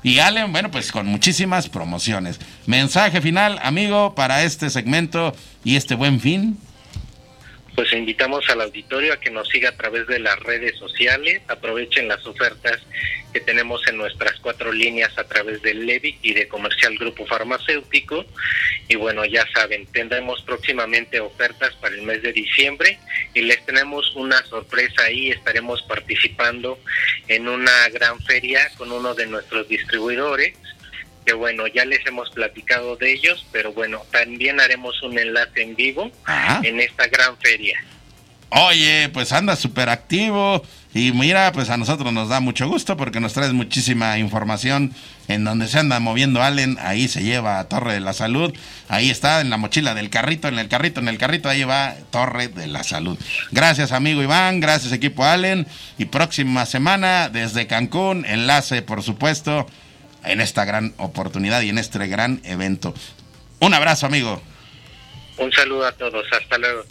Y 0.03 0.19
Allen, 0.19 0.53
bueno, 0.53 0.71
pues 0.71 0.93
con 0.93 1.07
muchísimas 1.07 1.71
promociones. 1.71 2.41
Mensaje 2.67 3.23
final, 3.23 3.59
amigo, 3.63 4.15
para 4.15 4.43
este 4.43 4.69
segmento 4.69 5.35
y 5.65 5.77
este 5.77 5.95
buen 5.95 6.21
fin 6.21 6.59
pues 7.79 7.93
invitamos 7.93 8.45
al 8.51 8.61
auditorio 8.63 9.13
a 9.13 9.21
que 9.21 9.31
nos 9.31 9.49
siga 9.49 9.69
a 9.69 9.77
través 9.77 10.09
de 10.09 10.19
las 10.19 10.37
redes 10.41 10.77
sociales, 10.77 11.41
aprovechen 11.47 12.09
las 12.09 12.27
ofertas 12.27 12.81
que 13.33 13.39
tenemos 13.39 13.87
en 13.87 13.99
nuestras 13.99 14.37
cuatro 14.41 14.73
líneas 14.73 15.17
a 15.17 15.23
través 15.23 15.63
del 15.63 15.87
Levi 15.87 16.19
y 16.21 16.35
de 16.35 16.49
Comercial 16.49 16.99
Grupo 16.99 17.25
Farmacéutico. 17.25 18.25
Y 18.89 18.97
bueno, 18.97 19.25
ya 19.25 19.47
saben, 19.55 19.87
tendremos 19.93 20.43
próximamente 20.43 21.21
ofertas 21.21 21.73
para 21.77 21.95
el 21.95 22.03
mes 22.03 22.21
de 22.21 22.33
diciembre 22.33 22.99
y 23.33 23.43
les 23.43 23.65
tenemos 23.65 24.13
una 24.17 24.43
sorpresa 24.47 25.03
ahí, 25.03 25.31
estaremos 25.31 25.81
participando 25.83 26.81
en 27.29 27.47
una 27.47 27.89
gran 27.91 28.19
feria 28.23 28.73
con 28.77 28.91
uno 28.91 29.15
de 29.15 29.27
nuestros 29.27 29.69
distribuidores 29.69 30.57
que 31.29 31.35
bueno, 31.35 31.67
ya 31.67 31.85
les 31.85 32.05
hemos 32.07 32.31
platicado 32.31 32.97
de 32.97 33.13
ellos, 33.13 33.45
pero 33.53 33.75
bueno, 33.75 34.01
también 34.11 34.61
haremos 34.61 35.03
un 35.03 35.19
enlace 35.19 35.61
en 35.61 35.77
vivo 35.77 36.11
en 36.63 36.81
esta 36.81 37.07
gran 37.09 37.37
feria. 37.37 37.79
Oye, 38.49 39.11
pues 39.13 39.31
anda 39.33 39.55
súper 39.55 39.91
activo. 39.91 40.63
Y 40.95 41.13
mira, 41.13 41.53
pues 41.53 41.69
a 41.69 41.77
nosotros 41.77 42.15
nos 42.15 42.31
da 42.31 42.41
mucho 42.41 42.67
gusto 42.67 42.97
porque 42.97 43.21
nos 43.21 43.35
traes 43.35 43.53
muchísima 43.53 44.17
información 44.17 44.95
en 45.29 45.45
donde 45.45 45.69
se 45.69 45.79
anda 45.79 46.01
moviendo 46.01 46.43
Allen, 46.43 46.79
ahí 46.81 47.09
se 47.09 47.23
lleva 47.23 47.63
Torre 47.69 47.93
de 47.93 48.01
la 48.01 48.15
Salud, 48.15 48.55
ahí 48.89 49.11
está 49.11 49.43
en 49.43 49.51
la 49.51 49.59
mochila 49.59 49.95
del 49.95 50.09
carrito, 50.09 50.49
en 50.49 50.59
el 50.59 50.69
carrito, 50.69 51.01
en 51.01 51.09
el 51.09 51.19
carrito, 51.19 51.51
ahí 51.51 51.63
va 51.63 51.95
Torre 52.11 52.49
de 52.49 52.69
la 52.69 52.85
Salud. 52.85 53.19
Gracias 53.53 53.93
amigo 53.93 54.23
Iván, 54.23 54.61
gracias 54.61 54.95
equipo 54.95 55.27
Allen 55.27 55.67
y 55.99 56.07
próxima 56.07 56.65
semana 56.65 57.29
desde 57.29 57.67
Cancún, 57.67 58.25
enlace 58.25 58.81
por 58.81 59.03
supuesto 59.03 59.67
en 60.25 60.41
esta 60.41 60.65
gran 60.65 60.95
oportunidad 60.99 61.61
y 61.63 61.69
en 61.71 61.79
este 61.79 62.07
gran 62.07 62.41
evento. 62.45 62.95
Un 63.61 63.75
abrazo 63.75 64.07
amigo. 64.07 64.41
Un 65.39 65.53
saludo 65.53 65.87
a 65.87 65.93
todos, 65.93 66.27
hasta 66.33 66.59
luego. 66.59 66.85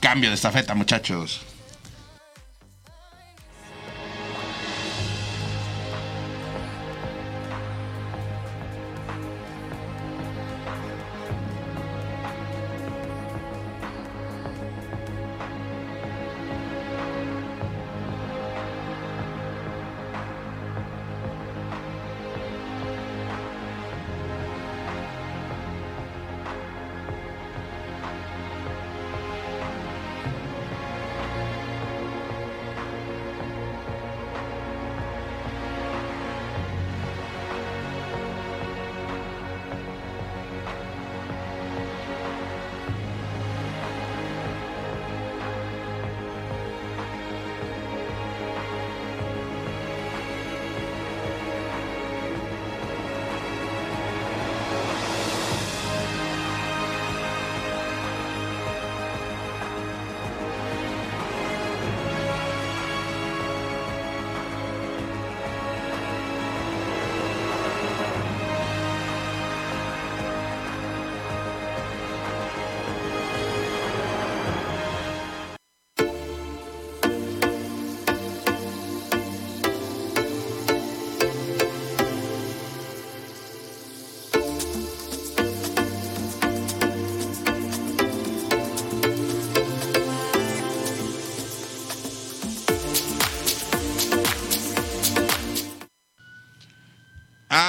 cambio 0.00 0.30
de 0.30 0.34
estafeta 0.34 0.74
muchachos. 0.74 1.42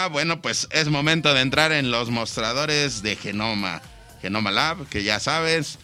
Bueno, 0.08 0.42
pues 0.42 0.68
es 0.72 0.88
momento 0.88 1.34
de 1.34 1.42
entrar 1.42 1.72
en 1.72 1.92
los 1.92 2.10
mostradores 2.10 3.02
de 3.02 3.16
Genoma. 3.16 3.82
Genoma 4.22 4.52
Lab, 4.52 4.88
que 4.88 5.04
ya 5.04 5.20
sabes, 5.20 5.80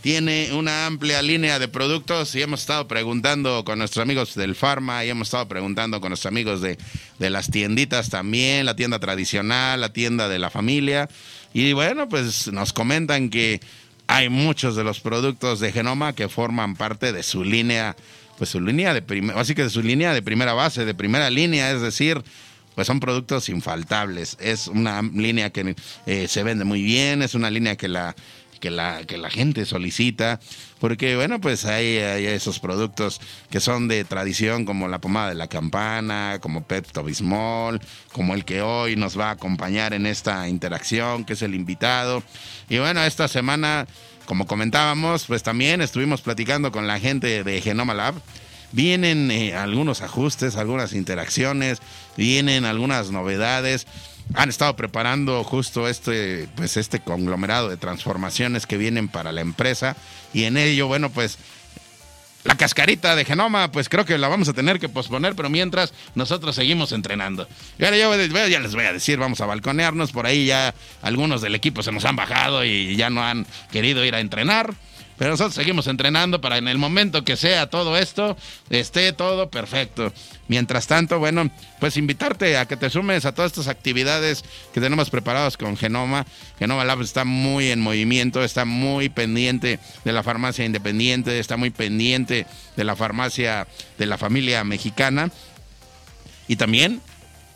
tiene 0.00 0.50
una 0.52 0.86
amplia 0.86 1.22
línea 1.22 1.58
de 1.58 1.68
productos 1.68 2.34
y 2.34 2.42
hemos 2.42 2.60
estado 2.60 2.86
preguntando 2.88 3.64
con 3.64 3.78
nuestros 3.78 4.02
amigos 4.02 4.34
del 4.34 4.54
Pharma 4.54 5.04
y 5.04 5.10
hemos 5.10 5.28
estado 5.28 5.48
preguntando 5.48 6.00
con 6.00 6.10
nuestros 6.10 6.30
amigos 6.30 6.60
de, 6.60 6.78
de 7.18 7.30
las 7.30 7.50
tienditas 7.50 8.10
también, 8.10 8.66
la 8.66 8.76
tienda 8.76 8.98
tradicional, 8.98 9.80
la 9.80 9.92
tienda 9.92 10.28
de 10.28 10.38
la 10.38 10.50
familia. 10.50 11.08
Y 11.52 11.72
bueno, 11.72 12.08
pues 12.08 12.52
nos 12.52 12.72
comentan 12.72 13.30
que 13.30 13.60
hay 14.06 14.28
muchos 14.28 14.76
de 14.76 14.84
los 14.84 15.00
productos 15.00 15.60
de 15.60 15.72
Genoma 15.72 16.14
que 16.14 16.28
forman 16.28 16.76
parte 16.76 17.12
de 17.12 17.22
su 17.22 17.44
línea, 17.44 17.96
pues 18.38 18.50
su 18.50 18.60
línea 18.60 18.94
de 18.94 19.02
primera, 19.02 19.40
así 19.40 19.54
que 19.54 19.64
de 19.64 19.70
su 19.70 19.82
línea 19.82 20.14
de 20.14 20.22
primera 20.22 20.54
base, 20.54 20.84
de 20.84 20.94
primera 20.94 21.28
línea, 21.28 21.70
es 21.72 21.82
decir, 21.82 22.22
pues 22.78 22.86
son 22.86 23.00
productos 23.00 23.48
infaltables. 23.48 24.36
Es 24.38 24.68
una 24.68 25.02
línea 25.02 25.50
que 25.50 25.74
eh, 26.06 26.28
se 26.28 26.44
vende 26.44 26.64
muy 26.64 26.80
bien, 26.80 27.22
es 27.22 27.34
una 27.34 27.50
línea 27.50 27.74
que 27.74 27.88
la 27.88 28.14
que 28.60 28.70
la, 28.70 29.02
que 29.04 29.18
la 29.18 29.30
gente 29.30 29.66
solicita, 29.66 30.38
porque 30.78 31.16
bueno, 31.16 31.40
pues 31.40 31.64
hay, 31.64 31.96
esos 31.96 32.60
productos 32.60 33.20
que 33.50 33.58
son 33.58 33.88
de 33.88 34.04
tradición 34.04 34.64
como 34.64 34.86
la 34.86 35.00
pomada 35.00 35.30
de 35.30 35.34
la 35.34 35.48
campana, 35.48 36.38
como 36.40 36.62
Pepto 36.62 37.02
Bismol, 37.02 37.80
como 38.12 38.34
el 38.34 38.44
que 38.44 38.62
hoy 38.62 38.94
nos 38.94 39.18
va 39.18 39.30
a 39.30 39.32
acompañar 39.32 39.92
en 39.92 40.06
esta 40.06 40.48
interacción, 40.48 41.24
que 41.24 41.32
es 41.32 41.42
el 41.42 41.56
invitado. 41.56 42.22
Y 42.68 42.78
bueno, 42.78 43.02
esta 43.02 43.26
semana, 43.26 43.88
como 44.24 44.46
comentábamos, 44.46 45.24
pues 45.24 45.42
también 45.42 45.80
estuvimos 45.80 46.20
platicando 46.20 46.70
con 46.70 46.86
la 46.86 47.00
gente 47.00 47.42
de 47.42 47.60
Genoma 47.60 47.94
Lab 47.94 48.14
Vienen 48.70 49.30
eh, 49.30 49.54
algunos 49.54 50.02
ajustes, 50.02 50.56
algunas 50.56 50.92
interacciones, 50.92 51.78
vienen 52.18 52.66
algunas 52.66 53.10
novedades. 53.10 53.86
Han 54.34 54.50
estado 54.50 54.76
preparando 54.76 55.42
justo 55.44 55.88
este, 55.88 56.48
pues 56.56 56.76
este 56.76 57.00
conglomerado 57.00 57.70
de 57.70 57.78
transformaciones 57.78 58.66
que 58.66 58.76
vienen 58.76 59.08
para 59.08 59.32
la 59.32 59.40
empresa 59.40 59.96
y 60.34 60.44
en 60.44 60.58
ello, 60.58 60.86
bueno, 60.88 61.08
pues 61.08 61.38
la 62.44 62.56
cascarita 62.56 63.16
de 63.16 63.24
Genoma, 63.24 63.70
pues 63.72 63.88
creo 63.88 64.04
que 64.04 64.18
la 64.18 64.28
vamos 64.28 64.48
a 64.48 64.52
tener 64.52 64.78
que 64.78 64.88
posponer, 64.88 65.34
pero 65.34 65.48
mientras 65.48 65.92
nosotros 66.14 66.54
seguimos 66.54 66.92
entrenando. 66.92 67.48
Y 67.78 67.84
ahora 67.84 67.96
ya, 67.96 68.48
ya, 68.48 68.60
les 68.60 68.74
voy 68.74 68.84
a 68.84 68.92
decir, 68.92 69.18
vamos 69.18 69.40
a 69.40 69.46
balconearnos, 69.46 70.12
por 70.12 70.26
ahí 70.26 70.46
ya 70.46 70.74
algunos 71.02 71.40
del 71.40 71.54
equipo 71.54 71.82
se 71.82 71.92
nos 71.92 72.04
han 72.04 72.16
bajado 72.16 72.64
y 72.64 72.96
ya 72.96 73.10
no 73.10 73.24
han 73.24 73.46
querido 73.70 74.04
ir 74.04 74.14
a 74.14 74.20
entrenar. 74.20 74.74
Pero 75.18 75.32
nosotros 75.32 75.54
seguimos 75.54 75.88
entrenando 75.88 76.40
para 76.40 76.58
en 76.58 76.68
el 76.68 76.78
momento 76.78 77.24
que 77.24 77.36
sea 77.36 77.68
todo 77.68 77.98
esto, 77.98 78.36
esté 78.70 79.12
todo 79.12 79.50
perfecto. 79.50 80.12
Mientras 80.46 80.86
tanto, 80.86 81.18
bueno, 81.18 81.50
pues 81.80 81.96
invitarte 81.96 82.56
a 82.56 82.66
que 82.66 82.76
te 82.76 82.88
sumes 82.88 83.24
a 83.24 83.34
todas 83.34 83.50
estas 83.50 83.66
actividades 83.66 84.44
que 84.72 84.80
tenemos 84.80 85.10
preparadas 85.10 85.56
con 85.56 85.76
Genoma. 85.76 86.24
Genoma 86.58 86.84
Lab 86.84 87.02
está 87.02 87.24
muy 87.24 87.70
en 87.70 87.80
movimiento, 87.80 88.44
está 88.44 88.64
muy 88.64 89.08
pendiente 89.08 89.80
de 90.04 90.12
la 90.12 90.22
farmacia 90.22 90.64
independiente, 90.64 91.38
está 91.40 91.56
muy 91.56 91.70
pendiente 91.70 92.46
de 92.76 92.84
la 92.84 92.94
farmacia 92.94 93.66
de 93.98 94.06
la 94.06 94.18
familia 94.18 94.62
mexicana. 94.62 95.30
Y 96.46 96.56
también 96.56 97.02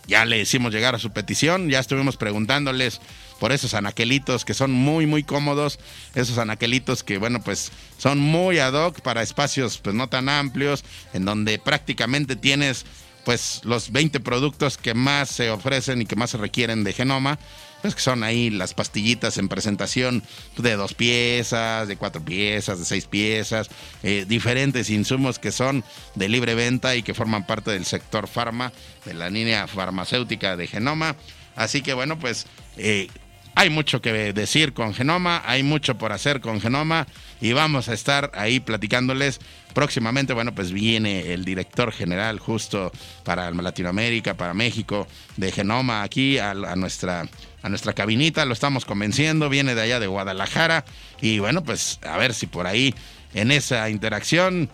ya 0.07 0.25
le 0.25 0.41
hicimos 0.41 0.73
llegar 0.73 0.95
a 0.97 0.99
su 0.99 1.11
petición, 1.11 1.71
ya 1.71 1.79
estuvimos 1.79 2.17
preguntándoles 2.17 3.01
por 3.43 3.51
esos 3.51 3.75
anaquelitos 3.75 4.45
que 4.45 4.55
son 4.55 4.71
muy, 4.71 5.05
muy 5.05 5.25
cómodos, 5.25 5.81
esos 6.15 6.39
anaquelitos 6.39 7.03
que, 7.03 7.19
bueno, 7.19 7.43
pues 7.43 7.73
son 7.99 8.21
muy 8.21 8.61
ad 8.61 8.73
hoc 8.73 9.01
para 9.01 9.21
espacios 9.21 9.79
pues 9.79 9.97
no 9.97 10.09
tan 10.09 10.29
amplios, 10.29 10.85
en 11.13 11.25
donde 11.25 11.59
prácticamente 11.59 12.37
tienes 12.37 12.87
pues 13.25 13.61
los 13.65 13.91
20 13.91 14.21
productos 14.21 14.79
que 14.79 14.95
más 14.95 15.29
se 15.29 15.51
ofrecen 15.51 16.01
y 16.01 16.07
que 16.07 16.15
más 16.15 16.31
se 16.31 16.39
requieren 16.39 16.85
de 16.85 16.93
genoma, 16.93 17.41
pues 17.81 17.97
que 17.97 18.01
son 18.01 18.23
ahí 18.23 18.49
las 18.49 18.75
pastillitas 18.75 19.37
en 19.39 19.49
presentación 19.49 20.23
de 20.57 20.77
dos 20.77 20.95
piezas, 20.95 21.89
de 21.89 21.97
cuatro 21.97 22.25
piezas, 22.25 22.79
de 22.79 22.85
seis 22.85 23.07
piezas, 23.07 23.71
eh, 24.05 24.25
diferentes 24.25 24.89
insumos 24.89 25.41
que 25.41 25.51
son 25.51 25.83
de 26.15 26.29
libre 26.29 26.55
venta 26.55 26.95
y 26.95 27.03
que 27.03 27.13
forman 27.13 27.45
parte 27.45 27.73
del 27.73 27.87
sector 27.87 28.29
farma, 28.29 28.73
de 29.05 29.15
la 29.15 29.31
línea 29.31 29.67
farmacéutica 29.67 30.57
de 30.57 30.69
genoma. 30.69 31.17
Así 31.57 31.83
que 31.83 31.93
bueno, 31.93 32.19
pues 32.19 32.47
eh, 32.77 33.09
hay 33.55 33.71
mucho 33.71 34.01
que 34.01 34.33
decir 34.33 34.73
con 34.73 34.95
Genoma, 34.95 35.43
hay 35.45 35.63
mucho 35.63 35.99
por 35.99 36.13
hacer 36.13 36.41
con 36.41 36.61
Genoma 36.61 37.07
y 37.41 37.53
vamos 37.53 37.89
a 37.89 37.95
estar 37.95 38.31
ahí 38.35 38.61
platicándoles. 38.61 39.41
Próximamente, 39.75 40.33
bueno, 40.33 40.55
pues 40.55 40.73
viene 40.73 41.33
el 41.33 41.45
director 41.45 41.93
general 41.93 42.39
justo 42.39 42.93
para 43.25 43.51
Latinoamérica, 43.51 44.35
para 44.35 44.55
México, 44.55 45.07
de 45.37 45.53
Genoma 45.53 46.03
aquí 46.03 46.39
a, 46.39 46.55
nuestra, 46.55 47.29
a 47.63 47.69
nuestra 47.69 47.93
cabinita, 47.93 48.45
lo 48.45 48.53
estamos 48.53 48.85
convenciendo, 48.85 49.49
viene 49.49 49.75
de 49.75 49.83
allá 49.83 50.01
de 50.01 50.07
Guadalajara 50.07 50.85
y 51.21 51.39
bueno, 51.39 51.63
pues 51.63 52.01
a 52.03 52.17
ver 52.17 52.35
si 52.35 52.47
por 52.47 52.67
ahí 52.67 52.95
en 53.35 53.51
esa 53.51 53.89
interacción 53.91 54.71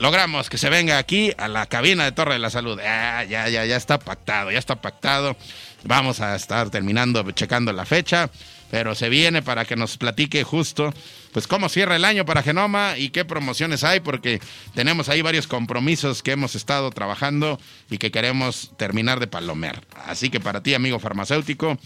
logramos 0.00 0.48
que 0.50 0.58
se 0.58 0.70
venga 0.70 0.98
aquí 0.98 1.32
a 1.38 1.46
la 1.46 1.66
cabina 1.66 2.04
de 2.04 2.12
Torre 2.12 2.32
de 2.32 2.38
la 2.40 2.50
Salud. 2.50 2.80
Ah, 2.80 3.22
ya, 3.24 3.48
ya, 3.48 3.64
ya 3.66 3.76
está 3.76 3.98
pactado, 3.98 4.50
ya 4.50 4.58
está 4.58 4.76
pactado. 4.76 5.36
Vamos 5.84 6.20
a 6.20 6.34
estar 6.34 6.70
terminando, 6.70 7.30
checando 7.30 7.72
la 7.72 7.86
fecha. 7.86 8.30
pero 8.70 8.94
se 8.94 9.08
viene 9.08 9.42
para 9.42 9.64
que 9.64 9.74
nos 9.74 9.96
platique 9.96 10.44
justo 10.44 10.94
pues 11.32 11.46
cómo 11.46 11.68
cierra 11.68 11.96
el 11.96 12.04
año 12.04 12.24
para 12.24 12.42
Genoma 12.42 12.96
y 12.96 13.10
qué 13.10 13.24
promociones 13.24 13.84
hay, 13.84 14.00
porque 14.00 14.40
tenemos 14.74 15.08
ahí 15.08 15.22
varios 15.22 15.46
compromisos 15.46 16.22
que 16.22 16.32
hemos 16.32 16.54
estado 16.54 16.90
trabajando 16.90 17.60
y 17.90 17.98
que 17.98 18.10
queremos 18.10 18.72
terminar 18.76 19.20
de 19.20 19.26
palomear. 19.26 19.82
Así 20.06 20.30
que 20.30 20.40
para 20.40 20.62
ti, 20.62 20.74
amigo 20.74 20.98
farmacéutico, 20.98 21.78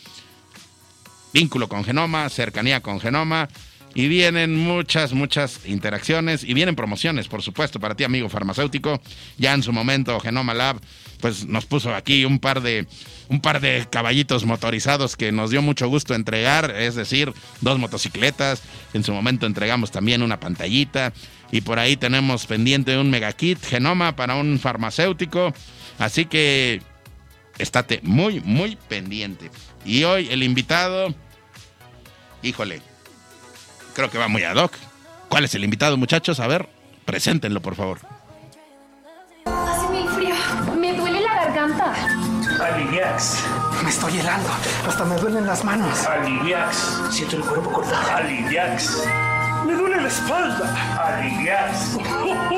vínculo 1.33 1.69
con 1.69 1.85
Genoma, 1.85 2.29
cercanía 2.31 2.81
con 2.81 3.01
Genoma. 3.01 3.49
Y 3.95 4.09
vienen 4.09 4.57
muchas, 4.57 5.13
muchas 5.13 5.61
interacciones 5.67 6.43
y 6.43 6.53
vienen 6.53 6.75
promociones, 6.75 7.29
por 7.29 7.43
supuesto, 7.43 7.79
para 7.79 7.95
ti, 7.95 8.03
amigo 8.03 8.29
farmacéutico. 8.29 9.01
Ya 9.39 9.55
en 9.55 9.63
su 9.63 9.73
momento, 9.73 10.19
Genoma 10.19 10.53
Lab, 10.53 10.81
pues 11.21 11.47
nos 11.47 11.65
puso 11.65 11.95
aquí 11.95 12.25
un 12.25 12.41
par 12.41 12.61
de, 12.61 12.89
un 13.29 13.41
par 13.41 13.61
de 13.61 13.87
caballitos 13.89 14.45
motorizados 14.45 15.17
que 15.17 15.31
nos 15.31 15.51
dio 15.51 15.63
mucho 15.63 15.89
gusto 15.89 16.15
entregar, 16.15 16.73
es 16.73 16.97
decir, 16.97 17.33
dos 17.61 17.79
motocicletas. 17.79 18.63
En 18.95 19.05
su 19.05 19.13
momento 19.13 19.47
entregamos 19.47 19.93
también 19.93 20.23
una 20.23 20.41
pantallita. 20.41 21.13
Y 21.53 21.61
por 21.61 21.79
ahí 21.79 21.97
tenemos 21.97 22.47
pendiente 22.47 22.99
un 22.99 23.11
mega 23.11 23.33
kit 23.33 23.65
Genoma 23.65 24.17
para 24.17 24.35
un 24.35 24.59
farmacéutico. 24.59 25.55
Así 26.01 26.25
que 26.25 26.83
estate 27.59 28.01
muy, 28.03 28.41
muy 28.41 28.77
pendiente. 28.89 29.53
Y 29.85 30.03
hoy 30.03 30.29
el 30.31 30.43
invitado, 30.43 31.15
híjole, 32.43 32.83
creo 33.95 34.11
que 34.11 34.19
va 34.19 34.29
muy 34.29 34.43
ad 34.43 34.57
hoc. 34.57 34.73
¿Cuál 35.29 35.45
es 35.45 35.55
el 35.55 35.65
invitado, 35.65 35.97
muchachos? 35.97 36.41
A 36.41 36.47
ver, 36.47 36.69
preséntenlo, 37.05 37.61
por 37.63 37.75
favor. 37.75 37.99
Hace 39.47 39.87
muy 39.89 40.09
frío. 40.09 40.35
Me 40.79 40.93
duele 40.95 41.21
la 41.21 41.35
garganta. 41.35 41.95
Aliviax. 42.63 43.45
Me 43.83 43.91
estoy 43.91 44.19
helando. 44.19 44.49
Hasta 44.87 45.05
me 45.05 45.17
duelen 45.17 45.47
las 45.47 45.65
manos. 45.65 46.07
Aliviax. 46.07 47.01
Siento 47.11 47.37
el 47.37 47.43
cuerpo 47.43 47.73
cortado. 47.73 48.17
Aliviax. 48.17 49.03
Me 49.67 49.75
duele 49.75 50.01
la 50.01 50.09
espalda. 50.09 51.17
Aliviax. 51.19 51.99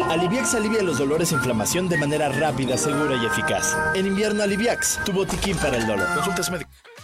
Aliviax 0.10 0.54
alivia 0.54 0.82
los 0.82 0.98
dolores 0.98 1.32
e 1.32 1.34
inflamación 1.34 1.88
de 1.88 1.96
manera 1.96 2.28
rápida, 2.28 2.76
segura 2.76 3.16
y 3.16 3.26
eficaz. 3.26 3.76
En 3.94 4.06
invierno, 4.06 4.42
Aliviax, 4.42 5.00
tu 5.04 5.12
botiquín 5.12 5.56
para 5.56 5.76
el 5.76 5.86
dolor. 5.86 6.06
Consultas 6.14 6.50
médicas. 6.50 6.95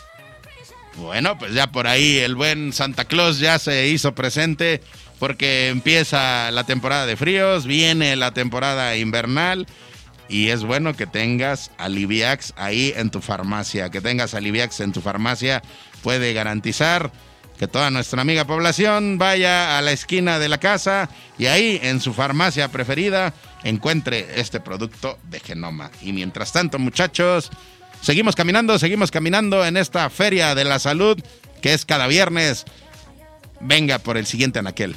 Bueno, 0.97 1.39
pues 1.39 1.55
ya 1.55 1.73
por 1.73 1.87
ahí 1.87 2.19
el 2.19 2.35
buen 2.35 2.73
Santa 2.73 3.05
Claus 3.05 3.39
ya 3.39 3.59
se 3.59 3.89
hizo 3.89 4.15
presente 4.15 4.83
porque 5.19 5.69
empieza 5.69 6.51
la 6.51 6.65
temporada 6.65 7.07
de 7.07 7.17
fríos, 7.17 7.67
viene 7.67 8.17
la 8.17 8.33
temporada 8.33 8.97
invernal 8.97 9.67
y 10.29 10.49
es 10.49 10.65
bueno 10.65 10.95
que 10.95 11.07
tengas 11.07 11.71
Aliviax 11.79 12.55
ahí 12.57 12.93
en 12.97 13.11
tu 13.11 13.21
farmacia, 13.21 13.91
que 13.91 14.01
tengas 14.01 14.35
Aliviax 14.35 14.81
en 14.81 14.93
tu 14.93 15.01
farmacia 15.01 15.63
puede 16.03 16.33
garantizar 16.33 17.13
que 17.59 17.69
toda 17.69 17.91
nuestra 17.91 18.21
amiga 18.23 18.45
población 18.45 19.19
vaya 19.19 19.79
a 19.79 19.83
la 19.83 19.93
esquina 19.93 20.39
de 20.39 20.49
la 20.49 20.59
casa 20.59 21.09
y 21.39 21.47
ahí 21.47 21.79
en 21.83 22.01
su 22.01 22.13
farmacia 22.13 22.69
preferida 22.69 23.33
encuentre 23.63 24.27
este 24.41 24.59
producto 24.59 25.19
de 25.31 25.39
Genoma. 25.39 25.91
Y 26.01 26.13
mientras 26.13 26.53
tanto, 26.53 26.79
muchachos, 26.81 27.51
Seguimos 28.03 28.35
caminando, 28.35 28.79
seguimos 28.81 29.13
caminando 29.13 29.65
en 29.65 29.77
esta 29.77 30.11
feria 30.11 30.57
de 30.57 30.65
la 30.65 30.81
salud 30.81 31.23
que 31.63 31.73
es 31.73 31.87
cada 31.87 32.09
viernes. 32.09 32.65
Venga 33.61 34.01
por 34.01 34.17
el 34.17 34.27
siguiente 34.27 34.59
anaquel. 34.59 34.97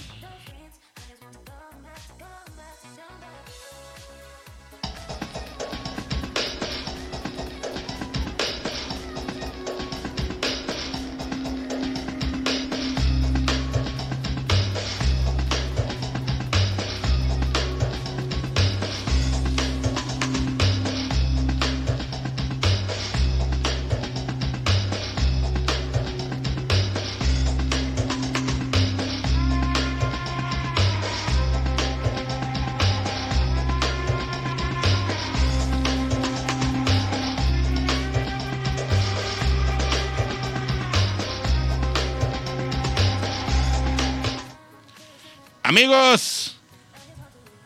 Amigos, 45.76 46.56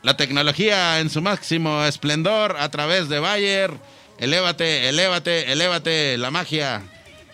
la 0.02 0.18
tecnología 0.18 1.00
en 1.00 1.12
su 1.12 1.22
máximo 1.22 1.86
esplendor 1.86 2.56
a 2.58 2.72
través 2.72 3.08
de 3.08 3.20
Bayer. 3.20 3.72
Elévate, 4.18 4.90
elévate, 4.90 5.52
elévate. 5.52 6.18
La 6.18 6.32
magia, 6.32 6.82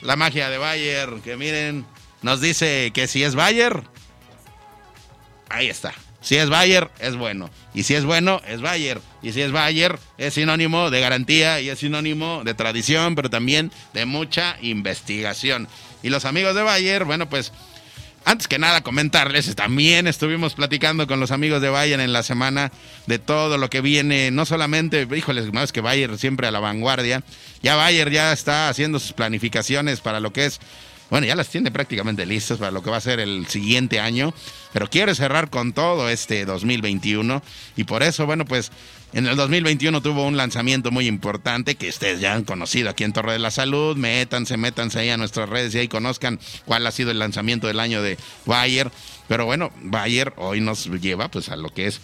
la 0.02 0.18
magia 0.18 0.50
de 0.50 0.58
Bayer. 0.58 1.22
Que 1.24 1.38
miren, 1.38 1.86
nos 2.22 2.42
dice 2.42 2.92
que 2.94 3.08
si 3.08 3.24
es 3.24 3.36
Bayer, 3.36 3.84
ahí 5.48 5.70
está. 5.70 5.94
Si 6.20 6.36
es 6.36 6.50
Bayer, 6.50 6.92
es 7.00 7.16
bueno. 7.16 7.50
Y 7.74 7.84
si 7.84 7.96
es 7.96 8.04
bueno, 8.04 8.42
es 8.46 8.60
Bayer. 8.60 9.00
Y 9.22 9.32
si 9.32 9.44
es 9.44 9.54
Bayer, 9.54 9.98
es 10.18 10.34
sinónimo 10.34 10.90
de 10.90 11.00
garantía 11.00 11.62
y 11.62 11.70
es 11.70 11.80
sinónimo 11.80 12.44
de 12.44 12.54
tradición, 12.54 13.16
pero 13.16 13.30
también 13.30 13.72
de 13.94 14.06
mucha 14.06 14.58
investigación. 14.62 15.70
Y 16.04 16.10
los 16.10 16.26
amigos 16.26 16.54
de 16.54 16.64
Bayer, 16.64 17.06
bueno, 17.06 17.30
pues 17.30 17.54
antes 18.26 18.48
que 18.48 18.58
nada, 18.58 18.82
comentarles, 18.82 19.56
también 19.56 20.08
estuvimos 20.08 20.56
platicando 20.56 21.06
con 21.06 21.20
los 21.20 21.30
amigos 21.30 21.62
de 21.62 21.70
Bayern 21.70 22.02
en 22.02 22.12
la 22.12 22.24
semana 22.24 22.72
de 23.06 23.20
todo 23.20 23.60
lo 23.60 23.70
que 23.70 23.82
viene, 23.82 24.32
no 24.32 24.46
solamente, 24.46 25.08
híjoles, 25.16 25.46
es 25.54 25.72
que 25.72 25.82
Bayer 25.82 26.18
siempre 26.18 26.48
a 26.48 26.52
la 26.52 26.60
vanguardia, 26.60 27.24
ya 27.62 27.76
Bayer 27.76 28.10
ya 28.10 28.34
está 28.34 28.68
haciendo 28.68 29.00
sus 29.00 29.14
planificaciones 29.14 30.02
para 30.02 30.20
lo 30.20 30.34
que 30.34 30.46
es, 30.46 30.60
bueno, 31.12 31.28
ya 31.28 31.36
las 31.36 31.50
tiene 31.50 31.70
prácticamente 31.70 32.26
listas 32.26 32.58
para 32.58 32.72
lo 32.72 32.82
que 32.82 32.90
va 32.90 32.98
a 32.98 33.02
ser 33.02 33.20
el 33.20 33.46
siguiente 33.46 34.00
año, 34.00 34.34
pero 34.74 34.90
quiere 34.90 35.14
cerrar 35.14 35.52
con 35.52 35.72
todo 35.72 36.10
este 36.10 36.46
2021 36.46 37.44
y 37.78 37.84
por 37.84 38.02
eso, 38.02 38.26
bueno, 38.26 38.44
pues 38.46 38.72
en 39.16 39.28
el 39.28 39.38
2021 39.38 40.02
tuvo 40.02 40.28
un 40.28 40.36
lanzamiento 40.36 40.92
muy 40.92 41.08
importante 41.08 41.76
que 41.76 41.88
ustedes 41.88 42.20
ya 42.20 42.34
han 42.34 42.44
conocido 42.44 42.90
aquí 42.90 43.06
en 43.06 43.14
Torre 43.14 43.32
de 43.32 43.40
la 43.40 43.50
Salud. 43.50 43.96
Métanse, 43.96 44.58
métanse 44.58 45.00
ahí 45.00 45.10
a 45.10 45.16
nuestras 45.16 45.48
redes 45.48 45.74
y 45.74 45.80
ahí 45.80 45.88
conozcan 45.88 46.38
cuál 46.66 46.86
ha 46.86 46.92
sido 46.92 47.12
el 47.12 47.20
lanzamiento 47.20 47.68
del 47.68 47.80
año 47.80 48.02
de 48.02 48.18
Bayer. 48.46 48.92
Pero 49.30 49.46
bueno, 49.46 49.72
Bayer 49.84 50.34
hoy 50.36 50.60
nos 50.60 50.88
lleva 50.88 51.30
pues 51.30 51.48
a 51.48 51.56
lo 51.56 51.70
que 51.70 51.88
es, 51.88 52.02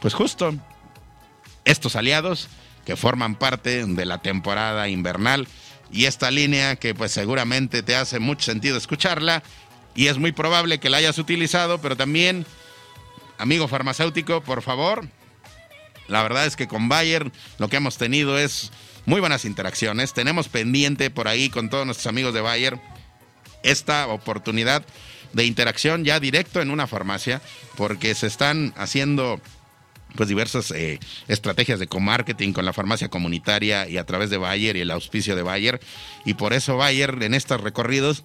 pues 0.00 0.14
justo 0.14 0.54
estos 1.66 1.96
aliados 1.96 2.48
que 2.86 2.96
forman 2.96 3.34
parte 3.34 3.84
de 3.84 4.06
la 4.06 4.22
temporada 4.22 4.88
invernal 4.88 5.46
y 5.92 6.06
esta 6.06 6.30
línea 6.30 6.76
que 6.76 6.94
pues 6.94 7.12
seguramente 7.12 7.82
te 7.82 7.94
hace 7.94 8.20
mucho 8.20 8.46
sentido 8.46 8.78
escucharla 8.78 9.42
y 9.94 10.06
es 10.06 10.16
muy 10.16 10.32
probable 10.32 10.80
que 10.80 10.88
la 10.88 10.96
hayas 10.96 11.18
utilizado, 11.18 11.82
pero 11.82 11.94
también, 11.94 12.46
amigo 13.36 13.68
farmacéutico, 13.68 14.40
por 14.40 14.62
favor, 14.62 15.06
la 16.08 16.22
verdad 16.22 16.46
es 16.46 16.56
que 16.56 16.68
con 16.68 16.88
Bayer 16.88 17.30
lo 17.58 17.68
que 17.68 17.76
hemos 17.76 17.96
tenido 17.96 18.38
es 18.38 18.70
muy 19.06 19.20
buenas 19.20 19.44
interacciones. 19.44 20.12
Tenemos 20.12 20.48
pendiente 20.48 21.10
por 21.10 21.28
ahí 21.28 21.50
con 21.50 21.70
todos 21.70 21.86
nuestros 21.86 22.06
amigos 22.06 22.34
de 22.34 22.40
Bayer 22.40 22.80
esta 23.62 24.06
oportunidad 24.08 24.84
de 25.32 25.44
interacción 25.44 26.04
ya 26.04 26.20
directo 26.20 26.60
en 26.60 26.70
una 26.70 26.86
farmacia 26.86 27.42
porque 27.76 28.14
se 28.14 28.26
están 28.26 28.72
haciendo 28.76 29.40
pues 30.14 30.28
diversas 30.28 30.70
eh, 30.70 31.00
estrategias 31.26 31.80
de 31.80 31.88
comarketing 31.88 32.52
con 32.52 32.64
la 32.64 32.72
farmacia 32.72 33.08
comunitaria 33.08 33.88
y 33.88 33.96
a 33.96 34.04
través 34.04 34.30
de 34.30 34.36
Bayer 34.36 34.76
y 34.76 34.80
el 34.80 34.90
auspicio 34.92 35.34
de 35.34 35.42
Bayer 35.42 35.80
y 36.24 36.34
por 36.34 36.52
eso 36.52 36.76
Bayer 36.76 37.20
en 37.22 37.34
estos 37.34 37.60
recorridos 37.60 38.24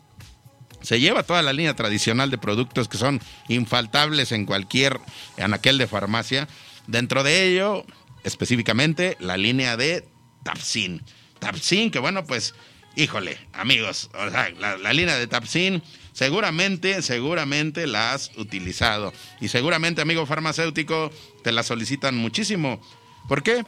se 0.81 0.99
lleva 0.99 1.23
toda 1.23 1.41
la 1.41 1.51
línea 1.51 1.75
tradicional 1.75 2.29
de 2.29 2.37
productos 2.37 2.87
que 2.87 2.97
son 2.97 3.19
infaltables 3.47 4.31
en 4.31 4.45
cualquier 4.45 4.99
anaquel 5.37 5.77
de 5.77 5.87
farmacia 5.87 6.47
Dentro 6.89 7.21
de 7.21 7.45
ello, 7.45 7.85
específicamente, 8.23 9.15
la 9.19 9.37
línea 9.37 9.77
de 9.77 10.07
Tapsin. 10.43 11.03
Tapsin, 11.37 11.91
que 11.91 11.99
bueno, 11.99 12.25
pues, 12.25 12.55
híjole, 12.95 13.37
amigos, 13.53 14.09
o 14.15 14.31
sea, 14.31 14.49
la, 14.57 14.91
línea 14.91 15.15
de 15.15 15.27
Tapsin, 15.27 15.83
seguramente, 16.13 17.03
seguramente 17.03 17.85
la 17.85 18.13
has 18.13 18.31
utilizado. 18.37 19.13
Y 19.39 19.49
seguramente, 19.49 20.01
amigo 20.01 20.25
farmacéutico, 20.25 21.11
te 21.43 21.51
la 21.51 21.61
solicitan 21.61 22.17
muchísimo. 22.17 22.81
¿Por 23.27 23.43
qué? 23.43 23.63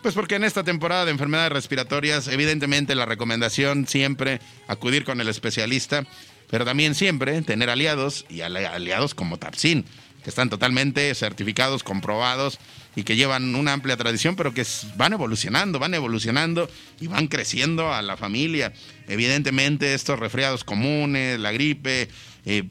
Pues 0.00 0.14
porque 0.14 0.36
en 0.36 0.44
esta 0.44 0.64
temporada 0.64 1.04
de 1.04 1.10
enfermedades 1.10 1.52
respiratorias, 1.52 2.28
evidentemente 2.28 2.94
la 2.94 3.04
recomendación 3.04 3.86
siempre 3.86 4.40
acudir 4.68 5.04
con 5.04 5.20
el 5.20 5.28
especialista, 5.28 6.06
pero 6.48 6.64
también 6.64 6.94
siempre 6.94 7.42
tener 7.42 7.68
aliados 7.68 8.24
y 8.30 8.40
aliados 8.40 9.14
como 9.14 9.36
Tapsin 9.36 9.84
que 10.24 10.30
están 10.30 10.48
totalmente 10.48 11.14
certificados, 11.14 11.84
comprobados 11.84 12.58
y 12.96 13.04
que 13.04 13.14
llevan 13.14 13.54
una 13.54 13.74
amplia 13.74 13.96
tradición, 13.96 14.36
pero 14.36 14.54
que 14.54 14.66
van 14.96 15.12
evolucionando, 15.12 15.78
van 15.78 15.92
evolucionando 15.92 16.68
y 16.98 17.08
van 17.08 17.28
creciendo 17.28 17.92
a 17.92 18.00
la 18.00 18.16
familia. 18.16 18.72
Evidentemente 19.06 19.92
estos 19.92 20.18
resfriados 20.18 20.64
comunes, 20.64 21.38
la 21.38 21.52
gripe, 21.52 22.08
eh, 22.46 22.64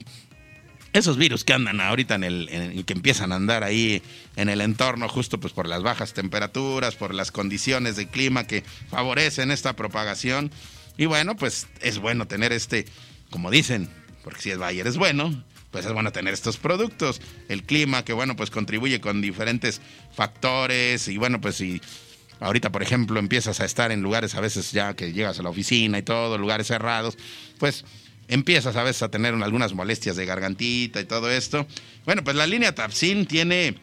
esos 0.92 1.16
virus 1.16 1.44
que 1.44 1.52
andan 1.52 1.80
ahorita 1.80 2.16
en 2.16 2.24
el 2.24 2.72
y 2.74 2.84
que 2.84 2.92
empiezan 2.92 3.32
a 3.32 3.36
andar 3.36 3.64
ahí 3.64 4.02
en 4.36 4.48
el 4.48 4.60
entorno 4.60 5.08
justo 5.08 5.38
pues 5.38 5.52
por 5.52 5.68
las 5.68 5.82
bajas 5.82 6.12
temperaturas, 6.12 6.96
por 6.96 7.14
las 7.14 7.30
condiciones 7.30 7.96
de 7.96 8.08
clima 8.08 8.46
que 8.46 8.64
favorecen 8.90 9.52
esta 9.52 9.74
propagación. 9.74 10.50
Y 10.96 11.06
bueno, 11.06 11.36
pues 11.36 11.68
es 11.80 11.98
bueno 11.98 12.26
tener 12.26 12.52
este, 12.52 12.86
como 13.30 13.50
dicen, 13.50 13.88
porque 14.22 14.40
si 14.40 14.50
es 14.50 14.58
Bayer 14.58 14.86
es 14.86 14.96
bueno, 14.96 15.44
pues 15.74 15.86
es 15.86 15.92
bueno 15.92 16.12
tener 16.12 16.32
estos 16.32 16.56
productos. 16.56 17.20
El 17.48 17.64
clima 17.64 18.04
que 18.04 18.12
bueno, 18.12 18.36
pues 18.36 18.48
contribuye 18.48 19.00
con 19.00 19.20
diferentes 19.20 19.80
factores 20.14 21.08
y 21.08 21.16
bueno, 21.16 21.40
pues 21.40 21.56
si 21.56 21.80
ahorita 22.38 22.70
por 22.70 22.84
ejemplo 22.84 23.18
empiezas 23.18 23.58
a 23.58 23.64
estar 23.64 23.90
en 23.90 24.00
lugares 24.00 24.36
a 24.36 24.40
veces 24.40 24.70
ya 24.70 24.94
que 24.94 25.12
llegas 25.12 25.40
a 25.40 25.42
la 25.42 25.48
oficina 25.48 25.98
y 25.98 26.02
todo, 26.02 26.38
lugares 26.38 26.68
cerrados, 26.68 27.18
pues 27.58 27.84
empiezas 28.28 28.76
a 28.76 28.84
veces 28.84 29.02
a 29.02 29.08
tener 29.08 29.34
algunas 29.34 29.74
molestias 29.74 30.14
de 30.14 30.24
gargantita 30.26 31.00
y 31.00 31.06
todo 31.06 31.28
esto. 31.28 31.66
Bueno, 32.04 32.22
pues 32.22 32.36
la 32.36 32.46
línea 32.46 32.72
Tapsin 32.72 33.26
tiene, 33.26 33.74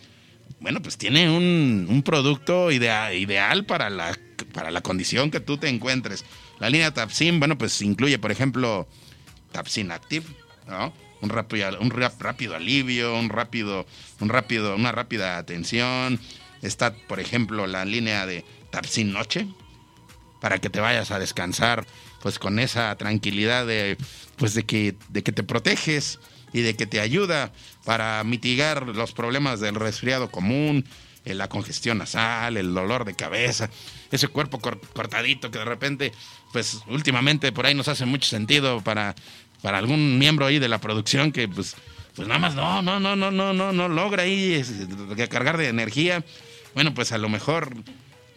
bueno, 0.61 0.81
pues 0.81 0.97
tiene 0.97 1.29
un, 1.29 2.03
producto 2.05 2.71
ideal 2.71 3.65
para 3.65 3.89
la, 3.89 4.17
para 4.53 4.71
la 4.71 4.79
condición 4.79 5.29
que 5.29 5.41
tú 5.41 5.57
te 5.57 5.67
encuentres. 5.67 6.23
La 6.57 6.69
línea 6.69 6.93
Tapsin, 6.93 7.37
bueno, 7.39 7.57
pues 7.57 7.81
incluye, 7.81 8.17
por 8.17 8.31
ejemplo, 8.31 8.87
Tapsin 9.51 9.91
Active, 9.91 10.25
¿no? 10.69 10.93
Un 11.21 11.29
rápido, 11.29 11.79
un 11.79 11.91
rápido 11.91 12.55
alivio, 12.55 13.17
un 13.17 13.29
rápido, 13.29 13.85
un 14.19 14.29
rápido, 14.29 14.75
una 14.75 14.91
rápida 14.91 15.37
atención. 15.37 16.19
Está, 16.61 16.93
por 16.93 17.19
ejemplo, 17.19 17.67
la 17.67 17.85
línea 17.85 18.25
de 18.25 18.43
Tapsin 18.71 19.11
Noche, 19.13 19.47
para 20.39 20.59
que 20.59 20.69
te 20.69 20.79
vayas 20.79 21.11
a 21.11 21.19
descansar 21.19 21.85
pues 22.21 22.39
con 22.39 22.59
esa 22.59 22.95
tranquilidad 22.97 23.65
de 23.65 23.97
pues 24.37 24.53
de 24.53 24.63
que 24.63 24.95
de 25.09 25.23
que 25.23 25.31
te 25.31 25.43
proteges 25.43 26.19
y 26.53 26.61
de 26.61 26.75
que 26.75 26.85
te 26.85 26.99
ayuda 26.99 27.51
para 27.85 28.23
mitigar 28.23 28.87
los 28.87 29.13
problemas 29.13 29.59
del 29.59 29.75
resfriado 29.75 30.29
común, 30.29 30.85
eh, 31.23 31.33
la 31.33 31.47
congestión 31.47 31.99
nasal, 31.99 32.57
el 32.57 32.73
dolor 32.73 33.05
de 33.05 33.13
cabeza, 33.13 33.69
ese 34.11 34.27
cuerpo 34.27 34.59
cortadito 34.59 35.51
que 35.51 35.59
de 35.59 35.65
repente 35.65 36.11
pues 36.51 36.81
últimamente 36.87 37.51
por 37.51 37.65
ahí 37.65 37.75
nos 37.75 37.87
hace 37.87 38.05
mucho 38.05 38.27
sentido 38.27 38.81
para 38.81 39.15
para 39.61 39.77
algún 39.77 40.17
miembro 40.17 40.45
ahí 40.45 40.59
de 40.59 40.67
la 40.67 40.79
producción 40.79 41.31
que 41.31 41.47
pues 41.47 41.75
pues 42.15 42.27
nada 42.27 42.39
más 42.39 42.55
no, 42.55 42.81
no, 42.81 42.99
no, 42.99 43.15
no, 43.15 43.31
no, 43.31 43.53
no, 43.53 43.71
no 43.71 43.89
logra 43.89 44.23
ahí 44.23 44.61
cargar 45.29 45.57
de 45.57 45.69
energía. 45.69 46.23
Bueno, 46.73 46.93
pues 46.93 47.11
a 47.11 47.17
lo 47.17 47.29
mejor 47.29 47.73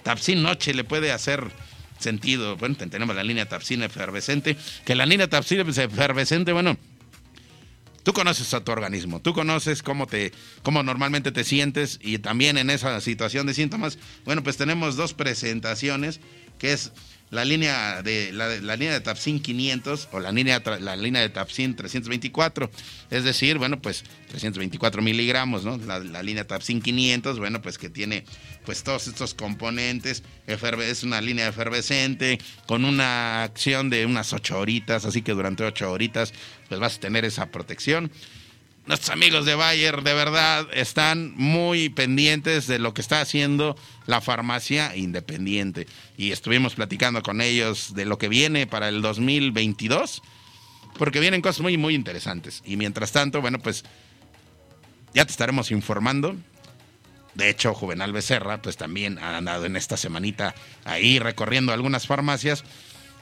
Tapsin 0.02 0.42
Noche 0.42 0.74
le 0.74 0.84
puede 0.84 1.10
hacer 1.10 1.50
sentido. 1.98 2.56
Bueno, 2.56 2.76
tenemos 2.76 3.16
la 3.16 3.24
línea 3.24 3.48
Tapsina 3.48 3.86
efervescente, 3.86 4.56
que 4.84 4.94
la 4.94 5.06
línea 5.06 5.28
Tapsina 5.28 5.62
efervescente, 5.62 6.52
bueno, 6.52 6.76
tú 8.04 8.12
conoces 8.12 8.52
a 8.54 8.62
tu 8.62 8.70
organismo, 8.70 9.20
tú 9.20 9.32
conoces 9.32 9.82
cómo 9.82 10.06
te, 10.06 10.32
cómo 10.62 10.82
normalmente 10.82 11.32
te 11.32 11.42
sientes 11.42 11.98
y 12.02 12.18
también 12.18 12.58
en 12.58 12.70
esa 12.70 13.00
situación 13.00 13.46
de 13.46 13.54
síntomas, 13.54 13.98
bueno, 14.24 14.42
pues 14.42 14.56
tenemos 14.56 14.96
dos 14.96 15.14
presentaciones, 15.14 16.20
que 16.58 16.72
es 16.72 16.92
la 17.30 17.44
línea 17.44 18.02
de 18.02 18.32
la, 18.32 18.76
línea 18.76 18.92
de 18.92 19.00
Tapsin 19.00 19.40
500 19.40 20.08
o 20.12 20.20
la 20.20 20.30
línea 20.30 20.62
la 20.80 20.96
línea 20.96 21.22
de 21.22 21.28
Tapsin 21.30 21.74
324 21.74 22.70
es 23.10 23.24
decir 23.24 23.58
bueno 23.58 23.80
pues 23.80 24.04
324 24.28 25.02
miligramos 25.02 25.64
no 25.64 25.76
la, 25.78 26.22
línea 26.22 26.46
Tapsin 26.46 26.80
500 26.80 27.38
bueno 27.38 27.60
pues 27.60 27.78
que 27.78 27.90
tiene 27.90 28.24
pues 28.64 28.82
todos 28.82 29.08
estos 29.08 29.34
componentes 29.34 30.22
es 30.46 31.02
una 31.02 31.20
línea 31.20 31.48
efervescente 31.48 32.38
con 32.66 32.84
una 32.84 33.42
acción 33.42 33.90
de 33.90 34.06
unas 34.06 34.32
8 34.32 34.58
horitas 34.58 35.04
así 35.04 35.22
que 35.22 35.32
durante 35.32 35.64
8 35.64 35.90
horitas 35.90 36.32
pues 36.68 36.80
vas 36.80 36.96
a 36.96 37.00
tener 37.00 37.24
esa 37.24 37.46
protección 37.46 38.10
nuestros 38.86 39.10
amigos 39.10 39.46
de 39.46 39.54
Bayer 39.54 40.02
de 40.02 40.12
verdad 40.12 40.66
están 40.72 41.32
muy 41.36 41.88
pendientes 41.88 42.66
de 42.66 42.78
lo 42.78 42.92
que 42.92 43.00
está 43.00 43.20
haciendo 43.20 43.76
la 44.06 44.20
farmacia 44.20 44.94
independiente. 44.94 45.86
Y 46.16 46.32
estuvimos 46.32 46.74
platicando 46.74 47.22
con 47.22 47.40
ellos 47.40 47.94
de 47.94 48.04
lo 48.04 48.18
que 48.18 48.28
viene 48.28 48.66
para 48.66 48.88
el 48.88 49.00
2022, 49.00 50.22
porque 50.98 51.20
vienen 51.20 51.40
cosas 51.40 51.62
muy, 51.62 51.78
muy 51.78 51.94
interesantes. 51.94 52.62
Y 52.64 52.76
mientras 52.76 53.12
tanto, 53.12 53.40
bueno, 53.40 53.58
pues 53.58 53.84
ya 55.14 55.24
te 55.24 55.30
estaremos 55.30 55.70
informando. 55.70 56.36
De 57.34 57.48
hecho, 57.48 57.74
Juvenal 57.74 58.12
Becerra, 58.12 58.60
pues 58.60 58.76
también 58.76 59.18
ha 59.18 59.38
andado 59.38 59.64
en 59.64 59.76
esta 59.76 59.96
semanita 59.96 60.54
ahí 60.84 61.18
recorriendo 61.18 61.72
algunas 61.72 62.06
farmacias, 62.06 62.64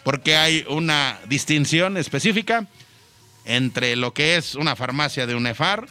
porque 0.03 0.37
hay 0.37 0.65
una 0.69 1.21
distinción 1.29 1.97
específica 1.97 2.67
entre 3.45 3.97
lo 3.97 4.15
que 4.15 4.37
es 4.37 4.55
una 4.55 4.77
farmacia 4.77 5.27
de 5.27 5.35
UNEFAR, 5.35 5.87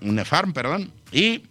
UNEFARM, 0.00 0.52
perdón, 0.52 0.92
y 1.12 1.42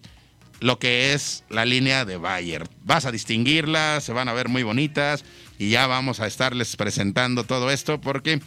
lo 0.60 0.80
que 0.80 1.14
es 1.14 1.44
la 1.50 1.66
línea 1.66 2.06
de 2.06 2.18
Bayer. 2.18 2.64
Vas 2.84 3.06
a 3.06 3.12
distinguirlas, 3.12 4.04
se 4.04 4.14
van 4.14 4.30
a 4.30 4.34
ver 4.34 4.48
muy 4.48 4.64
bonitas 4.64 5.26
y 5.60 5.70
ya 5.70 5.88
vamos 5.88 6.20
a 6.20 6.28
estarles 6.28 6.76
presentando 6.76 7.44
todo 7.44 7.70
esto 7.70 8.00
porque 8.00 8.42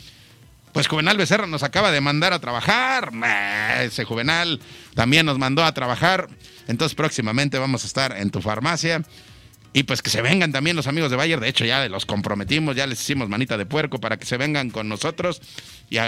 pues 0.73 0.89
Juvenal 0.89 1.17
Becerra 1.17 1.47
nos 1.47 1.63
acaba 1.63 1.91
de 1.91 2.01
mandar 2.01 2.33
a 2.33 2.39
trabajar. 2.39 3.11
Ese 3.81 4.05
Juvenal 4.05 4.61
también 4.95 5.25
nos 5.25 5.39
mandó 5.39 5.65
a 5.65 5.73
trabajar. 5.73 6.29
Entonces 6.69 6.95
próximamente 6.95 7.59
vamos 7.59 7.85
a 7.85 7.87
estar 7.87 8.17
en 8.17 8.31
tu 8.31 8.43
farmacia 8.43 9.03
y 9.77 9.83
pues 9.83 10.01
que 10.01 10.09
se 10.09 10.23
vengan 10.23 10.53
también 10.53 10.75
los 10.75 10.87
amigos 10.87 11.11
de 11.11 11.19
Bayer. 11.19 11.39
De 11.39 11.51
hecho, 11.51 11.67
ya 11.67 11.87
los 11.91 12.07
comprometimos, 12.07 12.75
ya 12.75 12.87
les 12.87 12.99
hicimos 12.99 13.29
manita 13.29 13.59
de 13.59 13.67
puerco 13.67 14.01
para 14.01 14.17
que 14.17 14.25
se 14.25 14.39
vengan 14.39 14.71
con 14.71 14.89
nosotros 14.89 15.43
y, 15.91 15.99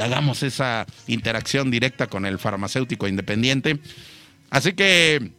hagamos 0.00 0.42
esa 0.42 0.86
interacción 1.06 1.70
directa 1.70 2.08
con 2.08 2.26
el 2.26 2.40
farmacéutico 2.40 3.06
independiente. 3.06 3.78
Así 4.50 4.72
que 4.72 5.30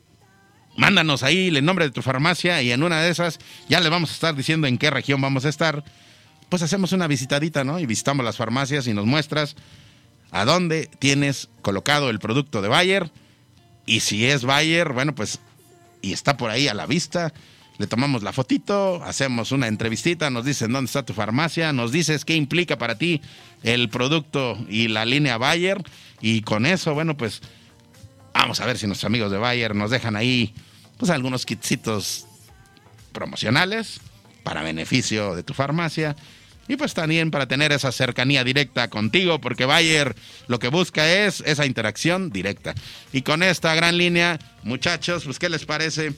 mándanos 0.78 1.24
ahí 1.24 1.50
el 1.50 1.66
nombre 1.66 1.84
de 1.84 1.92
tu 1.92 2.02
farmacia 2.02 2.62
y 2.62 2.72
en 2.72 2.84
una 2.84 3.02
de 3.02 3.10
esas 3.10 3.40
ya 3.68 3.82
les 3.82 3.90
vamos 3.90 4.12
a 4.12 4.14
estar 4.14 4.34
diciendo 4.34 4.66
en 4.66 4.78
qué 4.78 4.90
región 4.90 5.20
vamos 5.20 5.44
a 5.44 5.50
estar. 5.50 5.84
Pues 6.48 6.62
hacemos 6.62 6.94
una 6.94 7.08
visitadita, 7.08 7.66
¿no? 7.66 7.80
Y 7.80 7.86
visitamos 7.86 8.24
las 8.24 8.38
farmacias 8.38 8.88
y 8.88 8.94
nos 8.94 9.06
muestras 9.06 9.58
a 10.32 10.46
dónde 10.46 10.90
tienes 11.00 11.50
colocado 11.62 12.10
el 12.10 12.20
producto 12.20 12.62
de 12.62 12.70
Bayer. 12.70 13.12
Y 13.86 14.00
si 14.00 14.26
es 14.26 14.46
Bayer, 14.46 14.94
bueno, 14.94 15.14
pues 15.14 15.42
y 16.04 16.14
está 16.14 16.38
por 16.38 16.52
ahí 16.52 16.68
a 16.68 16.74
la 16.76 16.86
vista, 16.86 17.34
le 17.78 17.88
tomamos 17.88 18.24
la 18.24 18.34
fotito, 18.34 19.04
hacemos 19.04 19.52
una 19.52 19.68
entrevistita, 19.68 20.30
nos 20.30 20.46
dicen 20.46 20.72
dónde 20.72 20.88
está 20.88 21.04
tu 21.04 21.14
farmacia, 21.14 21.74
nos 21.74 21.92
dices 21.92 22.26
qué 22.26 22.36
implica 22.36 22.78
para 22.78 22.98
ti 22.98 23.22
el 23.64 23.90
producto 23.90 24.58
y 24.70 24.88
la 24.88 25.06
línea 25.06 25.38
Bayer 25.38 25.82
y 26.22 26.42
con 26.42 26.66
eso, 26.66 26.94
bueno, 26.94 27.18
pues 27.18 27.42
vamos 28.34 28.60
a 28.60 28.66
ver 28.66 28.78
si 28.78 28.88
nuestros 28.88 29.08
amigos 29.08 29.32
de 29.32 29.38
Bayer 29.38 29.76
nos 29.76 29.92
dejan 29.92 30.16
ahí 30.16 30.54
pues 30.98 31.10
algunos 31.10 31.46
kitsitos 31.46 32.28
promocionales 33.12 34.00
para 34.44 34.62
beneficio 34.62 35.36
de 35.36 35.44
tu 35.44 35.54
farmacia 35.54 36.16
y 36.68 36.78
pues 36.78 36.94
también 36.94 37.30
para 37.30 37.48
tener 37.48 37.72
esa 37.72 37.92
cercanía 37.92 38.44
directa 38.44 38.90
contigo, 38.90 39.42
porque 39.42 39.66
Bayer 39.66 40.16
lo 40.48 40.60
que 40.60 40.70
busca 40.70 41.12
es 41.12 41.44
esa 41.46 41.66
interacción 41.66 42.30
directa. 42.30 42.74
Y 43.12 43.22
con 43.22 43.44
esta 43.44 43.76
gran 43.76 43.98
línea, 43.98 44.40
muchachos, 44.64 45.26
pues 45.26 45.40
¿qué 45.40 45.50
les 45.50 45.66
parece? 45.66 46.14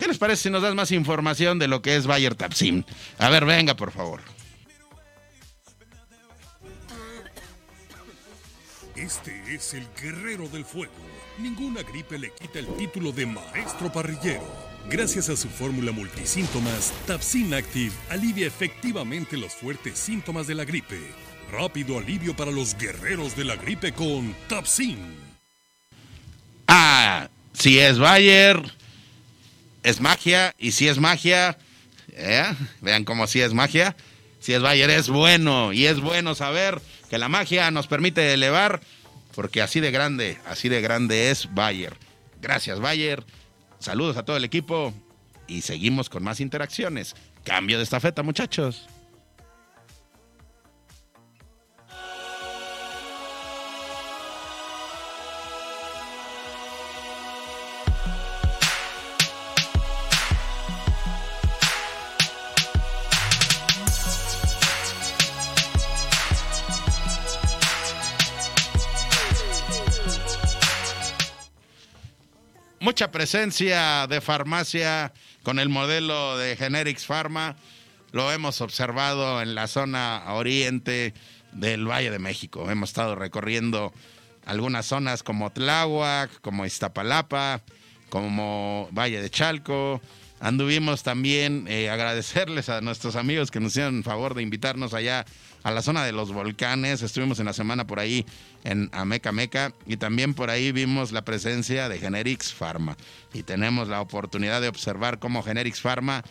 ¿Qué 0.00 0.08
les 0.08 0.16
parece 0.16 0.44
si 0.44 0.50
nos 0.50 0.62
das 0.62 0.74
más 0.74 0.92
información 0.92 1.58
de 1.58 1.68
lo 1.68 1.82
que 1.82 1.94
es 1.94 2.06
Bayer 2.06 2.34
Tapsim? 2.34 2.84
A 3.18 3.28
ver, 3.28 3.44
venga, 3.44 3.76
por 3.76 3.92
favor. 3.92 4.22
Este 8.96 9.54
es 9.54 9.74
el 9.74 9.86
guerrero 10.00 10.48
del 10.48 10.64
fuego. 10.64 10.92
Ninguna 11.38 11.82
gripe 11.82 12.18
le 12.18 12.32
quita 12.32 12.60
el 12.60 12.66
título 12.76 13.12
de 13.12 13.26
maestro 13.26 13.92
parrillero. 13.92 14.42
Gracias 14.88 15.28
a 15.28 15.36
su 15.36 15.50
fórmula 15.50 15.92
multisíntomas, 15.92 16.94
Tapsin 17.06 17.52
Active 17.52 17.92
alivia 18.08 18.46
efectivamente 18.46 19.36
los 19.36 19.52
fuertes 19.52 19.98
síntomas 19.98 20.46
de 20.46 20.54
la 20.54 20.64
gripe. 20.64 20.98
Rápido 21.52 21.98
alivio 21.98 22.34
para 22.34 22.50
los 22.50 22.74
guerreros 22.74 23.36
de 23.36 23.44
la 23.44 23.56
gripe 23.56 23.92
con 23.92 24.34
Tapsin. 24.48 24.98
Ah, 26.66 27.28
si 27.52 27.78
es 27.78 27.98
Bayer 27.98 28.79
es 29.82 30.00
magia 30.00 30.54
y 30.58 30.72
si 30.72 30.88
es 30.88 30.98
magia, 30.98 31.56
¿eh? 32.12 32.44
vean 32.80 33.04
cómo 33.04 33.26
si 33.26 33.40
es 33.40 33.54
magia, 33.54 33.96
si 34.38 34.52
es 34.52 34.62
Bayer 34.62 34.90
es 34.90 35.08
bueno 35.08 35.72
y 35.72 35.86
es 35.86 36.00
bueno 36.00 36.34
saber 36.34 36.80
que 37.08 37.18
la 37.18 37.28
magia 37.28 37.70
nos 37.70 37.86
permite 37.86 38.32
elevar 38.32 38.80
porque 39.34 39.62
así 39.62 39.80
de 39.80 39.90
grande, 39.90 40.38
así 40.46 40.68
de 40.68 40.80
grande 40.80 41.30
es 41.30 41.52
Bayer. 41.54 41.96
Gracias 42.40 42.80
Bayer, 42.80 43.24
saludos 43.78 44.16
a 44.16 44.24
todo 44.24 44.36
el 44.36 44.44
equipo 44.44 44.94
y 45.46 45.62
seguimos 45.62 46.08
con 46.08 46.22
más 46.22 46.40
interacciones. 46.40 47.14
Cambio 47.44 47.78
de 47.78 47.84
estafeta 47.84 48.22
muchachos. 48.22 48.86
Mucha 72.80 73.12
presencia 73.12 74.06
de 74.06 74.20
farmacia 74.22 75.12
con 75.42 75.58
el 75.58 75.68
modelo 75.68 76.36
de 76.38 76.56
Generics 76.56 77.06
Pharma. 77.06 77.56
Lo 78.10 78.32
hemos 78.32 78.60
observado 78.62 79.42
en 79.42 79.54
la 79.54 79.68
zona 79.68 80.22
oriente 80.28 81.14
del 81.52 81.88
Valle 81.88 82.10
de 82.10 82.18
México. 82.18 82.70
Hemos 82.70 82.90
estado 82.90 83.14
recorriendo 83.14 83.92
algunas 84.46 84.86
zonas 84.86 85.22
como 85.22 85.50
Tláhuac, 85.50 86.40
como 86.40 86.64
Iztapalapa, 86.64 87.60
como 88.08 88.88
Valle 88.92 89.20
de 89.20 89.30
Chalco. 89.30 90.00
Anduvimos 90.40 91.02
también 91.02 91.66
eh, 91.68 91.90
agradecerles 91.90 92.70
a 92.70 92.80
nuestros 92.80 93.14
amigos 93.14 93.50
que 93.50 93.60
nos 93.60 93.72
hicieron 93.72 94.02
favor 94.02 94.34
de 94.34 94.42
invitarnos 94.42 94.94
allá 94.94 95.26
a 95.62 95.70
la 95.70 95.82
zona 95.82 96.02
de 96.04 96.12
los 96.12 96.32
volcanes. 96.32 97.02
Estuvimos 97.02 97.38
en 97.40 97.46
la 97.46 97.52
semana 97.52 97.86
por 97.86 98.00
ahí 98.00 98.24
en 98.64 98.88
Ameca 98.92 99.32
Meca 99.32 99.74
y 99.86 99.98
también 99.98 100.32
por 100.32 100.48
ahí 100.48 100.72
vimos 100.72 101.12
la 101.12 101.26
presencia 101.26 101.90
de 101.90 101.98
Generics 101.98 102.54
Pharma. 102.54 102.96
Y 103.34 103.42
tenemos 103.42 103.88
la 103.88 104.00
oportunidad 104.00 104.62
de 104.62 104.68
observar 104.68 105.18
cómo 105.18 105.42
Generics 105.42 105.82
Pharma 105.82 106.24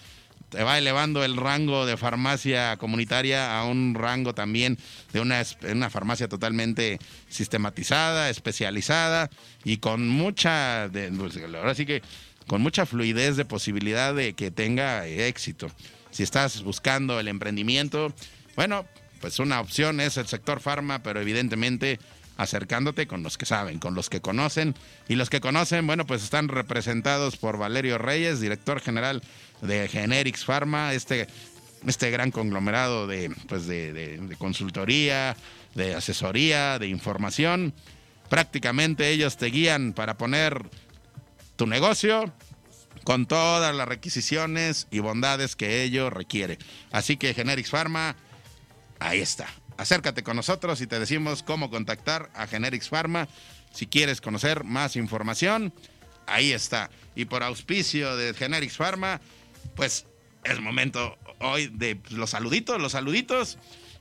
va 0.56 0.78
elevando 0.78 1.24
el 1.24 1.38
rango 1.38 1.86
de 1.86 1.98
farmacia 1.98 2.78
comunitaria 2.78 3.60
a 3.60 3.66
un 3.66 3.94
rango 3.94 4.34
también 4.34 4.78
de 5.14 5.20
una, 5.20 5.44
una 5.72 5.90
farmacia 5.90 6.28
totalmente 6.28 7.00
sistematizada, 7.28 8.30
especializada 8.30 9.30
y 9.64 9.78
con 9.78 10.08
mucha, 10.08 10.90
de, 10.90 11.12
pues, 11.12 11.38
ahora 11.38 11.76
sí 11.76 11.86
que 11.86 12.02
con 12.50 12.64
mucha 12.64 12.88
fluidez 12.88 13.38
de 13.38 13.46
posibilidad 13.46 14.16
de 14.16 14.34
que 14.34 14.50
tenga 14.50 15.06
éxito. 15.06 15.70
Si 16.10 16.24
estás 16.24 16.64
buscando 16.64 17.20
el 17.20 17.28
emprendimiento, 17.28 18.12
bueno, 18.56 18.88
pues 19.22 19.38
una 19.38 19.62
opción 19.62 20.00
es 20.00 20.18
el 20.18 20.26
sector 20.26 20.60
farma, 20.60 21.04
pero 21.04 21.22
evidentemente 21.22 22.00
acercándote 22.38 23.06
con 23.06 23.22
los 23.22 23.38
que 23.38 23.46
saben, 23.46 23.78
con 23.78 23.94
los 23.94 24.10
que 24.10 24.20
conocen. 24.20 24.74
Y 25.08 25.14
los 25.14 25.30
que 25.30 25.42
conocen, 25.42 25.86
bueno, 25.86 26.08
pues 26.08 26.24
están 26.24 26.48
representados 26.48 27.38
por 27.38 27.60
Valerio 27.60 28.00
Reyes, 28.00 28.42
director 28.42 28.82
general 28.82 29.22
de 29.62 29.88
Generics 29.88 30.44
Pharma, 30.44 30.96
este, 30.96 31.28
este 31.86 32.10
gran 32.10 32.32
conglomerado 32.32 33.06
de, 33.06 33.32
pues 33.48 33.68
de, 33.68 33.94
de 33.94 34.36
consultoría, 34.38 35.38
de 35.76 35.94
asesoría, 35.94 36.80
de 36.80 36.88
información. 36.88 37.76
Prácticamente 38.28 39.10
ellos 39.10 39.38
te 39.38 39.48
guían 39.48 39.94
para 39.94 40.18
poner 40.18 40.64
tu 41.60 41.68
negocio 41.68 42.34
con 43.04 43.26
todas 43.26 43.76
las 43.76 43.86
requisiciones 43.86 44.88
y 44.92 45.00
bondades 45.00 45.58
que 45.58 45.84
ello 45.84 46.10
requiere. 46.10 46.58
Así 46.90 47.18
que 47.18 47.34
Generics 47.34 47.70
Pharma, 47.70 48.16
ahí 49.00 49.20
está. 49.20 49.46
Acércate 49.76 50.24
con 50.24 50.38
nosotros 50.38 50.80
y 50.80 50.88
te 50.88 51.02
decimos 51.02 51.44
cómo 51.44 51.70
contactar 51.70 52.30
a 52.34 52.48
Generics 52.48 52.88
Pharma. 52.88 53.28
Si 53.74 53.88
quieres 53.88 54.22
conocer 54.22 54.64
más 54.64 54.96
información, 54.96 55.74
ahí 56.28 56.54
está. 56.54 56.92
Y 57.14 57.26
por 57.26 57.44
auspicio 57.44 58.16
de 58.16 58.34
Generics 58.34 58.78
Pharma, 58.78 59.20
pues 59.76 60.06
es 60.46 60.62
momento 60.62 61.18
hoy 61.40 61.68
de 61.68 62.00
los 62.12 62.30
saluditos, 62.30 62.80
los 62.80 62.94
saluditos. 62.94 63.58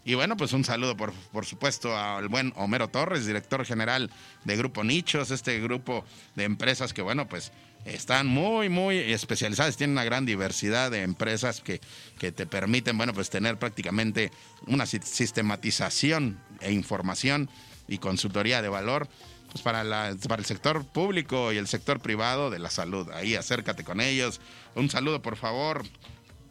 Y 0.09 0.15
bueno, 0.15 0.39
pues 0.39 0.55
un 0.55 0.65
saludo 0.65 0.97
por, 0.97 1.13
por 1.13 1.45
supuesto 1.45 1.95
al 1.95 2.29
buen 2.29 2.55
Homero 2.57 2.89
Torres, 2.89 3.27
director 3.27 3.63
general 3.67 4.11
de 4.45 4.57
Grupo 4.57 4.83
Nichos, 4.83 5.31
este 5.31 5.61
grupo 5.61 6.03
de 6.35 6.45
empresas 6.45 6.95
que 6.95 7.03
bueno, 7.03 7.29
pues 7.29 7.53
están 7.85 8.27
muy, 8.27 8.71
muy 8.71 8.97
especializadas, 8.97 9.77
tienen 9.77 9.93
una 9.93 10.05
gran 10.05 10.25
diversidad 10.25 10.91
de 10.91 11.03
empresas 11.03 11.61
que, 11.61 11.83
que 12.19 12.33
te 12.33 12.47
permiten, 12.47 12.97
bueno, 12.97 13.13
pues 13.13 13.29
tener 13.29 13.59
prácticamente 13.59 14.33
una 14.67 14.87
sistematización 14.87 16.41
e 16.63 16.73
información 16.73 17.51
y 17.87 17.99
consultoría 17.99 18.63
de 18.63 18.71
valor 18.71 19.11
pues 19.53 19.61
para, 19.61 19.85
la, 19.85 20.17
para 20.27 20.41
el 20.41 20.47
sector 20.47 20.87
público 20.87 21.53
y 21.53 21.59
el 21.59 21.69
sector 21.69 22.01
privado 22.01 22.49
de 22.49 22.59
la 22.59 22.71
salud. 22.71 23.11
Ahí 23.11 23.35
acércate 23.35 23.85
con 23.85 24.01
ellos. 24.01 24.41
Un 24.75 24.89
saludo, 24.89 25.21
por 25.21 25.37
favor. 25.37 25.85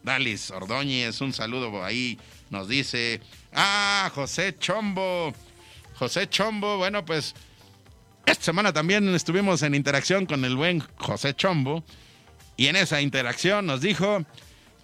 Dalis 0.04 0.52
Ordóñez, 0.52 1.20
un 1.20 1.32
saludo 1.32 1.84
ahí 1.84 2.18
nos 2.50 2.68
dice. 2.68 3.20
Ah, 3.52 4.10
José 4.14 4.56
Chombo. 4.58 5.32
José 5.98 6.28
Chombo, 6.28 6.78
bueno, 6.78 7.04
pues 7.04 7.34
esta 8.24 8.44
semana 8.44 8.72
también 8.72 9.08
estuvimos 9.14 9.62
en 9.62 9.74
interacción 9.74 10.26
con 10.26 10.44
el 10.44 10.54
buen 10.54 10.80
José 10.96 11.34
Chombo 11.34 11.82
y 12.56 12.66
en 12.66 12.76
esa 12.76 13.00
interacción 13.00 13.66
nos 13.66 13.80
dijo 13.80 14.24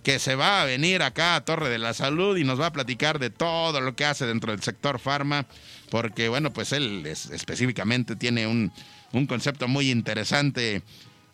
que 0.03 0.19
se 0.19 0.35
va 0.35 0.63
a 0.63 0.65
venir 0.65 1.03
acá 1.03 1.37
a 1.37 1.45
Torre 1.45 1.69
de 1.69 1.79
la 1.79 1.95
Salud 1.95 2.37
y 2.37 2.45
nos 2.45 2.61
va 2.61 2.67
a 2.67 2.73
platicar 2.73 3.19
de 3.19 3.31
todo 3.31 3.81
lo 3.81 3.95
que 3.95 4.05
hace 4.05 4.27
dentro 4.27 4.53
del 4.53 4.63
sector 4.63 4.99
farma, 4.99 5.47
porque 5.91 6.29
bueno, 6.29 6.53
pues 6.53 6.73
él 6.73 7.07
específicamente 7.07 8.17
tiene 8.17 8.47
un, 8.47 8.73
un 9.13 9.27
concepto 9.27 9.69
muy 9.69 9.91
interesante 9.91 10.83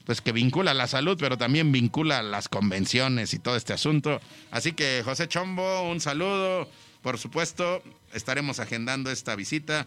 pues 0.04 0.20
que 0.20 0.32
vincula 0.32 0.74
la 0.74 0.86
salud, 0.86 1.16
pero 1.18 1.38
también 1.38 1.72
vincula 1.72 2.22
las 2.22 2.48
convenciones 2.48 3.34
y 3.34 3.38
todo 3.38 3.56
este 3.56 3.72
asunto. 3.72 4.20
Así 4.50 4.72
que 4.72 5.02
José 5.04 5.28
Chombo, 5.28 5.82
un 5.82 6.00
saludo. 6.00 6.68
Por 7.02 7.18
supuesto, 7.18 7.82
estaremos 8.12 8.60
agendando 8.60 9.10
esta 9.10 9.36
visita. 9.36 9.86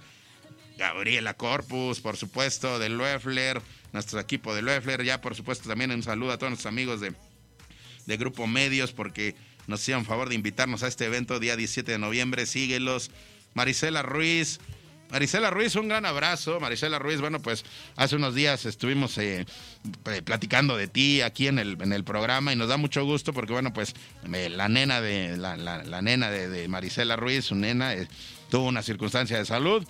Gabriela 0.78 1.36
Corpus, 1.36 1.99
por 1.99 2.18
supuesto, 2.18 2.80
de 2.80 2.89
Loeffler, 2.89 3.61
nuestro 3.91 4.20
equipo 4.20 4.55
de 4.55 4.61
Loeffler. 4.61 5.03
Ya, 5.03 5.22
por 5.22 5.36
supuesto, 5.36 5.70
también 5.70 5.91
un 5.91 6.03
saludo 6.03 6.32
a 6.32 6.38
todos 6.38 6.51
nuestros 6.51 6.72
amigos 6.72 6.99
de, 6.99 7.14
de 8.05 8.18
Grupo 8.18 8.47
Medios, 8.47 8.91
porque 8.91 9.36
nos 9.68 9.82
hicieron 9.82 10.05
favor 10.05 10.30
de 10.30 10.36
invitarnos 10.36 10.84
a 10.84 10.88
este 10.88 11.05
evento 11.05 11.39
día 11.39 11.55
17 11.55 11.91
de 11.91 11.99
noviembre. 11.99 12.45
Síguelos. 12.45 13.11
Marisela 13.53 14.01
Ruiz. 14.01 14.59
Marisela 15.14 15.51
Ruiz, 15.51 15.76
un 15.76 15.89
gran 15.89 16.07
abrazo. 16.07 16.59
Marisela 16.59 16.97
Ruiz, 16.97 17.22
bueno, 17.22 17.39
pues 17.39 17.64
hace 17.95 18.16
unos 18.16 18.34
días 18.34 18.66
estuvimos 18.66 19.16
eh, 19.20 19.45
platicando 20.26 20.76
de 20.76 20.88
ti 20.88 21.22
aquí 21.22 21.47
en 21.47 21.59
el, 21.59 21.78
en 21.80 21.93
el 21.93 22.03
programa 22.03 22.51
y 22.51 22.55
nos 22.55 22.68
da 22.68 22.78
mucho 22.78 23.05
gusto 23.05 23.32
porque, 23.32 23.53
bueno, 23.53 23.72
pues 23.74 23.93
la 24.24 24.68
nena 24.70 25.01
de 25.01 25.38
la, 25.38 25.55
la, 25.55 26.01
nena 26.01 26.32
de, 26.32 26.68
Marisela 26.68 27.16
Ruiz, 27.16 27.45
su 27.45 27.53
nena, 27.53 27.93
eh, 27.93 28.07
tuvo 28.49 28.68
una 28.68 28.82
circunstancia 28.82 29.38
de 29.38 29.45
salud 29.45 29.86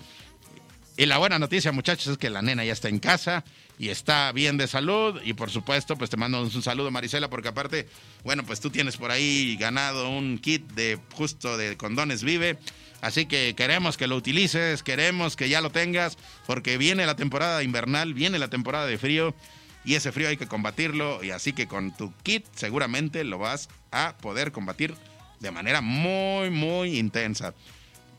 y 0.95 1.07
la 1.07 1.17
buena 1.17 1.39
noticia, 1.39 1.71
muchachos, 1.71 2.07
es 2.07 2.17
que 2.17 2.29
la 2.29 2.41
nena 2.43 2.63
ya 2.63 2.73
está 2.73 2.87
en 2.87 2.99
casa 2.99 3.43
y 3.79 3.89
está 3.89 4.31
bien 4.31 4.57
de 4.57 4.67
salud. 4.67 5.19
Y 5.23 5.33
por 5.33 5.49
supuesto, 5.49 5.97
pues 5.97 6.09
te 6.11 6.17
mando 6.17 6.41
un 6.41 6.61
saludo, 6.61 6.91
Marisela, 6.91 7.29
porque 7.29 7.47
aparte, 7.47 7.87
bueno, 8.23 8.43
pues 8.45 8.59
tú 8.59 8.69
tienes 8.69 8.97
por 8.97 9.09
ahí 9.09 9.55
ganado 9.55 10.09
un 10.09 10.37
kit 10.37 10.63
de 10.73 10.99
justo 11.13 11.57
de 11.57 11.77
condones 11.77 12.23
Vive. 12.23 12.59
Así 13.03 13.25
que 13.25 13.53
queremos 13.53 13.97
que 13.97 14.07
lo 14.07 14.15
utilices, 14.15 14.81
queremos 14.81 15.35
que 15.35 15.49
ya 15.49 15.59
lo 15.59 15.71
tengas, 15.71 16.17
porque 16.47 16.77
viene 16.77 17.05
la 17.05 17.17
temporada 17.17 17.61
invernal, 17.61 18.13
viene 18.13 18.39
la 18.39 18.47
temporada 18.47 18.85
de 18.85 18.97
frío 18.97 19.35
y 19.83 19.95
ese 19.95 20.13
frío 20.13 20.29
hay 20.29 20.37
que 20.37 20.47
combatirlo. 20.47 21.21
Y 21.21 21.31
así 21.31 21.51
que 21.51 21.67
con 21.67 21.93
tu 21.93 22.13
kit 22.23 22.45
seguramente 22.55 23.25
lo 23.25 23.39
vas 23.39 23.67
a 23.91 24.15
poder 24.21 24.53
combatir 24.53 24.95
de 25.41 25.51
manera 25.51 25.81
muy, 25.81 26.49
muy 26.49 26.97
intensa. 26.97 27.53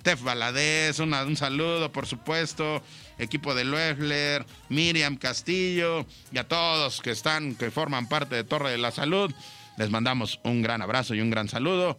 Tef 0.03 0.22
Valadez, 0.22 0.99
un 0.99 1.35
saludo, 1.35 1.91
por 1.91 2.05
supuesto. 2.07 2.82
Equipo 3.16 3.55
de 3.55 3.64
Loeffler, 3.64 4.45
Miriam 4.68 5.16
Castillo 5.16 6.05
y 6.30 6.37
a 6.37 6.47
todos 6.47 7.01
que 7.01 7.12
están, 7.12 7.55
que 7.55 7.70
forman 7.70 8.07
parte 8.07 8.35
de 8.35 8.45
Torre 8.45 8.72
de 8.72 8.76
la 8.76 8.91
Salud. 8.91 9.32
Les 9.78 9.89
mandamos 9.89 10.41
un 10.45 10.61
gran 10.61 10.82
abrazo 10.82 11.14
y 11.14 11.22
un 11.22 11.30
gran 11.30 11.49
saludo. 11.49 11.97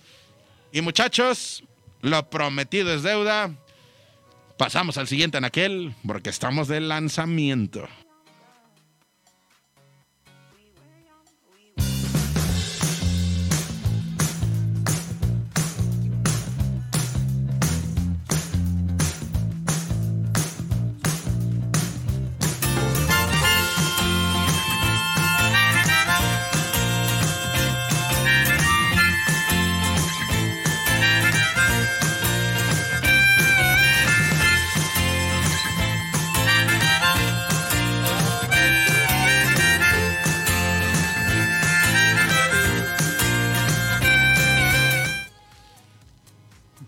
Y 0.72 0.82
muchachos, 0.82 1.64
lo 2.06 2.30
prometido 2.30 2.94
es 2.94 3.02
deuda. 3.02 3.52
Pasamos 4.58 4.98
al 4.98 5.08
siguiente 5.08 5.40
en 5.40 5.46
aquel, 5.46 5.96
porque 6.06 6.30
estamos 6.30 6.68
de 6.68 6.80
lanzamiento. 6.80 7.88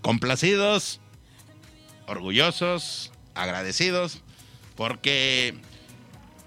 Complacidos, 0.08 1.02
orgullosos, 2.06 3.12
agradecidos, 3.36 4.22
porque 4.78 5.54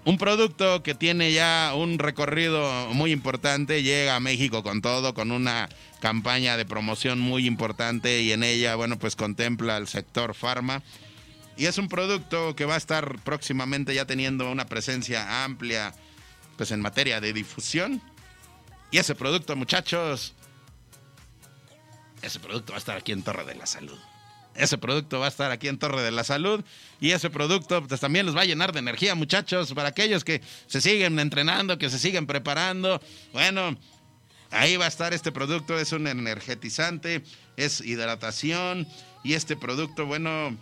un 0.03 0.17
producto 0.17 0.81
que 0.81 0.95
tiene 0.95 1.31
ya 1.31 1.73
un 1.75 1.99
recorrido 1.99 2.87
muy 2.95 3.11
importante 3.11 3.83
llega 3.83 4.15
a 4.15 4.19
México 4.19 4.63
con 4.63 4.81
todo, 4.81 5.13
con 5.13 5.31
una 5.31 5.69
campaña 5.99 6.57
de 6.57 6.65
promoción 6.65 7.19
muy 7.19 7.45
importante 7.45 8.23
y 8.23 8.31
en 8.31 8.41
ella, 8.41 8.73
bueno, 8.73 8.97
pues 8.97 9.15
contempla 9.15 9.77
el 9.77 9.87
sector 9.87 10.33
farma. 10.33 10.81
Y 11.55 11.67
es 11.67 11.77
un 11.77 11.87
producto 11.87 12.55
que 12.55 12.65
va 12.65 12.73
a 12.73 12.77
estar 12.77 13.19
próximamente 13.19 13.93
ya 13.93 14.05
teniendo 14.05 14.49
una 14.49 14.65
presencia 14.65 15.43
amplia 15.43 15.93
pues 16.57 16.71
en 16.71 16.81
materia 16.81 17.21
de 17.21 17.31
difusión. 17.31 18.01
Y 18.89 18.97
ese 18.97 19.13
producto, 19.13 19.55
muchachos, 19.55 20.33
ese 22.21 22.39
producto 22.39 22.73
va 22.73 22.77
a 22.77 22.79
estar 22.79 22.97
aquí 22.97 23.11
en 23.11 23.23
Torre 23.23 23.45
de 23.45 23.55
la 23.55 23.65
Salud. 23.65 23.97
Ese 24.53 24.77
producto 24.77 25.19
va 25.19 25.27
a 25.27 25.29
estar 25.29 25.51
aquí 25.51 25.69
en 25.69 25.77
Torre 25.77 26.01
de 26.01 26.11
la 26.11 26.23
Salud 26.23 26.63
y 26.99 27.11
ese 27.11 27.29
producto 27.29 27.87
pues, 27.87 28.01
también 28.01 28.25
los 28.25 28.35
va 28.35 28.41
a 28.41 28.45
llenar 28.45 28.73
de 28.73 28.79
energía, 28.79 29.15
muchachos, 29.15 29.73
para 29.73 29.89
aquellos 29.89 30.23
que 30.23 30.41
se 30.67 30.81
siguen 30.81 31.19
entrenando, 31.19 31.77
que 31.77 31.89
se 31.89 31.97
siguen 31.97 32.27
preparando. 32.27 33.01
Bueno, 33.31 33.77
ahí 34.49 34.75
va 34.75 34.85
a 34.85 34.89
estar 34.89 35.13
este 35.13 35.31
producto, 35.31 35.79
es 35.79 35.93
un 35.93 36.05
energetizante, 36.05 37.23
es 37.55 37.79
hidratación 37.79 38.87
y 39.23 39.33
este 39.33 39.55
producto, 39.55 40.05
bueno, 40.05 40.57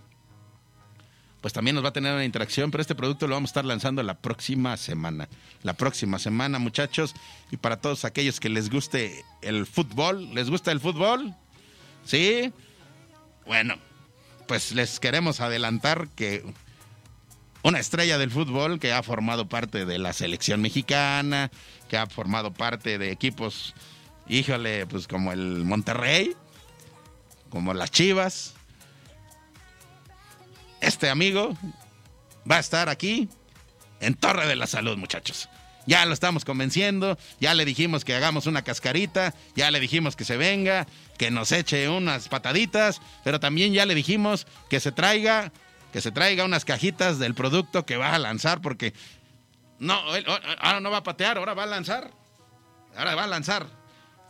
pues 1.42 1.54
también 1.54 1.74
nos 1.74 1.84
va 1.84 1.90
a 1.90 1.94
tener 1.94 2.14
una 2.14 2.26
interacción, 2.26 2.70
pero 2.70 2.82
este 2.82 2.96
producto 2.96 3.28
lo 3.28 3.36
vamos 3.36 3.50
a 3.50 3.52
estar 3.52 3.66
lanzando 3.66 4.04
la 4.04 4.20
próxima 4.20 4.76
semana. 4.78 5.30
La 5.64 5.74
próxima 5.74 6.20
semana, 6.20 6.60
muchachos, 6.60 7.16
y 7.50 7.58
para 7.58 7.80
todos 7.80 8.06
aquellos 8.06 8.40
que 8.40 8.50
les 8.50 8.70
guste 8.70 9.24
el 9.42 9.66
fútbol, 9.66 10.34
¿les 10.36 10.50
gusta 10.50 10.72
el 10.72 10.80
fútbol? 10.80 11.34
¿Sí? 12.10 12.52
Bueno, 13.46 13.76
pues 14.48 14.72
les 14.72 15.00
queremos 15.00 15.42
adelantar 15.42 16.08
que 16.16 16.44
una 17.62 17.80
estrella 17.80 18.18
del 18.18 18.32
fútbol 18.32 18.80
que 18.80 18.94
ha 18.94 19.04
formado 19.04 19.48
parte 19.48 19.86
de 19.86 20.00
la 20.00 20.12
selección 20.14 20.60
mexicana, 20.60 21.52
que 21.88 21.98
ha 21.98 22.08
formado 22.08 22.52
parte 22.52 22.98
de 22.98 23.12
equipos, 23.12 23.76
híjole, 24.28 24.88
pues 24.88 25.08
como 25.08 25.32
el 25.32 25.64
Monterrey, 25.66 26.36
como 27.52 27.76
las 27.76 27.92
Chivas. 27.92 28.56
Este 30.82 31.12
amigo 31.12 31.56
va 32.50 32.56
a 32.56 32.60
estar 32.60 32.90
aquí 32.90 33.30
en 34.00 34.16
Torre 34.16 34.48
de 34.48 34.56
la 34.56 34.66
Salud, 34.66 34.98
muchachos. 34.98 35.48
Ya 35.86 36.06
lo 36.08 36.14
estamos 36.14 36.44
convenciendo, 36.44 37.20
ya 37.40 37.54
le 37.54 37.66
dijimos 37.66 38.04
que 38.04 38.16
hagamos 38.16 38.48
una 38.48 38.64
cascarita, 38.64 39.36
ya 39.56 39.70
le 39.70 39.80
dijimos 39.80 40.16
que 40.16 40.26
se 40.26 40.38
venga, 40.38 40.88
que 41.20 41.30
nos 41.30 41.52
eche 41.52 41.90
unas 41.90 42.30
pataditas, 42.30 43.02
pero 43.26 43.42
también 43.42 43.74
ya 43.74 43.86
le 43.86 43.94
dijimos 43.94 44.48
que 44.70 44.80
se 44.80 44.94
traiga, 44.94 45.52
que 45.92 46.00
se 46.00 46.12
traiga 46.12 46.46
unas 46.46 46.64
cajitas 46.64 47.20
del 47.20 47.36
producto 47.36 47.86
que 47.86 47.98
va 47.98 48.16
a 48.16 48.20
lanzar, 48.20 48.62
porque 48.62 48.94
no, 49.80 50.16
él, 50.16 50.26
ahora 50.60 50.80
no 50.80 50.90
va 50.90 50.98
a 50.98 51.04
patear, 51.04 51.38
ahora 51.38 51.54
va 51.54 51.64
a 51.64 51.68
lanzar, 51.68 52.10
ahora 52.96 53.16
va 53.16 53.26
a 53.26 53.28
lanzar, 53.28 53.68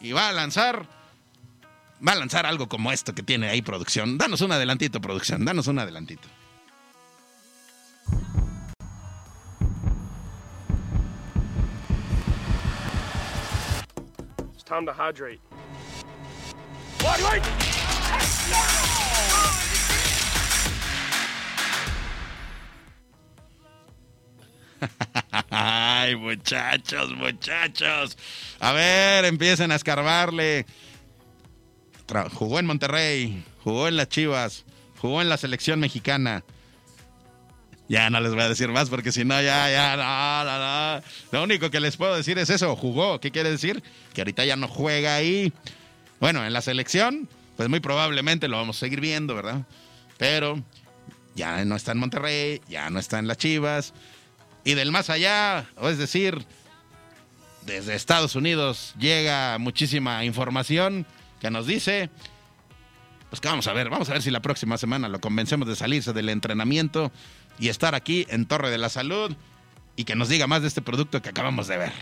y 0.01 0.13
va 0.13 0.29
a 0.29 0.33
lanzar, 0.33 0.87
va 2.05 2.13
a 2.13 2.15
lanzar 2.15 2.47
algo 2.47 2.67
como 2.67 2.91
esto 2.91 3.13
que 3.13 3.21
tiene 3.21 3.49
ahí 3.49 3.61
producción. 3.61 4.17
Danos 4.17 4.41
un 4.41 4.51
adelantito, 4.51 4.99
producción, 4.99 5.45
danos 5.45 5.67
un 5.67 5.77
adelantito. 5.77 6.27
time 14.65 14.85
to 14.85 14.93
hydrate. 14.93 15.39
Ay, 25.49 26.15
muchachos, 26.15 27.11
muchachos. 27.15 28.17
A 28.59 28.73
ver, 28.73 29.25
empiecen 29.25 29.71
a 29.71 29.75
escarbarle. 29.75 30.65
jugó 32.33 32.59
en 32.59 32.65
Monterrey, 32.65 33.43
jugó 33.63 33.87
en 33.87 33.95
las 33.97 34.09
Chivas, 34.09 34.65
jugó 34.99 35.21
en 35.21 35.29
la 35.29 35.37
selección 35.37 35.79
mexicana. 35.79 36.43
Ya 37.87 38.09
no 38.09 38.19
les 38.19 38.33
voy 38.33 38.41
a 38.41 38.49
decir 38.49 38.69
más 38.69 38.89
porque 38.89 39.11
si 39.11 39.25
no, 39.25 39.41
ya, 39.41 39.69
ya, 39.71 39.95
no, 39.97 40.43
no, 40.43 40.59
no. 40.59 41.01
Lo 41.31 41.43
único 41.43 41.71
que 41.71 41.79
les 41.79 41.97
puedo 41.97 42.15
decir 42.15 42.37
es 42.37 42.49
eso, 42.51 42.75
jugó. 42.75 43.19
¿Qué 43.19 43.31
quiere 43.31 43.49
decir? 43.49 43.81
Que 44.13 44.21
ahorita 44.21 44.45
ya 44.45 44.55
no 44.55 44.67
juega 44.67 45.15
ahí. 45.15 45.51
Bueno, 46.19 46.45
en 46.45 46.53
la 46.53 46.61
selección, 46.61 47.29
pues 47.55 47.69
muy 47.69 47.79
probablemente 47.79 48.47
lo 48.47 48.57
vamos 48.57 48.77
a 48.77 48.79
seguir 48.81 49.01
viendo, 49.01 49.35
¿verdad? 49.35 49.65
Pero 50.17 50.61
ya 51.35 51.63
no 51.65 51.75
está 51.75 51.93
en 51.93 51.99
Monterrey, 51.99 52.61
ya 52.67 52.89
no 52.89 52.99
está 52.99 53.19
en 53.19 53.27
las 53.27 53.37
Chivas. 53.37 53.93
Y 54.63 54.73
del 54.73 54.91
más 54.91 55.09
allá, 55.09 55.65
o 55.77 55.89
es 55.89 55.97
decir, 55.97 56.45
desde 57.65 57.95
Estados 57.95 58.35
Unidos 58.35 58.93
llega 58.99 59.57
muchísima 59.57 60.25
información 60.25 61.05
que 61.39 61.49
nos 61.49 61.65
dice, 61.65 62.09
pues 63.29 63.39
que 63.39 63.47
vamos 63.47 63.67
a 63.67 63.73
ver, 63.73 63.89
vamos 63.89 64.09
a 64.09 64.13
ver 64.13 64.21
si 64.21 64.31
la 64.31 64.41
próxima 64.41 64.77
semana 64.77 65.07
lo 65.07 65.21
convencemos 65.21 65.67
de 65.67 65.75
salirse 65.75 66.11
del 66.13 66.29
entrenamiento 66.29 67.11
y 67.59 67.69
estar 67.69 67.95
aquí 67.95 68.25
en 68.29 68.45
Torre 68.45 68.69
de 68.69 68.77
la 68.77 68.89
Salud 68.89 69.35
y 69.95 70.03
que 70.03 70.15
nos 70.15 70.29
diga 70.29 70.47
más 70.47 70.61
de 70.61 70.67
este 70.67 70.81
producto 70.81 71.21
que 71.21 71.29
acabamos 71.29 71.67
de 71.67 71.77
ver. 71.77 71.93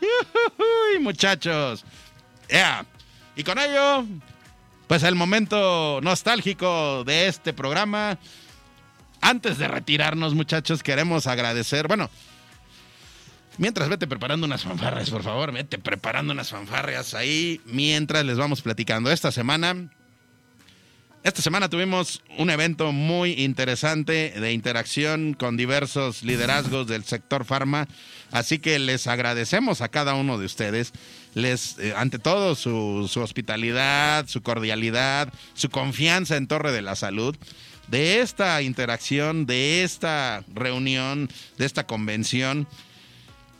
muchachos. 1.00 1.84
Y 3.36 3.44
con 3.44 3.58
ello, 3.58 4.04
pues 4.86 5.02
el 5.02 5.14
momento 5.14 6.00
nostálgico 6.02 7.04
de 7.04 7.26
este 7.28 7.52
programa. 7.52 8.18
Antes 9.20 9.56
de 9.58 9.68
retirarnos, 9.68 10.34
muchachos, 10.34 10.82
queremos 10.82 11.26
agradecer, 11.26 11.86
bueno, 11.86 12.10
mientras 13.56 13.88
vete 13.88 14.06
preparando 14.06 14.46
unas 14.46 14.64
fanfarrias, 14.64 15.10
por 15.10 15.22
favor, 15.22 15.52
vete 15.52 15.78
preparando 15.78 16.32
unas 16.32 16.50
fanfarrias 16.50 17.14
ahí 17.14 17.60
mientras 17.64 18.24
les 18.24 18.36
vamos 18.36 18.62
platicando. 18.62 19.12
Esta 19.12 19.30
semana 19.30 19.90
esta 21.24 21.40
semana 21.40 21.68
tuvimos 21.68 22.20
un 22.36 22.50
evento 22.50 22.90
muy 22.90 23.44
interesante 23.44 24.34
de 24.36 24.52
interacción 24.52 25.34
con 25.34 25.56
diversos 25.56 26.24
liderazgos 26.24 26.88
del 26.88 27.04
sector 27.04 27.44
farma, 27.44 27.86
así 28.32 28.58
que 28.58 28.78
les 28.80 29.06
agradecemos 29.06 29.82
a 29.82 29.88
cada 29.88 30.14
uno 30.14 30.36
de 30.38 30.46
ustedes, 30.46 30.92
les 31.34 31.78
eh, 31.78 31.94
ante 31.96 32.18
todo 32.18 32.56
su, 32.56 33.08
su 33.08 33.20
hospitalidad, 33.20 34.26
su 34.26 34.42
cordialidad, 34.42 35.32
su 35.54 35.70
confianza 35.70 36.36
en 36.36 36.48
Torre 36.48 36.72
de 36.72 36.82
la 36.82 36.96
Salud. 36.96 37.36
De 37.86 38.20
esta 38.20 38.60
interacción, 38.62 39.46
de 39.46 39.84
esta 39.84 40.44
reunión, 40.54 41.28
de 41.58 41.66
esta 41.66 41.86
convención, 41.86 42.66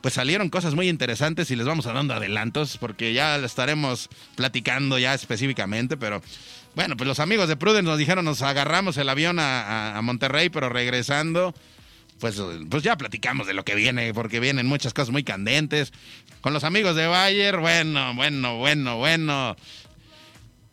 pues 0.02 0.14
salieron 0.14 0.50
cosas 0.50 0.74
muy 0.74 0.88
interesantes 0.88 1.50
y 1.50 1.56
les 1.56 1.66
vamos 1.66 1.84
dando 1.84 2.12
adelantos 2.14 2.76
porque 2.76 3.14
ya 3.14 3.36
estaremos 3.36 4.08
platicando 4.34 4.98
ya 4.98 5.14
específicamente, 5.14 5.96
pero 5.96 6.22
bueno, 6.74 6.96
pues 6.96 7.06
los 7.06 7.20
amigos 7.20 7.48
de 7.48 7.56
Prudence 7.56 7.88
nos 7.88 7.98
dijeron, 7.98 8.24
nos 8.24 8.42
agarramos 8.42 8.96
el 8.96 9.08
avión 9.08 9.38
a, 9.38 10.00
Monterrey, 10.02 10.48
pero 10.48 10.68
regresando, 10.68 11.54
pues, 12.18 12.40
pues 12.70 12.82
ya 12.82 12.96
platicamos 12.96 13.46
de 13.46 13.54
lo 13.54 13.64
que 13.64 13.74
viene, 13.74 14.14
porque 14.14 14.40
vienen 14.40 14.66
muchas 14.66 14.94
cosas 14.94 15.10
muy 15.10 15.22
candentes. 15.22 15.92
Con 16.40 16.52
los 16.52 16.64
amigos 16.64 16.96
de 16.96 17.06
Bayer, 17.06 17.58
bueno, 17.58 18.14
bueno, 18.14 18.56
bueno, 18.56 18.96
bueno. 18.96 19.56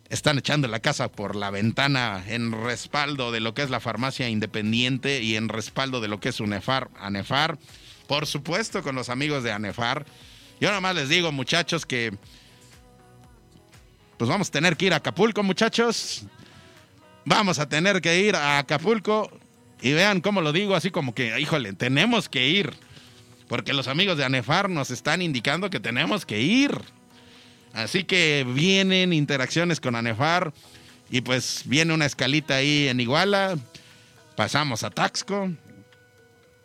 Están 0.09 0.39
echando 0.39 0.67
la 0.67 0.79
casa 0.79 1.07
por 1.09 1.35
la 1.35 1.51
ventana 1.51 2.23
en 2.27 2.51
respaldo 2.51 3.31
de 3.31 3.41
lo 3.41 3.53
que 3.53 3.61
es 3.61 3.69
la 3.69 3.79
farmacia 3.79 4.27
independiente 4.27 5.21
y 5.21 5.35
en 5.35 5.49
respaldo 5.49 6.01
de 6.01 6.07
lo 6.07 6.19
que 6.19 6.29
es 6.29 6.39
UNEFAR, 6.39 6.89
ANEFAR. 6.99 7.59
Por 8.07 8.25
supuesto, 8.25 8.81
con 8.81 8.95
los 8.95 9.09
amigos 9.09 9.43
de 9.43 9.51
ANEFAR. 9.51 10.05
Yo 10.59 10.69
nada 10.69 10.81
más 10.81 10.95
les 10.95 11.09
digo, 11.09 11.31
muchachos, 11.31 11.85
que 11.85 12.17
pues 14.19 14.27
vamos 14.27 14.49
a 14.49 14.51
tener 14.51 14.75
que 14.75 14.87
ir 14.87 14.93
a 14.93 14.97
Acapulco, 14.97 15.43
muchachos. 15.43 16.23
Vamos 17.23 17.57
a 17.57 17.69
tener 17.69 18.01
que 18.01 18.19
ir 18.19 18.35
a 18.35 18.59
Acapulco. 18.59 19.31
Y 19.81 19.93
vean 19.93 20.19
cómo 20.19 20.41
lo 20.41 20.51
digo, 20.51 20.75
así 20.75 20.91
como 20.91 21.15
que, 21.15 21.39
híjole, 21.39 21.71
tenemos 21.71 22.27
que 22.27 22.45
ir. 22.45 22.73
Porque 23.47 23.71
los 23.71 23.87
amigos 23.87 24.17
de 24.17 24.25
ANEFAR 24.25 24.69
nos 24.69 24.91
están 24.91 25.21
indicando 25.21 25.69
que 25.69 25.79
tenemos 25.79 26.25
que 26.25 26.41
ir. 26.41 26.71
Así 27.71 28.03
que 28.03 28.45
vienen 28.45 29.13
interacciones 29.13 29.79
con 29.79 29.95
ANEFAR. 29.95 30.51
Y 31.09 31.21
pues 31.21 31.61
viene 31.63 31.93
una 31.93 32.05
escalita 32.05 32.55
ahí 32.55 32.89
en 32.89 32.99
Iguala. 32.99 33.57
Pasamos 34.35 34.83
a 34.83 34.89
Taxco. 34.89 35.49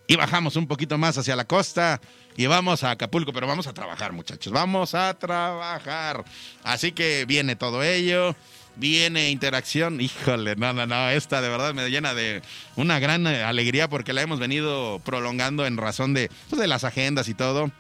Y 0.07 0.17
bajamos 0.17 0.57
un 0.57 0.67
poquito 0.67 0.99
más 0.99 1.17
hacia 1.17 1.35
la 1.35 1.47
costa 1.47 2.01
y 2.37 2.47
vamos 2.47 2.85
a 2.85 2.91
Acapulco, 2.91 3.33
pero 3.33 3.47
vamos 3.47 3.67
a 3.67 3.73
trabajar, 3.73 4.13
muchachos. 4.13 4.53
Vamos 4.53 4.95
a 4.95 5.15
trabajar. 5.15 6.25
Así 6.63 6.93
que 6.93 7.25
viene 7.27 7.57
todo 7.57 7.83
ello. 7.83 8.37
Viene 8.77 9.31
interacción, 9.31 10.01
híjole, 10.01 10.57
no, 10.57 10.73
no, 10.73 10.85
no, 10.85 11.09
esta 11.09 11.41
de 11.41 11.49
verdad 11.49 11.75
me 11.75 11.89
llena 11.91 12.13
de 12.13 12.43
una 12.75 12.99
gran 12.99 13.25
alegría 13.25 13.89
porque 13.89 14.13
la 14.13 14.23
hemos 14.23 14.41
venido 14.41 15.01
prolongando 15.05 15.65
en 15.65 15.77
razón 15.77 16.13
de, 16.13 16.29
pues, 16.51 16.61
de 16.61 16.67
las 16.67 16.83
agendas 16.83 17.29
y 17.29 17.35
todo. 17.35 17.71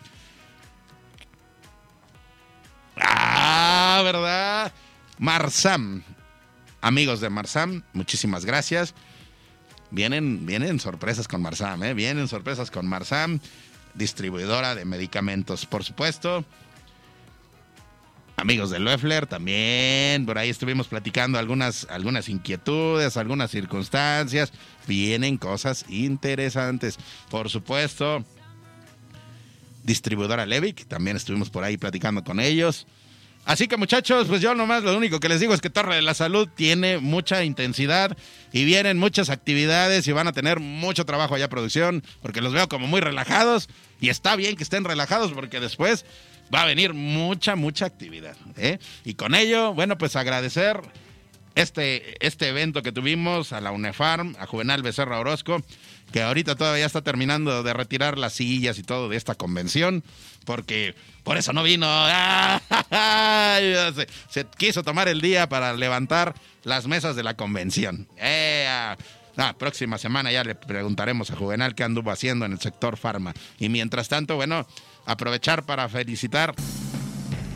Ah, 2.96 4.00
¿verdad? 4.04 4.72
Marsam, 5.18 6.04
amigos 6.80 7.20
de 7.20 7.28
Marsam, 7.28 7.82
muchísimas 7.92 8.44
gracias. 8.44 8.94
Vienen, 9.94 10.44
vienen 10.44 10.80
sorpresas 10.80 11.28
con 11.28 11.40
Marsam, 11.40 11.82
¿eh? 11.84 11.94
Vienen 11.94 12.28
sorpresas 12.28 12.70
con 12.70 12.86
Marsam 12.86 13.40
distribuidora 13.94 14.74
de 14.74 14.84
medicamentos, 14.84 15.66
por 15.66 15.84
supuesto. 15.84 16.44
Amigos 18.36 18.70
de 18.70 18.80
Loeffler 18.80 19.26
también, 19.26 20.26
por 20.26 20.38
ahí 20.38 20.50
estuvimos 20.50 20.88
platicando 20.88 21.38
algunas, 21.38 21.86
algunas 21.88 22.28
inquietudes, 22.28 23.16
algunas 23.16 23.54
distribuidora 29.84 30.46
Levic, 30.46 30.86
también 30.86 31.16
estuvimos 31.16 31.48
por 31.48 31.62
ahí 31.62 31.76
platicando 31.76 32.24
con 32.24 32.40
ellos. 32.40 32.88
Así 33.44 33.68
que 33.68 33.76
muchachos, 33.76 34.26
pues 34.26 34.40
yo 34.40 34.54
nomás 34.54 34.84
lo 34.84 34.96
único 34.96 35.20
que 35.20 35.28
les 35.28 35.40
digo 35.40 35.52
es 35.52 35.60
que 35.60 35.68
Torre 35.68 35.96
de 35.96 36.02
la 36.02 36.14
Salud 36.14 36.48
tiene 36.54 36.98
mucha 36.98 37.44
intensidad 37.44 38.16
y 38.52 38.64
vienen 38.64 38.98
muchas 38.98 39.28
actividades 39.28 40.06
y 40.08 40.12
van 40.12 40.28
a 40.28 40.32
tener 40.32 40.60
mucho 40.60 41.04
trabajo 41.04 41.34
allá 41.34 41.48
producción, 41.48 42.02
porque 42.22 42.40
los 42.40 42.52
veo 42.54 42.68
como 42.68 42.86
muy 42.86 43.00
relajados 43.00 43.68
y 44.00 44.08
está 44.08 44.34
bien 44.36 44.56
que 44.56 44.62
estén 44.62 44.84
relajados 44.84 45.32
porque 45.32 45.60
después 45.60 46.06
va 46.54 46.62
a 46.62 46.66
venir 46.66 46.94
mucha, 46.94 47.54
mucha 47.54 47.84
actividad. 47.84 48.36
¿eh? 48.56 48.78
Y 49.04 49.14
con 49.14 49.34
ello, 49.34 49.74
bueno, 49.74 49.98
pues 49.98 50.16
agradecer 50.16 50.80
este, 51.54 52.26
este 52.26 52.48
evento 52.48 52.82
que 52.82 52.92
tuvimos 52.92 53.52
a 53.52 53.60
la 53.60 53.72
UNEFARM, 53.72 54.36
a 54.38 54.46
Juvenal 54.46 54.82
Becerra 54.82 55.18
Orozco, 55.18 55.62
que 56.12 56.22
ahorita 56.22 56.54
todavía 56.54 56.86
está 56.86 57.02
terminando 57.02 57.62
de 57.62 57.72
retirar 57.72 58.18
las 58.18 58.34
sillas 58.34 58.78
y 58.78 58.82
todo 58.82 59.08
de 59.08 59.16
esta 59.16 59.34
convención, 59.34 60.04
porque 60.44 60.94
por 61.22 61.36
eso 61.36 61.52
no 61.52 61.62
vino. 61.62 61.86
Se, 63.54 64.06
se, 64.28 64.46
quiso 64.56 64.82
tomar 64.82 65.08
el 65.08 65.20
día 65.20 65.48
para 65.48 65.72
levantar 65.74 66.34
las 66.64 66.86
mesas 66.86 67.16
de 67.16 67.22
la 67.22 67.34
convención. 67.34 68.08
Eh, 68.16 68.66
ah, 68.68 69.54
próxima 69.58 69.98
semana 69.98 70.32
ya 70.32 70.44
le 70.44 70.54
preguntaremos 70.54 71.30
a 71.30 71.36
Juvenal 71.36 71.74
qué 71.74 71.84
anduvo 71.84 72.10
haciendo 72.10 72.44
en 72.44 72.52
el 72.52 72.60
sector 72.60 72.96
farma. 72.96 73.32
Y 73.58 73.68
mientras 73.68 74.08
tanto, 74.08 74.36
bueno, 74.36 74.66
aprovechar 75.06 75.64
para 75.64 75.88
felicitar. 75.88 76.54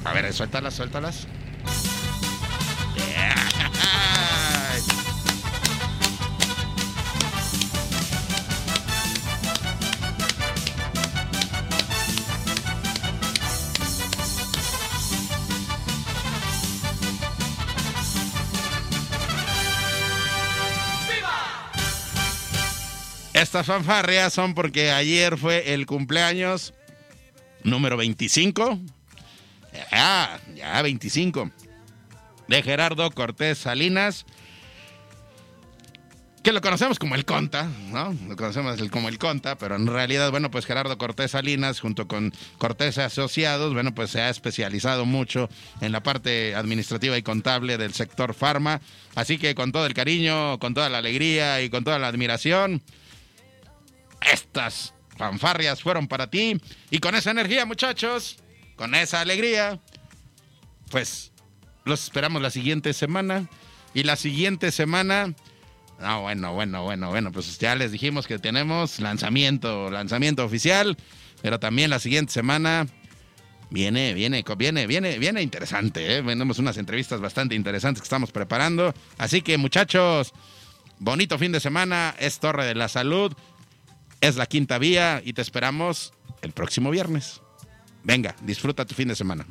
A 0.05 0.13
ver, 0.13 0.33
suéltalas, 0.33 0.75
suéltalas. 0.75 1.27
Estas 23.39 23.67
fanfarrias 23.67 24.33
son 24.33 24.53
porque 24.53 24.91
ayer 24.91 25.39
fue 25.39 25.73
el 25.73 25.87
cumpleaños 25.87 26.75
número 27.63 27.97
25. 27.97 28.81
Ah, 29.93 30.41
ya 30.57 30.83
25. 30.83 31.49
De 32.49 32.63
Gerardo 32.65 33.09
Cortés 33.13 33.59
Salinas. 33.59 34.27
Que 36.43 36.53
lo 36.53 36.61
conocemos 36.61 36.99
como 36.99 37.15
el 37.15 37.25
Conta, 37.25 37.71
¿no? 37.93 38.13
Lo 38.27 38.35
conocemos 38.35 38.83
como 38.91 39.09
el 39.09 39.19
Conta, 39.19 39.57
pero 39.57 39.77
en 39.77 39.87
realidad, 39.87 40.33
bueno, 40.33 40.51
pues 40.51 40.67
Gerardo 40.67 40.99
Cortés 40.99 41.31
Salinas, 41.31 41.79
junto 41.79 42.09
con 42.09 42.35
Cortés 42.59 42.99
Asociados, 42.99 43.73
bueno, 43.73 43.95
pues 43.95 44.11
se 44.11 44.21
ha 44.21 44.31
especializado 44.31 45.05
mucho 45.07 45.49
en 45.81 45.93
la 45.93 46.03
parte 46.03 46.57
administrativa 46.57 47.17
y 47.17 47.23
contable 47.23 47.79
del 47.79 47.95
sector 47.95 48.35
farma. 48.35 48.81
Así 49.15 49.39
que 49.39 49.55
con 49.55 49.71
todo 49.71 49.87
el 49.87 49.95
cariño, 49.95 50.59
con 50.59 50.75
toda 50.75 50.89
la 50.89 50.99
alegría 50.99 51.63
y 51.63 51.71
con 51.71 51.85
toda 51.85 52.01
la 52.01 52.09
admiración, 52.09 52.83
estas 54.21 54.95
fanfarrias 55.17 55.83
fueron 55.83 56.09
para 56.09 56.31
ti. 56.31 56.61
Y 56.91 56.99
con 56.99 57.15
esa 57.15 57.31
energía, 57.31 57.67
muchachos, 57.67 58.39
con 58.77 58.95
esa 58.95 59.21
alegría, 59.21 59.81
pues 60.91 61.33
los 61.85 62.05
esperamos 62.05 62.41
la 62.41 62.51
siguiente 62.51 62.93
semana. 62.93 63.49
Y 63.95 64.05
la 64.05 64.17
siguiente 64.17 64.71
semana, 64.71 65.35
no, 66.01 66.23
bueno, 66.23 66.53
bueno, 66.53 66.85
bueno, 66.85 67.09
bueno, 67.09 67.33
pues 67.33 67.59
ya 67.59 67.75
les 67.75 67.91
dijimos 67.91 68.27
que 68.27 68.39
tenemos 68.39 69.01
lanzamiento, 69.01 69.91
lanzamiento 69.91 70.45
oficial. 70.45 70.97
Pero 71.43 71.59
también 71.61 71.91
la 71.91 71.99
siguiente 71.99 72.33
semana 72.33 72.87
viene, 73.71 74.15
viene, 74.15 74.45
viene, 74.57 74.87
viene, 74.87 75.19
viene 75.19 75.43
interesante. 75.43 76.19
¿eh? 76.19 76.21
Unas 76.21 76.77
entrevistas 76.77 77.21
bastante 77.21 77.55
interesantes 77.55 78.03
que 78.03 78.07
estamos 78.07 78.31
preparando. 78.31 78.95
Así 79.19 79.43
que, 79.43 79.57
muchachos, 79.57 80.33
bonito 80.99 81.39
fin 81.39 81.53
de 81.53 81.61
semana. 81.61 82.15
Es 82.19 82.39
Torre 82.41 82.67
de 82.67 82.75
la 82.75 82.89
Salud 82.89 83.35
es 84.21 84.37
la 84.37 84.47
quinta 84.47 84.79
vía 84.79 85.23
y 85.25 85.33
te 85.33 85.43
esperamos 85.43 86.13
el 86.43 86.53
próximo 86.53 86.91
viernes. 86.91 87.41
Venga, 88.05 88.35
disfruta 88.43 88.85
tu 88.85 88.95
fin 88.95 89.09
de 89.09 89.17
semana. 89.17 89.47